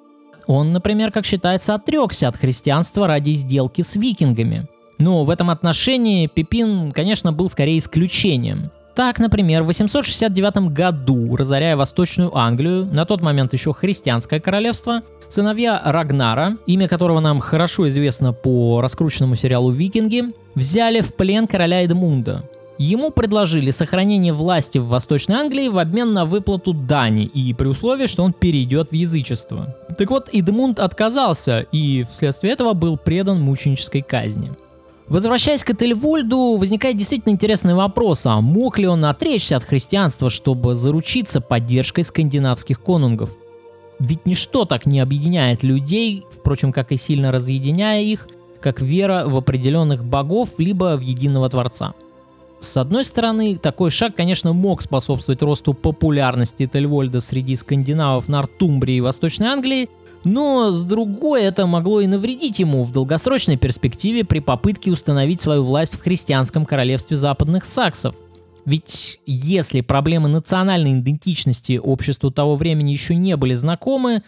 Он, 0.47 0.73
например, 0.73 1.11
как 1.11 1.25
считается, 1.25 1.75
отрекся 1.75 2.27
от 2.27 2.37
христианства 2.37 3.07
ради 3.07 3.31
сделки 3.31 3.81
с 3.81 3.95
викингами– 3.95 4.67
но 4.97 5.23
в 5.23 5.29
этом 5.29 5.49
отношении 5.49 6.27
Пипин, 6.27 6.91
конечно, 6.91 7.33
был 7.33 7.49
скорее 7.49 7.77
исключением. 7.77 8.71
Так, 8.95 9.19
например, 9.19 9.63
в 9.63 9.65
869 9.65 10.71
году, 10.71 11.35
разоряя 11.35 11.75
Восточную 11.75 12.35
Англию, 12.37 12.85
на 12.85 13.03
тот 13.03 13.21
момент 13.21 13.51
еще 13.51 13.73
христианское 13.73 14.39
королевство, 14.39 15.01
сыновья 15.27 15.81
Рагнара, 15.83 16.55
имя 16.65 16.87
которого 16.87 17.19
нам 17.19 17.41
хорошо 17.41 17.89
известно 17.89 18.31
по 18.31 18.79
раскрученному 18.79 19.35
сериалу 19.35 19.71
«Викинги», 19.71 20.23
взяли 20.55 21.01
в 21.01 21.13
плен 21.13 21.45
короля 21.45 21.83
Эдмунда. 21.83 22.49
Ему 22.77 23.11
предложили 23.11 23.71
сохранение 23.71 24.33
власти 24.33 24.79
в 24.79 24.87
Восточной 24.87 25.37
Англии 25.37 25.69
в 25.69 25.77
обмен 25.77 26.13
на 26.13 26.25
выплату 26.25 26.73
дани 26.73 27.23
и 27.23 27.53
при 27.53 27.67
условии, 27.67 28.05
что 28.05 28.23
он 28.23 28.33
перейдет 28.33 28.89
в 28.91 28.93
язычество. 28.93 29.75
Так 29.97 30.09
вот, 30.09 30.29
Эдмунд 30.33 30.79
отказался 30.79 31.65
и 31.71 32.03
вследствие 32.11 32.51
этого 32.51 32.73
был 32.73 32.97
предан 32.97 33.41
мученической 33.41 34.01
казни. 34.01 34.51
Возвращаясь 35.07 35.63
к 35.63 35.69
Этельвольду, 35.69 36.57
возникает 36.57 36.97
действительно 36.97 37.31
интересный 37.31 37.75
вопрос, 37.75 38.25
а 38.25 38.41
мог 38.41 38.79
ли 38.79 38.87
он 38.87 39.05
отречься 39.05 39.55
от 39.55 39.63
христианства, 39.63 40.29
чтобы 40.29 40.75
заручиться 40.75 41.41
поддержкой 41.41 42.03
скандинавских 42.03 42.81
конунгов? 42.81 43.29
Ведь 43.99 44.25
ничто 44.25 44.65
так 44.65 44.85
не 44.85 44.99
объединяет 44.99 45.63
людей, 45.63 46.25
впрочем, 46.31 46.73
как 46.73 46.91
и 46.91 46.97
сильно 46.97 47.31
разъединяя 47.31 48.01
их, 48.01 48.27
как 48.59 48.81
вера 48.81 49.25
в 49.27 49.37
определенных 49.37 50.03
богов, 50.03 50.49
либо 50.57 50.97
в 50.97 51.01
единого 51.01 51.47
Творца. 51.49 51.93
С 52.65 52.77
одной 52.77 53.03
стороны, 53.03 53.57
такой 53.57 53.91
шаг, 53.91 54.15
конечно, 54.15 54.51
мог 54.51 54.81
способствовать 54.81 55.41
росту 55.43 55.73
популярности 55.73 56.63
Этельвольда 56.63 57.19
среди 57.19 57.55
скандинавов 57.55 58.27
Нортумбрии 58.27 58.95
и 58.95 59.01
Восточной 59.01 59.47
Англии, 59.47 59.89
но 60.23 60.71
с 60.71 60.83
другой 60.83 61.43
это 61.43 61.67
могло 61.67 62.01
и 62.01 62.07
навредить 62.07 62.59
ему 62.59 62.83
в 62.83 62.91
долгосрочной 62.91 63.57
перспективе 63.57 64.25
при 64.25 64.39
попытке 64.39 64.91
установить 64.91 65.41
свою 65.41 65.63
власть 65.63 65.93
в 65.93 66.01
христианском 66.01 66.65
королевстве 66.65 67.15
западных 67.15 67.65
саксов. 67.65 68.15
Ведь 68.65 69.19
если 69.27 69.81
проблемы 69.81 70.27
национальной 70.27 70.99
идентичности 70.99 71.79
обществу 71.81 72.31
того 72.31 72.55
времени 72.55 72.89
еще 72.91 73.15
не 73.15 73.37
были 73.37 73.53
знакомы, 73.53 74.23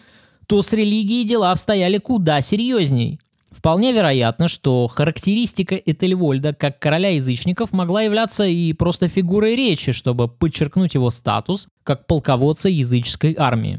то 0.46 0.62
с 0.62 0.72
религией 0.72 1.24
дела 1.24 1.50
обстояли 1.50 1.98
куда 1.98 2.40
серьезней. 2.40 3.18
Вполне 3.50 3.92
вероятно, 3.92 4.46
что 4.46 4.86
характеристика 4.88 5.74
Этельвольда 5.74 6.52
как 6.52 6.78
короля 6.78 7.10
язычников 7.10 7.72
могла 7.72 8.02
являться 8.02 8.44
и 8.44 8.72
просто 8.74 9.08
фигурой 9.08 9.56
речи, 9.56 9.92
чтобы 9.92 10.28
подчеркнуть 10.28 10.94
его 10.94 11.10
статус 11.10 11.68
как 11.82 12.06
полководца 12.06 12.68
языческой 12.68 13.34
армии. 13.38 13.78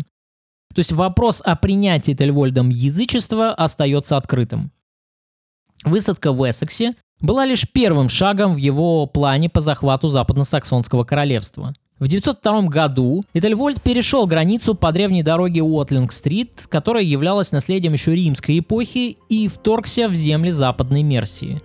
То 0.74 0.80
есть 0.80 0.92
вопрос 0.92 1.42
о 1.44 1.56
принятии 1.56 2.14
Тельвольдом 2.14 2.70
язычества 2.70 3.54
остается 3.54 4.18
открытым. 4.18 4.72
Высадка 5.84 6.32
в 6.34 6.50
Эссексе 6.50 6.96
была 7.22 7.46
лишь 7.46 7.70
первым 7.72 8.10
шагом 8.10 8.56
в 8.56 8.58
его 8.58 9.06
плане 9.06 9.50
по 9.50 9.62
захвату 9.62 10.08
западно-саксонского 10.08 11.04
королевства. 11.04 11.74
В 12.00 12.08
902 12.08 12.62
году 12.64 13.26
Этельвольд 13.34 13.82
перешел 13.82 14.26
границу 14.26 14.74
по 14.74 14.94
древней 14.94 15.22
дороге 15.22 15.62
Уотлинг-стрит, 15.62 16.66
которая 16.70 17.04
являлась 17.04 17.52
наследием 17.52 17.92
еще 17.92 18.16
римской 18.16 18.60
эпохи, 18.60 19.18
и 19.28 19.50
вторгся 19.50 20.08
в 20.08 20.16
земли 20.16 20.52
Западной 20.52 21.04
Мерсии. 21.04 21.62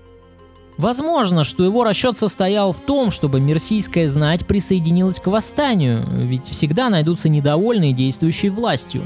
Возможно, 0.76 1.44
что 1.44 1.64
его 1.64 1.84
расчет 1.84 2.18
состоял 2.18 2.72
в 2.72 2.80
том, 2.80 3.12
чтобы 3.12 3.40
мерсийская 3.40 4.08
знать 4.08 4.44
присоединилась 4.44 5.20
к 5.20 5.28
восстанию, 5.28 6.04
ведь 6.26 6.48
всегда 6.48 6.88
найдутся 6.88 7.28
недовольные 7.28 7.92
действующей 7.92 8.48
властью. 8.48 9.02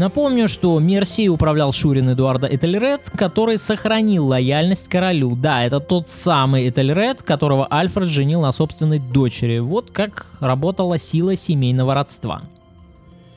Напомню, 0.00 0.48
что 0.48 0.78
Мерсией 0.80 1.28
управлял 1.28 1.72
Шурин 1.72 2.08
Эдуарда 2.08 2.46
Этельред, 2.46 3.10
который 3.14 3.58
сохранил 3.58 4.28
лояльность 4.28 4.88
королю. 4.88 5.36
Да, 5.36 5.62
это 5.62 5.78
тот 5.78 6.08
самый 6.08 6.70
Этельред, 6.70 7.22
которого 7.22 7.66
Альфред 7.66 8.08
женил 8.08 8.40
на 8.40 8.50
собственной 8.50 8.98
дочери. 8.98 9.58
Вот 9.58 9.90
как 9.90 10.38
работала 10.40 10.96
сила 10.96 11.36
семейного 11.36 11.92
родства. 11.92 12.44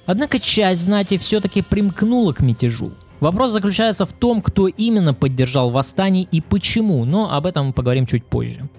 Однако 0.05 0.39
часть 0.39 0.83
знати 0.83 1.17
все-таки 1.17 1.61
примкнула 1.61 2.31
к 2.31 2.39
мятежу. 2.39 2.91
Вопрос 3.19 3.51
заключается 3.51 4.05
в 4.05 4.13
том, 4.13 4.41
кто 4.41 4.69
именно 4.69 5.13
поддержал 5.13 5.69
восстание 5.69 6.25
и 6.31 6.39
почему, 6.39 7.03
но 7.03 7.35
об 7.35 7.45
этом 7.45 7.67
мы 7.67 7.73
поговорим 7.73 8.05
чуть 8.05 8.23
позже. 8.23 8.69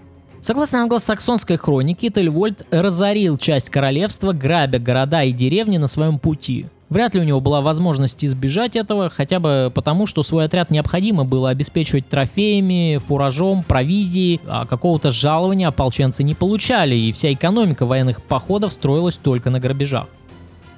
Согласно 0.41 0.81
англосаксонской 0.81 1.59
хронике, 1.59 2.09
Тельвольд 2.09 2.67
разорил 2.71 3.37
часть 3.37 3.69
королевства, 3.69 4.33
грабя 4.33 4.79
города 4.79 5.23
и 5.23 5.33
деревни 5.33 5.77
на 5.77 5.87
своем 5.87 6.19
пути. 6.19 6.69
Вряд 6.95 7.13
ли 7.17 7.21
у 7.21 7.25
него 7.25 7.41
была 7.41 7.61
возможность 7.61 8.25
избежать 8.25 8.77
этого, 8.77 9.11
хотя 9.11 9.41
бы 9.41 9.73
потому, 9.75 10.07
что 10.07 10.23
свой 10.23 10.45
отряд 10.45 10.71
необходимо 10.71 11.25
было 11.25 11.51
обеспечивать 11.51 12.09
трофеями, 12.09 13.01
фуражом, 13.05 13.65
провизией, 13.65 14.41
а 14.47 14.65
какого-то 14.65 15.11
жалования 15.11 15.67
ополченцы 15.67 16.23
не 16.23 16.37
получали, 16.37 16.95
и 16.95 17.11
вся 17.11 17.33
экономика 17.33 17.85
военных 17.85 18.23
походов 18.23 18.73
строилась 18.73 19.17
только 19.17 19.51
на 19.51 19.59
грабежах. 19.59 20.07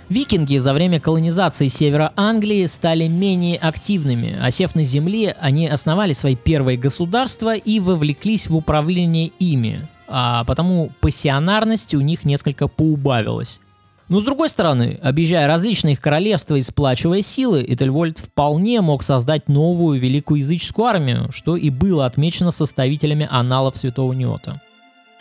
Викинги 0.09 0.57
за 0.57 0.73
время 0.73 1.01
колонизации 1.01 1.69
севера 1.69 2.15
Англии 2.17 2.65
стали 2.65 3.09
менее 3.09 3.59
активными. 3.59 4.37
Осев 4.41 4.75
на 4.75 4.85
земле, 4.85 5.37
они 5.39 5.67
основали 5.67 6.15
свои 6.15 6.35
первые 6.35 6.79
государства 6.79 7.55
и 7.55 7.79
вовлеклись 7.79 8.47
в 8.47 8.57
управление 8.57 9.33
ими. 9.39 9.87
А 10.09 10.45
потому 10.45 10.93
пассионарность 11.01 11.95
у 11.95 12.01
них 12.01 12.25
несколько 12.25 12.69
поубавилась. 12.69 13.61
Но 14.09 14.21
с 14.21 14.25
другой 14.25 14.49
стороны, 14.49 15.01
объезжая 15.03 15.49
различные 15.49 15.95
их 15.95 16.01
королевства 16.01 16.55
и 16.55 16.63
сплачивая 16.63 17.23
силы, 17.23 17.65
Этельвольд 17.67 18.19
вполне 18.19 18.81
мог 18.81 19.03
создать 19.03 19.49
новую 19.49 19.99
великую 19.99 20.41
языческую 20.41 20.87
армию, 20.87 21.33
что 21.33 21.57
и 21.57 21.71
было 21.71 22.07
отмечено 22.07 22.53
составителями 22.53 23.27
аналов 23.29 23.77
Святого 23.77 24.13
Неота. 24.13 24.61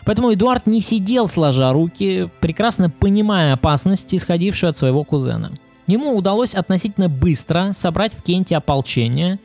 Поэтому 0.05 0.31
Эдуард 0.31 0.67
не 0.67 0.81
сидел 0.81 1.27
сложа 1.27 1.73
руки, 1.73 2.29
прекрасно 2.39 2.91
понимая 2.91 3.53
опасности, 3.53 4.15
исходившие 4.15 4.69
от 4.69 4.77
своего 4.77 5.03
кузена. 5.03 5.51
Ему 5.87 6.15
удалось 6.15 6.53
относительно 6.53 7.09
быстро 7.09 7.71
собрать 7.73 8.13
в 8.13 8.21
Кенте 8.21 8.55
ополчение, 8.55 9.39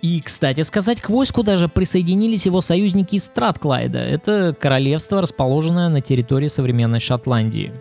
и, 0.00 0.20
кстати 0.20 0.60
сказать, 0.62 1.00
к 1.00 1.10
войску 1.10 1.42
даже 1.42 1.68
присоединились 1.68 2.46
его 2.46 2.60
союзники 2.60 3.16
из 3.16 3.24
Стратклайда. 3.24 3.98
Это 3.98 4.56
королевство, 4.58 5.20
расположенное 5.20 5.88
на 5.88 6.00
территории 6.00 6.48
современной 6.48 7.00
Шотландии. 7.00 7.72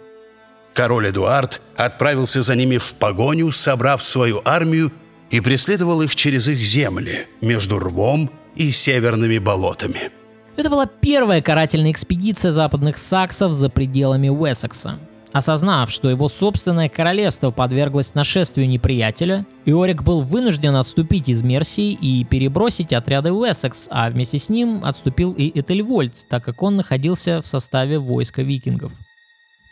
Король 0.75 1.09
Эдуард 1.09 1.61
отправился 1.77 2.41
за 2.41 2.53
ними 2.53 2.77
в 2.77 2.95
погоню, 2.95 3.49
собрав 3.51 4.03
свою 4.03 4.41
армию 4.43 4.91
и 5.31 5.39
преследовал 5.39 6.01
их 6.01 6.17
через 6.17 6.49
их 6.49 6.57
земли, 6.57 7.27
между 7.39 7.79
рвом 7.79 8.29
и 8.57 8.71
северными 8.71 9.37
болотами. 9.37 10.11
Это 10.57 10.69
была 10.69 10.85
первая 10.85 11.41
карательная 11.41 11.91
экспедиция 11.91 12.51
западных 12.51 12.97
саксов 12.97 13.53
за 13.53 13.69
пределами 13.69 14.27
Уэссекса. 14.27 14.99
Осознав, 15.31 15.91
что 15.91 16.09
его 16.09 16.27
собственное 16.27 16.89
королевство 16.89 17.51
подверглось 17.51 18.13
нашествию 18.13 18.67
неприятеля, 18.67 19.45
Иорик 19.65 20.03
был 20.03 20.23
вынужден 20.23 20.75
отступить 20.75 21.29
из 21.29 21.41
Мерсии 21.41 21.93
и 21.93 22.25
перебросить 22.25 22.91
отряды 22.91 23.31
Уэссекс, 23.31 23.87
а 23.91 24.09
вместе 24.09 24.39
с 24.39 24.49
ним 24.49 24.83
отступил 24.83 25.31
и 25.31 25.57
Этельвольд, 25.57 26.27
так 26.29 26.43
как 26.43 26.61
он 26.61 26.75
находился 26.75 27.41
в 27.41 27.47
составе 27.47 27.97
войска 27.97 28.41
викингов. 28.41 28.91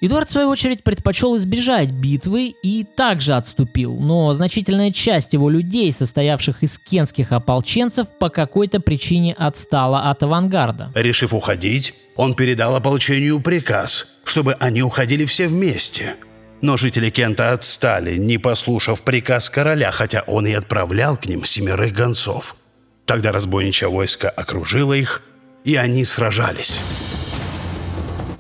Эдуард, 0.06 0.28
в 0.28 0.34
свою 0.34 0.50
очередь, 0.50 0.84
предпочел 0.84 1.38
избежать 1.38 1.90
битвы 1.92 2.54
и 2.62 2.84
также 2.84 3.36
отступил, 3.36 3.96
но 3.96 4.34
значительная 4.34 4.92
часть 4.92 5.32
его 5.32 5.50
людей, 5.50 5.94
состоявших 5.94 6.62
из 6.62 6.78
кенских 6.78 7.32
ополченцев, 7.32 8.08
по 8.20 8.28
какой-то 8.28 8.82
причине 8.82 9.34
отстала 9.34 10.10
от 10.10 10.22
авангарда. 10.22 10.92
Решив 10.94 11.34
уходить, 11.34 11.94
он 12.18 12.36
передал 12.36 12.76
ополчению 12.76 13.40
приказ, 13.40 14.20
чтобы 14.26 14.56
они 14.56 14.84
уходили 14.84 15.24
все 15.24 15.48
вместе. 15.48 16.18
Но 16.60 16.76
жители 16.76 17.10
Кента 17.10 17.54
отстали, 17.54 18.18
не 18.18 18.38
послушав 18.38 19.04
приказ 19.04 19.50
короля, 19.50 19.90
хотя 19.92 20.26
он 20.28 20.46
и 20.46 20.52
отправлял 20.52 21.16
к 21.16 21.28
ним 21.28 21.46
семерых 21.46 21.94
гонцов. 21.94 22.58
Тогда 23.06 23.32
разбойничье 23.32 23.88
войско 23.88 24.30
окружило 24.30 24.92
их, 24.92 25.24
и 25.64 25.76
они 25.78 26.04
сражались. 26.04 26.84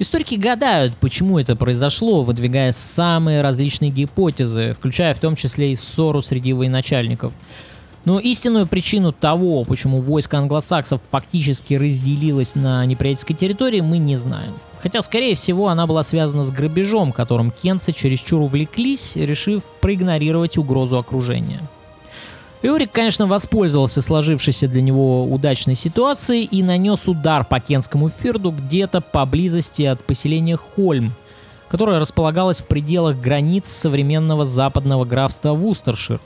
Историки 0.03 0.35
гадают, 0.35 0.97
почему 0.97 1.39
это 1.39 1.55
произошло, 1.55 2.23
выдвигая 2.23 2.73
самые 2.73 3.39
различные 3.39 3.89
гипотезы, 3.89 4.73
включая 4.73 5.13
в 5.13 5.19
том 5.19 5.37
числе 5.37 5.71
и 5.71 5.75
ссору 5.75 6.19
среди 6.21 6.51
военачальников. 6.51 7.31
Но 8.03 8.19
истинную 8.19 8.67
причину 8.67 9.13
того, 9.13 9.63
почему 9.63 10.01
войско 10.01 10.39
англосаксов 10.39 10.99
фактически 11.09 11.75
разделилось 11.75 12.53
на 12.53 12.85
неприятельской 12.85 13.33
территории, 13.33 13.79
мы 13.79 13.97
не 13.97 14.17
знаем. 14.17 14.51
Хотя, 14.81 15.01
скорее 15.01 15.35
всего, 15.35 15.69
она 15.69 15.87
была 15.87 16.03
связана 16.03 16.43
с 16.43 16.51
грабежом, 16.51 17.13
которым 17.13 17.49
кенцы 17.49 17.93
чересчур 17.93 18.41
увлеклись, 18.41 19.13
решив 19.15 19.63
проигнорировать 19.79 20.57
угрозу 20.57 20.97
окружения. 20.97 21.61
Иорик, 22.65 22.93
конечно, 22.93 23.27
воспользовался 23.27 24.01
сложившейся 24.01 24.69
для 24.69 24.81
него 24.81 25.25
удачной 25.25 25.75
ситуацией 25.75 26.45
и 26.45 26.63
нанес 26.63 27.07
удар 27.09 27.43
по 27.43 27.59
Кенскому 27.59 28.07
фирду 28.07 28.51
где-то 28.51 29.01
поблизости 29.01 29.83
от 29.83 30.01
поселения 30.01 30.57
Хольм, 30.57 31.11
которое 31.67 31.99
располагалось 31.99 32.59
в 32.59 32.65
пределах 32.65 33.19
границ 33.19 33.67
современного 33.67 34.45
западного 34.45 35.03
графства 35.03 35.53
Вустершир. 35.53 36.21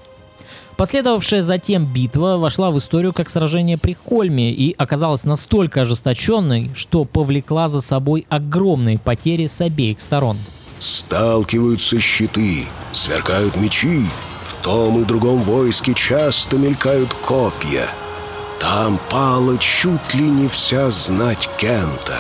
Последовавшая 0.77 1.41
затем 1.41 1.91
битва 1.91 2.38
вошла 2.38 2.69
в 2.69 2.77
историю 2.77 3.13
как 3.13 3.29
сражение 3.29 3.79
при 3.79 3.93
Хольме 3.93 4.51
и 4.51 4.75
оказалась 4.77 5.23
настолько 5.23 5.81
ожесточенной, 5.81 6.69
что 6.75 7.03
повлекла 7.03 7.67
за 7.67 7.81
собой 7.81 8.27
огромные 8.29 8.99
потери 8.99 9.47
с 9.47 9.59
обеих 9.59 9.99
сторон. 9.99 10.38
Сталкиваются 10.77 11.99
щиты, 11.99 12.65
сверкают 12.91 13.55
мечи, 13.55 14.03
в 14.41 14.53
том 14.61 15.01
и 15.01 15.05
другом 15.05 15.38
войске 15.39 15.93
часто 15.93 16.57
мелькают 16.57 17.13
копья. 17.13 17.88
Там 18.59 18.99
пала 19.09 19.57
чуть 19.57 20.13
ли 20.13 20.27
не 20.27 20.47
вся 20.47 20.89
знать 20.89 21.49
Кента. 21.57 22.17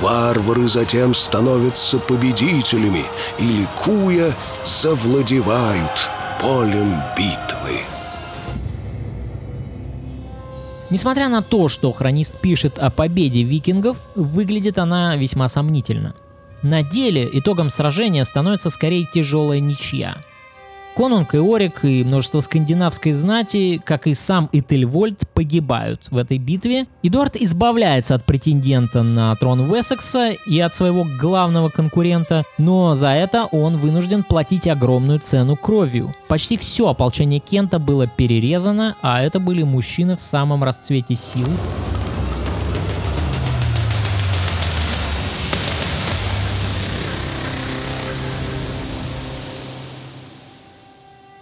Варвары 0.00 0.68
затем 0.68 1.14
становятся 1.14 1.98
победителями 1.98 3.04
и, 3.38 3.44
ликуя, 3.48 4.34
завладевают 4.64 6.10
полем 6.40 6.92
битвы. 7.16 7.80
Несмотря 10.90 11.28
на 11.28 11.42
то, 11.42 11.68
что 11.68 11.92
хронист 11.92 12.40
пишет 12.40 12.78
о 12.78 12.90
победе 12.90 13.42
викингов, 13.42 13.96
выглядит 14.14 14.78
она 14.78 15.16
весьма 15.16 15.48
сомнительно. 15.48 16.14
На 16.62 16.82
деле 16.82 17.28
итогом 17.32 17.70
сражения 17.70 18.24
становится 18.24 18.70
скорее 18.70 19.06
тяжелая 19.12 19.60
ничья– 19.60 20.18
Конунг 20.96 21.34
и 21.34 21.38
Орик 21.38 21.84
и 21.84 22.02
множество 22.04 22.40
скандинавской 22.40 23.12
знати, 23.12 23.82
как 23.84 24.06
и 24.06 24.14
сам 24.14 24.48
Этельвольд, 24.50 25.28
погибают 25.34 26.00
в 26.10 26.16
этой 26.16 26.38
битве. 26.38 26.86
Эдуард 27.02 27.36
избавляется 27.36 28.14
от 28.14 28.24
претендента 28.24 29.02
на 29.02 29.36
трон 29.36 29.60
Уэссекса 29.60 30.30
и 30.46 30.58
от 30.58 30.72
своего 30.72 31.06
главного 31.20 31.68
конкурента, 31.68 32.44
но 32.56 32.94
за 32.94 33.10
это 33.10 33.44
он 33.44 33.76
вынужден 33.76 34.22
платить 34.22 34.68
огромную 34.68 35.20
цену 35.20 35.56
кровью. 35.56 36.14
Почти 36.28 36.56
все 36.56 36.88
ополчение 36.88 37.40
Кента 37.40 37.78
было 37.78 38.06
перерезано, 38.06 38.96
а 39.02 39.20
это 39.22 39.38
были 39.38 39.64
мужчины 39.64 40.16
в 40.16 40.22
самом 40.22 40.64
расцвете 40.64 41.14
сил, 41.14 41.46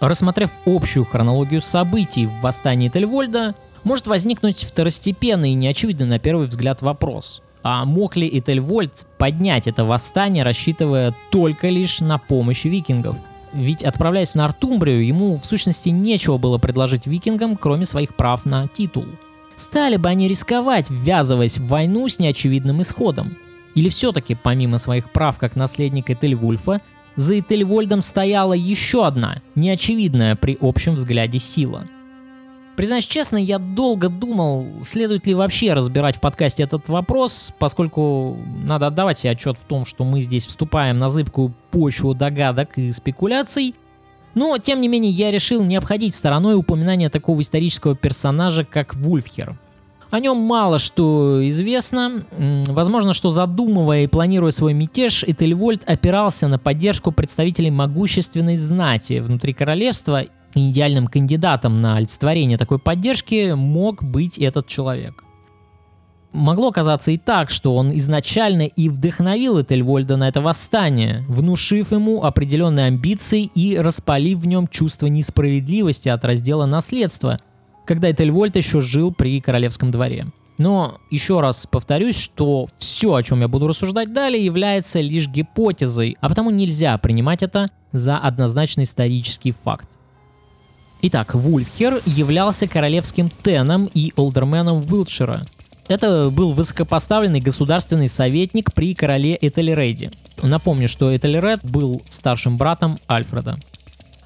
Рассмотрев 0.07 0.51
общую 0.67 1.03
хронологию 1.03 1.61
событий 1.61 2.27
в 2.27 2.41
восстании 2.41 2.89
Тельвольда, 2.89 3.55
может 3.83 4.05
возникнуть 4.05 4.63
второстепенный 4.63 5.51
и 5.51 5.55
неочевидный 5.55 6.05
на 6.05 6.19
первый 6.19 6.45
взгляд 6.45 6.83
вопрос. 6.83 7.41
А 7.63 7.83
мог 7.85 8.15
ли 8.15 8.29
Этельвольд 8.31 9.07
поднять 9.17 9.67
это 9.67 9.83
восстание, 9.83 10.43
рассчитывая 10.43 11.15
только 11.31 11.69
лишь 11.69 12.01
на 12.01 12.19
помощь 12.19 12.65
викингов? 12.65 13.15
Ведь 13.51 13.83
отправляясь 13.83 14.33
в 14.33 14.35
Нортумбрию, 14.35 15.03
ему 15.03 15.37
в 15.37 15.45
сущности 15.45 15.89
нечего 15.89 16.37
было 16.37 16.59
предложить 16.59 17.07
викингам, 17.07 17.57
кроме 17.57 17.85
своих 17.85 18.15
прав 18.15 18.45
на 18.45 18.67
титул. 18.67 19.05
Стали 19.55 19.97
бы 19.97 20.07
они 20.09 20.27
рисковать, 20.27 20.87
ввязываясь 20.91 21.57
в 21.57 21.65
войну 21.67 22.07
с 22.07 22.19
неочевидным 22.19 22.83
исходом? 22.83 23.37
Или 23.73 23.89
все-таки, 23.89 24.35
помимо 24.35 24.77
своих 24.77 25.11
прав 25.11 25.39
как 25.39 25.55
наследник 25.55 26.11
Этельвульфа, 26.11 26.79
за 27.15 27.39
Этельвольдом 27.39 28.01
стояла 28.01 28.53
еще 28.53 29.05
одна, 29.05 29.41
неочевидная 29.55 30.35
при 30.35 30.57
общем 30.59 30.95
взгляде 30.95 31.39
сила. 31.39 31.85
Признаюсь 32.75 33.05
честно, 33.05 33.37
я 33.37 33.57
долго 33.57 34.09
думал, 34.09 34.67
следует 34.83 35.27
ли 35.27 35.33
вообще 35.33 35.73
разбирать 35.73 36.17
в 36.17 36.19
подкасте 36.19 36.63
этот 36.63 36.89
вопрос, 36.89 37.53
поскольку 37.57 38.37
надо 38.63 38.87
отдавать 38.87 39.17
себе 39.17 39.31
отчет 39.31 39.57
в 39.57 39.63
том, 39.63 39.85
что 39.85 40.03
мы 40.03 40.19
здесь 40.19 40.45
вступаем 40.45 40.97
на 40.97 41.09
зыбкую 41.09 41.53
почву 41.71 42.13
догадок 42.13 42.77
и 42.77 42.91
спекуляций. 42.91 43.75
Но, 44.33 44.57
тем 44.57 44.81
не 44.81 44.89
менее, 44.89 45.11
я 45.11 45.31
решил 45.31 45.63
не 45.63 45.77
обходить 45.77 46.13
стороной 46.13 46.55
упоминания 46.55 47.09
такого 47.09 47.39
исторического 47.39 47.95
персонажа, 47.95 48.65
как 48.65 48.93
Вульфхер. 48.95 49.57
О 50.11 50.19
нем 50.19 50.37
мало 50.37 50.79
что 50.79 51.41
известно. 51.49 52.25
Возможно, 52.67 53.13
что 53.13 53.31
задумывая 53.31 54.03
и 54.03 54.07
планируя 54.07 54.51
свой 54.51 54.73
мятеж, 54.73 55.23
Этельвольд 55.23 55.83
опирался 55.85 56.47
на 56.47 56.59
поддержку 56.59 57.11
представителей 57.11 57.71
могущественной 57.71 58.55
знати 58.55 59.19
внутри 59.19 59.53
королевства, 59.53 60.23
и 60.55 60.71
идеальным 60.71 61.07
кандидатом 61.07 61.81
на 61.81 61.97
олицетворение 61.97 62.57
такой 62.57 62.79
поддержки 62.79 63.51
мог 63.53 64.03
быть 64.03 64.39
этот 64.39 64.67
человек. 64.67 65.25
Могло 66.31 66.71
казаться 66.71 67.11
и 67.11 67.17
так, 67.17 67.49
что 67.49 67.75
он 67.75 67.95
изначально 67.95 68.63
и 68.63 68.89
вдохновил 68.89 69.61
Этельвольда 69.61 70.17
на 70.17 70.27
это 70.27 70.41
восстание, 70.41 71.23
внушив 71.29 71.93
ему 71.93 72.23
определенные 72.23 72.87
амбиции 72.87 73.49
и 73.55 73.77
распалив 73.77 74.39
в 74.39 74.47
нем 74.47 74.67
чувство 74.67 75.07
несправедливости 75.07 76.09
от 76.09 76.25
раздела 76.25 76.65
наследства, 76.65 77.39
когда 77.85 78.11
Этельвольд 78.11 78.55
еще 78.55 78.81
жил 78.81 79.13
при 79.13 79.39
королевском 79.41 79.91
дворе. 79.91 80.27
Но 80.57 80.99
еще 81.11 81.41
раз 81.41 81.67
повторюсь, 81.69 82.17
что 82.17 82.67
все, 82.77 83.13
о 83.13 83.23
чем 83.23 83.41
я 83.41 83.47
буду 83.47 83.67
рассуждать 83.67 84.13
далее, 84.13 84.43
является 84.43 85.01
лишь 85.01 85.27
гипотезой, 85.27 86.17
а 86.21 86.29
потому 86.29 86.49
нельзя 86.49 86.97
принимать 86.97 87.43
это 87.43 87.69
за 87.91 88.17
однозначный 88.17 88.83
исторический 88.83 89.51
факт. 89.51 89.89
Итак, 91.01 91.35
Вульфхер 91.35 92.01
являлся 92.05 92.67
королевским 92.67 93.29
теном 93.43 93.89
и 93.93 94.13
олдерменом 94.15 94.79
Уилтшира, 94.89 95.45
это 95.87 96.31
был 96.31 96.53
высокопоставленный 96.53 97.39
государственный 97.39 98.07
советник 98.07 98.73
при 98.73 98.95
короле 98.95 99.37
Этельреде. 99.39 100.11
Напомню, 100.41 100.87
что 100.87 101.15
Этельред 101.15 101.59
был 101.63 102.01
старшим 102.09 102.57
братом 102.57 102.97
Альфреда. 103.09 103.59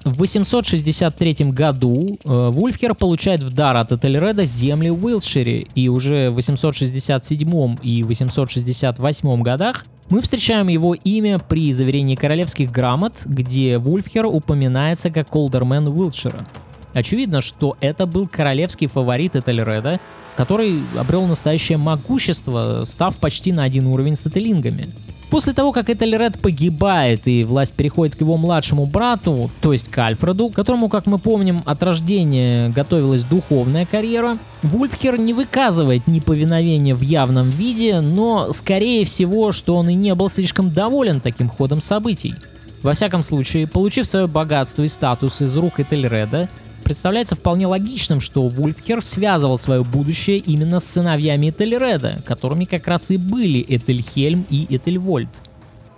В 0.04 0.16
863 0.18 1.50
году 1.50 2.06
э, 2.24 2.48
Вульфхер 2.50 2.94
получает 2.94 3.42
в 3.42 3.52
дар 3.52 3.76
от 3.76 3.92
Этельреда 3.92 4.46
земли 4.46 4.88
в 4.88 5.04
Уилтшире, 5.04 5.66
и 5.74 5.88
уже 5.88 6.30
в 6.30 6.36
867 6.36 7.76
и 7.82 8.02
868 8.02 9.42
годах 9.42 9.84
мы 10.08 10.22
встречаем 10.22 10.68
его 10.68 10.94
имя 10.94 11.38
при 11.38 11.72
заверении 11.74 12.16
королевских 12.16 12.72
грамот, 12.72 13.22
где 13.26 13.76
Вульфхер 13.76 14.26
упоминается 14.26 15.10
как 15.10 15.36
Олдермен 15.36 15.86
Уилтшира. 15.88 16.46
Очевидно, 16.94 17.42
что 17.42 17.76
это 17.80 18.06
был 18.06 18.26
королевский 18.26 18.86
фаворит 18.86 19.36
Этельреда, 19.36 20.00
который 20.34 20.80
обрел 20.98 21.26
настоящее 21.26 21.76
могущество, 21.76 22.84
став 22.86 23.14
почти 23.16 23.52
на 23.52 23.64
один 23.64 23.86
уровень 23.86 24.16
с 24.16 24.26
Этелингами. 24.26 24.88
После 25.30 25.52
того, 25.52 25.70
как 25.70 25.88
Этельред 25.88 26.40
погибает 26.40 27.28
и 27.28 27.44
власть 27.44 27.74
переходит 27.74 28.16
к 28.16 28.20
его 28.20 28.36
младшему 28.36 28.86
брату, 28.86 29.48
то 29.60 29.72
есть 29.72 29.88
к 29.88 29.96
Альфреду, 29.96 30.48
которому, 30.48 30.88
как 30.88 31.06
мы 31.06 31.18
помним, 31.18 31.62
от 31.66 31.82
рождения 31.84 32.68
готовилась 32.70 33.22
духовная 33.22 33.86
карьера, 33.86 34.38
Вульфхер 34.64 35.20
не 35.20 35.32
выказывает 35.32 36.08
неповиновения 36.08 36.96
в 36.96 37.02
явном 37.02 37.48
виде, 37.48 38.00
но 38.00 38.52
скорее 38.52 39.04
всего, 39.04 39.52
что 39.52 39.76
он 39.76 39.88
и 39.88 39.94
не 39.94 40.16
был 40.16 40.28
слишком 40.28 40.70
доволен 40.70 41.20
таким 41.20 41.48
ходом 41.48 41.80
событий. 41.80 42.34
Во 42.82 42.92
всяком 42.94 43.22
случае, 43.22 43.68
получив 43.68 44.08
свое 44.08 44.26
богатство 44.26 44.82
и 44.82 44.88
статус 44.88 45.42
из 45.42 45.56
рук 45.56 45.78
Этельреда, 45.78 46.48
представляется 46.90 47.36
вполне 47.36 47.68
логичным, 47.68 48.20
что 48.20 48.48
Вульфхер 48.48 49.00
связывал 49.00 49.58
свое 49.58 49.84
будущее 49.84 50.38
именно 50.38 50.80
с 50.80 50.86
сыновьями 50.86 51.50
Этельреда, 51.50 52.20
которыми 52.26 52.64
как 52.64 52.88
раз 52.88 53.12
и 53.12 53.16
были 53.16 53.64
Этельхельм 53.68 54.44
и 54.50 54.66
Этельвольд. 54.68 55.28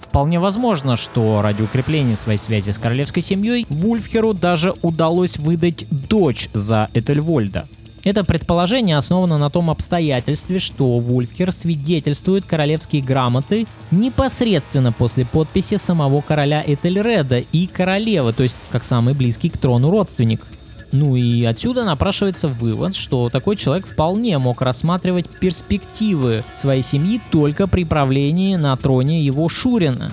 Вполне 0.00 0.38
возможно, 0.38 0.98
что 0.98 1.40
ради 1.40 1.62
укрепления 1.62 2.14
своей 2.14 2.36
связи 2.36 2.72
с 2.72 2.78
королевской 2.78 3.22
семьей 3.22 3.64
Вульфхеру 3.70 4.34
даже 4.34 4.74
удалось 4.82 5.38
выдать 5.38 5.86
дочь 5.88 6.50
за 6.52 6.90
Этельвольда. 6.92 7.66
Это 8.04 8.22
предположение 8.22 8.98
основано 8.98 9.38
на 9.38 9.48
том 9.48 9.70
обстоятельстве, 9.70 10.58
что 10.58 10.96
Вульфхер 10.96 11.52
свидетельствует 11.52 12.44
королевские 12.44 13.00
грамоты 13.00 13.66
непосредственно 13.90 14.92
после 14.92 15.24
подписи 15.24 15.78
самого 15.78 16.20
короля 16.20 16.62
Этельреда 16.66 17.38
и 17.38 17.66
королевы, 17.66 18.34
то 18.34 18.42
есть 18.42 18.58
как 18.70 18.84
самый 18.84 19.14
близкий 19.14 19.48
к 19.48 19.56
трону 19.56 19.90
родственник. 19.90 20.44
Ну 20.92 21.16
и 21.16 21.42
отсюда 21.44 21.84
напрашивается 21.84 22.48
вывод, 22.48 22.94
что 22.94 23.30
такой 23.30 23.56
человек 23.56 23.86
вполне 23.86 24.38
мог 24.38 24.60
рассматривать 24.60 25.26
перспективы 25.26 26.44
своей 26.54 26.82
семьи 26.82 27.20
только 27.30 27.66
при 27.66 27.84
правлении 27.84 28.56
на 28.56 28.76
троне 28.76 29.20
его 29.20 29.48
Шурина. 29.48 30.12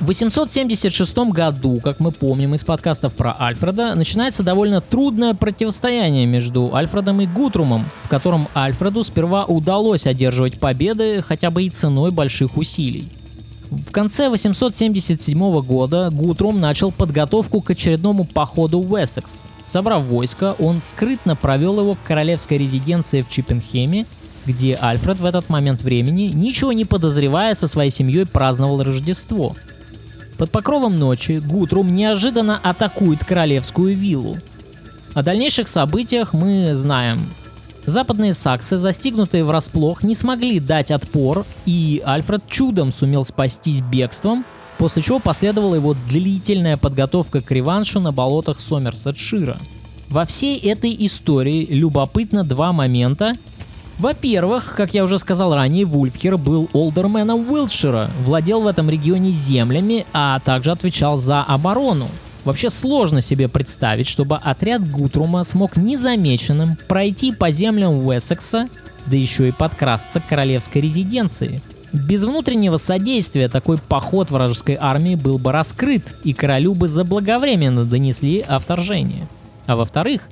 В 0.00 0.06
876 0.06 1.16
году, 1.30 1.80
как 1.80 2.00
мы 2.00 2.10
помним 2.10 2.54
из 2.54 2.64
подкастов 2.64 3.14
про 3.14 3.36
Альфреда, 3.38 3.94
начинается 3.94 4.42
довольно 4.42 4.80
трудное 4.80 5.32
противостояние 5.32 6.26
между 6.26 6.74
Альфредом 6.74 7.20
и 7.20 7.26
Гутрумом, 7.26 7.84
в 8.02 8.08
котором 8.08 8.48
Альфреду 8.54 9.04
сперва 9.04 9.44
удалось 9.44 10.06
одерживать 10.06 10.58
победы 10.58 11.22
хотя 11.22 11.50
бы 11.50 11.62
и 11.62 11.70
ценой 11.70 12.10
больших 12.10 12.56
усилий. 12.56 13.08
В 13.70 13.92
конце 13.92 14.28
877 14.28 15.60
года 15.60 16.10
Гутрум 16.10 16.60
начал 16.60 16.90
подготовку 16.90 17.62
к 17.62 17.70
очередному 17.70 18.24
походу 18.24 18.80
в 18.80 18.92
Уэссекс. 18.92 19.44
Собрав 19.66 20.02
войско, 20.02 20.54
он 20.58 20.82
скрытно 20.82 21.36
провел 21.36 21.80
его 21.80 21.94
к 21.94 22.02
королевской 22.06 22.58
резиденции 22.58 23.22
в 23.22 23.28
Чиппенхеме, 23.28 24.06
где 24.44 24.76
Альфред 24.80 25.18
в 25.18 25.24
этот 25.24 25.48
момент 25.48 25.82
времени, 25.82 26.32
ничего 26.34 26.72
не 26.72 26.84
подозревая, 26.84 27.54
со 27.54 27.68
своей 27.68 27.90
семьей 27.90 28.26
праздновал 28.26 28.82
Рождество. 28.82 29.54
Под 30.36 30.50
покровом 30.50 30.98
ночи 30.98 31.40
Гутрум 31.44 31.94
неожиданно 31.94 32.58
атакует 32.62 33.24
королевскую 33.24 33.96
виллу. 33.96 34.36
О 35.14 35.22
дальнейших 35.22 35.68
событиях 35.68 36.32
мы 36.32 36.74
знаем. 36.74 37.20
Западные 37.84 38.32
саксы, 38.32 38.78
застигнутые 38.78 39.44
врасплох, 39.44 40.02
не 40.02 40.14
смогли 40.14 40.60
дать 40.60 40.90
отпор, 40.90 41.44
и 41.66 42.02
Альфред 42.04 42.42
чудом 42.48 42.92
сумел 42.92 43.24
спастись 43.24 43.80
бегством, 43.80 44.44
после 44.82 45.00
чего 45.00 45.20
последовала 45.20 45.76
его 45.76 45.94
длительная 46.08 46.76
подготовка 46.76 47.38
к 47.38 47.48
реваншу 47.52 48.00
на 48.00 48.10
болотах 48.10 48.58
Сомерсет-Шира. 48.58 49.56
Во 50.08 50.24
всей 50.24 50.58
этой 50.58 50.92
истории 51.06 51.64
любопытно 51.70 52.42
два 52.42 52.72
момента. 52.72 53.34
Во-первых, 54.00 54.74
как 54.76 54.92
я 54.92 55.04
уже 55.04 55.20
сказал 55.20 55.54
ранее, 55.54 55.84
Вульфхер 55.84 56.36
был 56.36 56.68
олдерменом 56.72 57.48
Уилтшира, 57.48 58.10
владел 58.24 58.62
в 58.62 58.66
этом 58.66 58.90
регионе 58.90 59.30
землями, 59.30 60.04
а 60.12 60.40
также 60.40 60.72
отвечал 60.72 61.16
за 61.16 61.42
оборону. 61.42 62.08
Вообще 62.42 62.68
сложно 62.68 63.20
себе 63.20 63.46
представить, 63.46 64.08
чтобы 64.08 64.34
отряд 64.34 64.90
Гутрума 64.90 65.44
смог 65.44 65.76
незамеченным 65.76 66.76
пройти 66.88 67.32
по 67.32 67.52
землям 67.52 68.04
Уэссекса, 68.04 68.68
да 69.06 69.16
еще 69.16 69.46
и 69.46 69.52
подкрасться 69.52 70.18
к 70.18 70.26
королевской 70.26 70.82
резиденции. 70.82 71.62
Без 71.92 72.24
внутреннего 72.24 72.78
содействия 72.78 73.48
такой 73.48 73.76
поход 73.76 74.30
вражеской 74.30 74.78
армии 74.80 75.14
был 75.14 75.36
бы 75.38 75.52
раскрыт, 75.52 76.02
и 76.24 76.32
королю 76.32 76.74
бы 76.74 76.88
заблаговременно 76.88 77.84
донесли 77.84 78.40
о 78.40 78.58
вторжении. 78.58 79.26
А 79.66 79.76
во-вторых, 79.76 80.28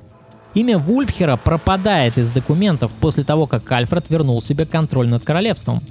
имя 0.55 0.79
Вульфхера 0.79 1.37
пропадает 1.37 2.17
из 2.17 2.31
документов 2.31 2.91
после 2.99 3.23
того, 3.23 3.45
как 3.45 3.71
Альфред 3.71 4.05
вернул 4.09 4.41
себе 4.41 4.65
контроль 4.65 5.07
над 5.07 5.23
королевством. 5.23 5.83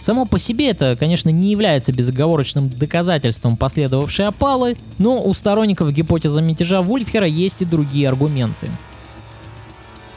Само 0.00 0.26
по 0.26 0.40
себе 0.40 0.70
это, 0.70 0.96
конечно, 0.96 1.30
не 1.30 1.52
является 1.52 1.92
безоговорочным 1.92 2.68
доказательством 2.68 3.56
последовавшей 3.56 4.26
опалы, 4.26 4.76
но 4.98 5.22
у 5.22 5.32
сторонников 5.32 5.92
гипотезы 5.92 6.42
мятежа 6.42 6.82
Вульфхера 6.82 7.26
есть 7.26 7.62
и 7.62 7.64
другие 7.64 8.08
аргументы. 8.08 8.68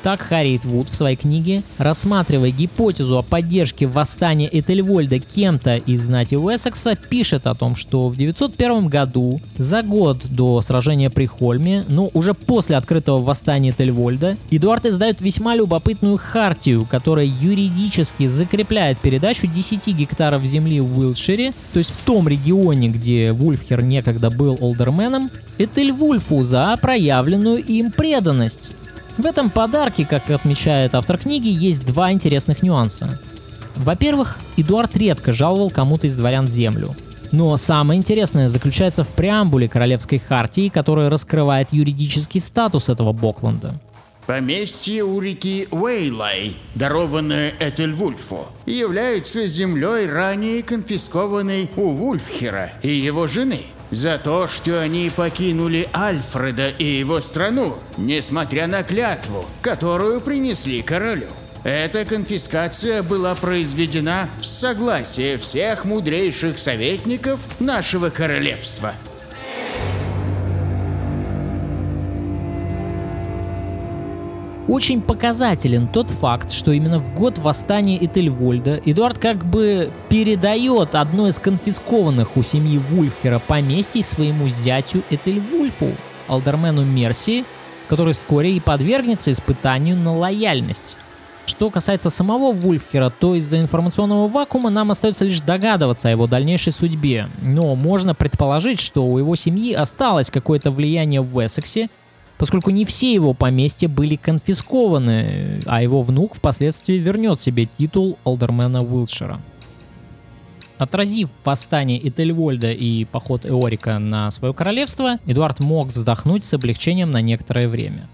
Так 0.06 0.22
Харриет 0.22 0.66
Вуд 0.66 0.88
в 0.88 0.96
своей 0.96 1.16
книге, 1.16 1.64
рассматривая 1.80 2.52
гипотезу 2.52 3.18
о 3.18 3.24
поддержке 3.24 3.88
восстания 3.88 4.48
Этельвольда 4.52 5.18
кем-то 5.18 5.78
из 5.78 6.06
знати 6.06 6.36
Уэссекса, 6.36 6.96
пишет 6.96 7.48
о 7.48 7.56
том, 7.56 7.76
что 7.76 8.10
в 8.10 8.16
901 8.16 8.88
году, 8.88 9.42
за 9.58 9.82
год 9.82 10.24
до 10.30 10.62
сражения 10.62 11.10
при 11.10 11.26
Хольме, 11.26 11.86
но 11.88 12.12
уже 12.14 12.36
после 12.36 12.76
открытого 12.76 13.18
восстания 13.18 13.72
Этельвольда, 13.72 14.38
Эдуард 14.52 14.86
издает 14.86 15.22
весьма 15.22 15.56
любопытную 15.56 16.18
хартию, 16.18 16.86
которая 16.86 17.26
юридически 17.26 18.28
закрепляет 18.28 19.00
передачу 19.00 19.48
10 19.48 19.88
гектаров 19.88 20.44
земли 20.44 20.82
в 20.82 21.00
Уилтшире, 21.00 21.52
то 21.74 21.80
есть 21.80 21.90
в 21.90 22.04
том 22.04 22.28
регионе, 22.28 22.90
где 22.90 23.32
Вульфхер 23.32 23.82
некогда 23.82 24.30
был 24.30 24.56
олдерменом, 24.62 25.32
Этельвульфу 25.58 26.44
за 26.44 26.78
проявленную 26.80 27.58
им 27.58 27.92
преданность. 27.92 28.70
В 29.18 29.26
этом 29.26 29.50
подарке, 29.50 30.06
как 30.06 30.30
отмечает 30.30 30.94
автор 30.94 31.18
книги, 31.18 31.48
есть 31.48 31.86
два 31.86 32.12
интересных 32.12 32.64
нюанса. 32.64 33.18
Во-первых, 33.78 34.38
Эдуард 34.58 34.96
редко 34.98 35.32
жаловал 35.32 35.70
кому-то 35.70 36.08
из 36.08 36.18
дворян 36.18 36.48
землю. 36.48 36.94
Но 37.32 37.56
самое 37.58 37.98
интересное 37.98 38.50
заключается 38.50 39.04
в 39.04 39.08
преамбуле 39.10 39.70
Королевской 39.70 40.20
Хартии, 40.20 40.70
которая 40.70 41.10
раскрывает 41.10 41.70
юридический 41.72 42.42
статус 42.42 42.90
этого 42.90 43.14
Бокленда. 43.14 43.80
Поместье 44.26 45.04
у 45.04 45.20
реки 45.20 45.68
Уэйлай, 45.72 46.58
дарованное 46.74 47.54
Этельвульфу, 47.60 48.48
является 48.66 49.46
землей, 49.48 50.08
ранее 50.08 50.64
конфискованной 50.64 51.70
у 51.76 51.92
Вульфхера 51.92 52.72
и 52.82 52.92
его 52.92 53.28
жены– 53.28 53.62
за 53.96 54.18
то, 54.18 54.48
что 54.48 54.82
они 54.82 55.10
покинули 55.16 55.88
Альфреда 55.96 56.70
и 56.70 56.84
его 57.00 57.22
страну, 57.22 57.78
несмотря 57.98 58.68
на 58.68 58.84
клятву, 58.84 59.46
которую 59.62 60.22
принесли 60.22 60.82
королю. 60.82 61.30
Эта 61.64 62.06
конфискация 62.06 63.02
была 63.02 63.34
произведена 63.34 64.30
с 64.42 64.50
согласия 64.50 65.38
всех 65.38 65.86
мудрейших 65.86 66.60
советников 66.60 67.40
нашего 67.60 68.10
королевства. 68.10 68.94
Очень 74.68 75.02
показателен 75.02 75.88
тот 75.88 76.10
факт, 76.10 76.52
что 76.52 76.72
именно 76.72 76.98
в 76.98 77.14
год 77.14 77.38
восстания 77.38 78.04
Этельвольда 78.04 78.82
Эдуард 78.84 79.20
как 79.20 79.46
бы 79.46 79.92
передает 80.10 80.96
одно 80.96 81.28
из 81.28 81.38
конфискованных 81.38 82.36
у 82.36 82.42
семьи 82.42 82.80
Вульфхера 82.80 83.40
поместий 83.40 84.02
своему 84.02 84.50
зятю 84.50 85.04
Этельвульфу, 85.12 85.92
Алдермену 86.28 86.84
Мерсии, 86.84 87.46
который 87.88 88.16
вскоре 88.16 88.54
и 88.54 88.60
подвергнется 88.60 89.32
испытанию 89.32 89.98
на 89.98 90.18
лояльность. 90.18 90.98
Что 91.46 91.70
касается 91.70 92.10
самого 92.10 92.52
Вульфхера, 92.52 93.12
то 93.12 93.36
из-за 93.36 93.60
информационного 93.60 94.28
вакуума 94.28 94.72
нам 94.72 94.90
остается 94.90 95.26
лишь 95.26 95.42
догадываться 95.42 96.08
о 96.08 96.12
его 96.12 96.26
дальнейшей 96.26 96.74
судьбе. 96.74 97.30
Но 97.40 97.76
можно 97.76 98.16
предположить, 98.16 98.80
что 98.80 99.06
у 99.06 99.20
его 99.20 99.36
семьи 99.36 99.74
осталось 99.74 100.32
какое-то 100.32 100.72
влияние 100.72 101.22
в 101.22 101.38
Уэссексе, 101.38 101.90
поскольку 102.38 102.70
не 102.70 102.86
все 102.86 103.14
его 103.14 103.34
поместья 103.34 103.88
были 103.88 104.16
конфискованы, 104.16 105.62
а 105.66 105.82
его 105.82 106.02
внук 106.02 106.36
впоследствии 106.36 106.96
вернет 106.96 107.40
себе 107.40 107.66
титул 107.66 108.18
Алдермена 108.24 108.84
Уилшера. 108.84 109.40
Отразив 110.78 111.30
восстание 111.46 112.06
Этельвольда 112.06 112.72
и 112.72 113.06
поход 113.06 113.46
Эорика 113.46 113.98
на 113.98 114.30
свое 114.32 114.54
королевство, 114.54 115.20
Эдуард 115.26 115.62
мог 115.62 115.88
вздохнуть 115.88 116.44
с 116.44 116.54
облегчением 116.54 117.12
на 117.12 117.22
некоторое 117.22 117.70
время. 117.70 118.10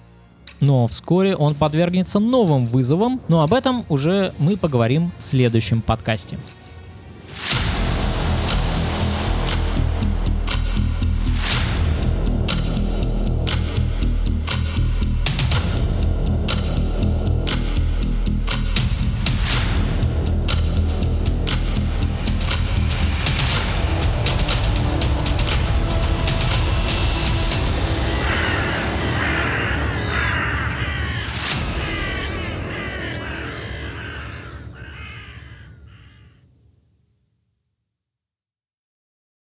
Но 0.59 0.85
вскоре 0.85 1.35
он 1.35 1.55
подвергнется 1.55 2.19
новым 2.19 2.67
вызовам, 2.67 3.19
но 3.27 3.41
об 3.41 3.53
этом 3.53 3.83
уже 3.89 4.31
мы 4.37 4.57
поговорим 4.57 5.11
в 5.17 5.23
следующем 5.23 5.81
подкасте. 5.81 6.37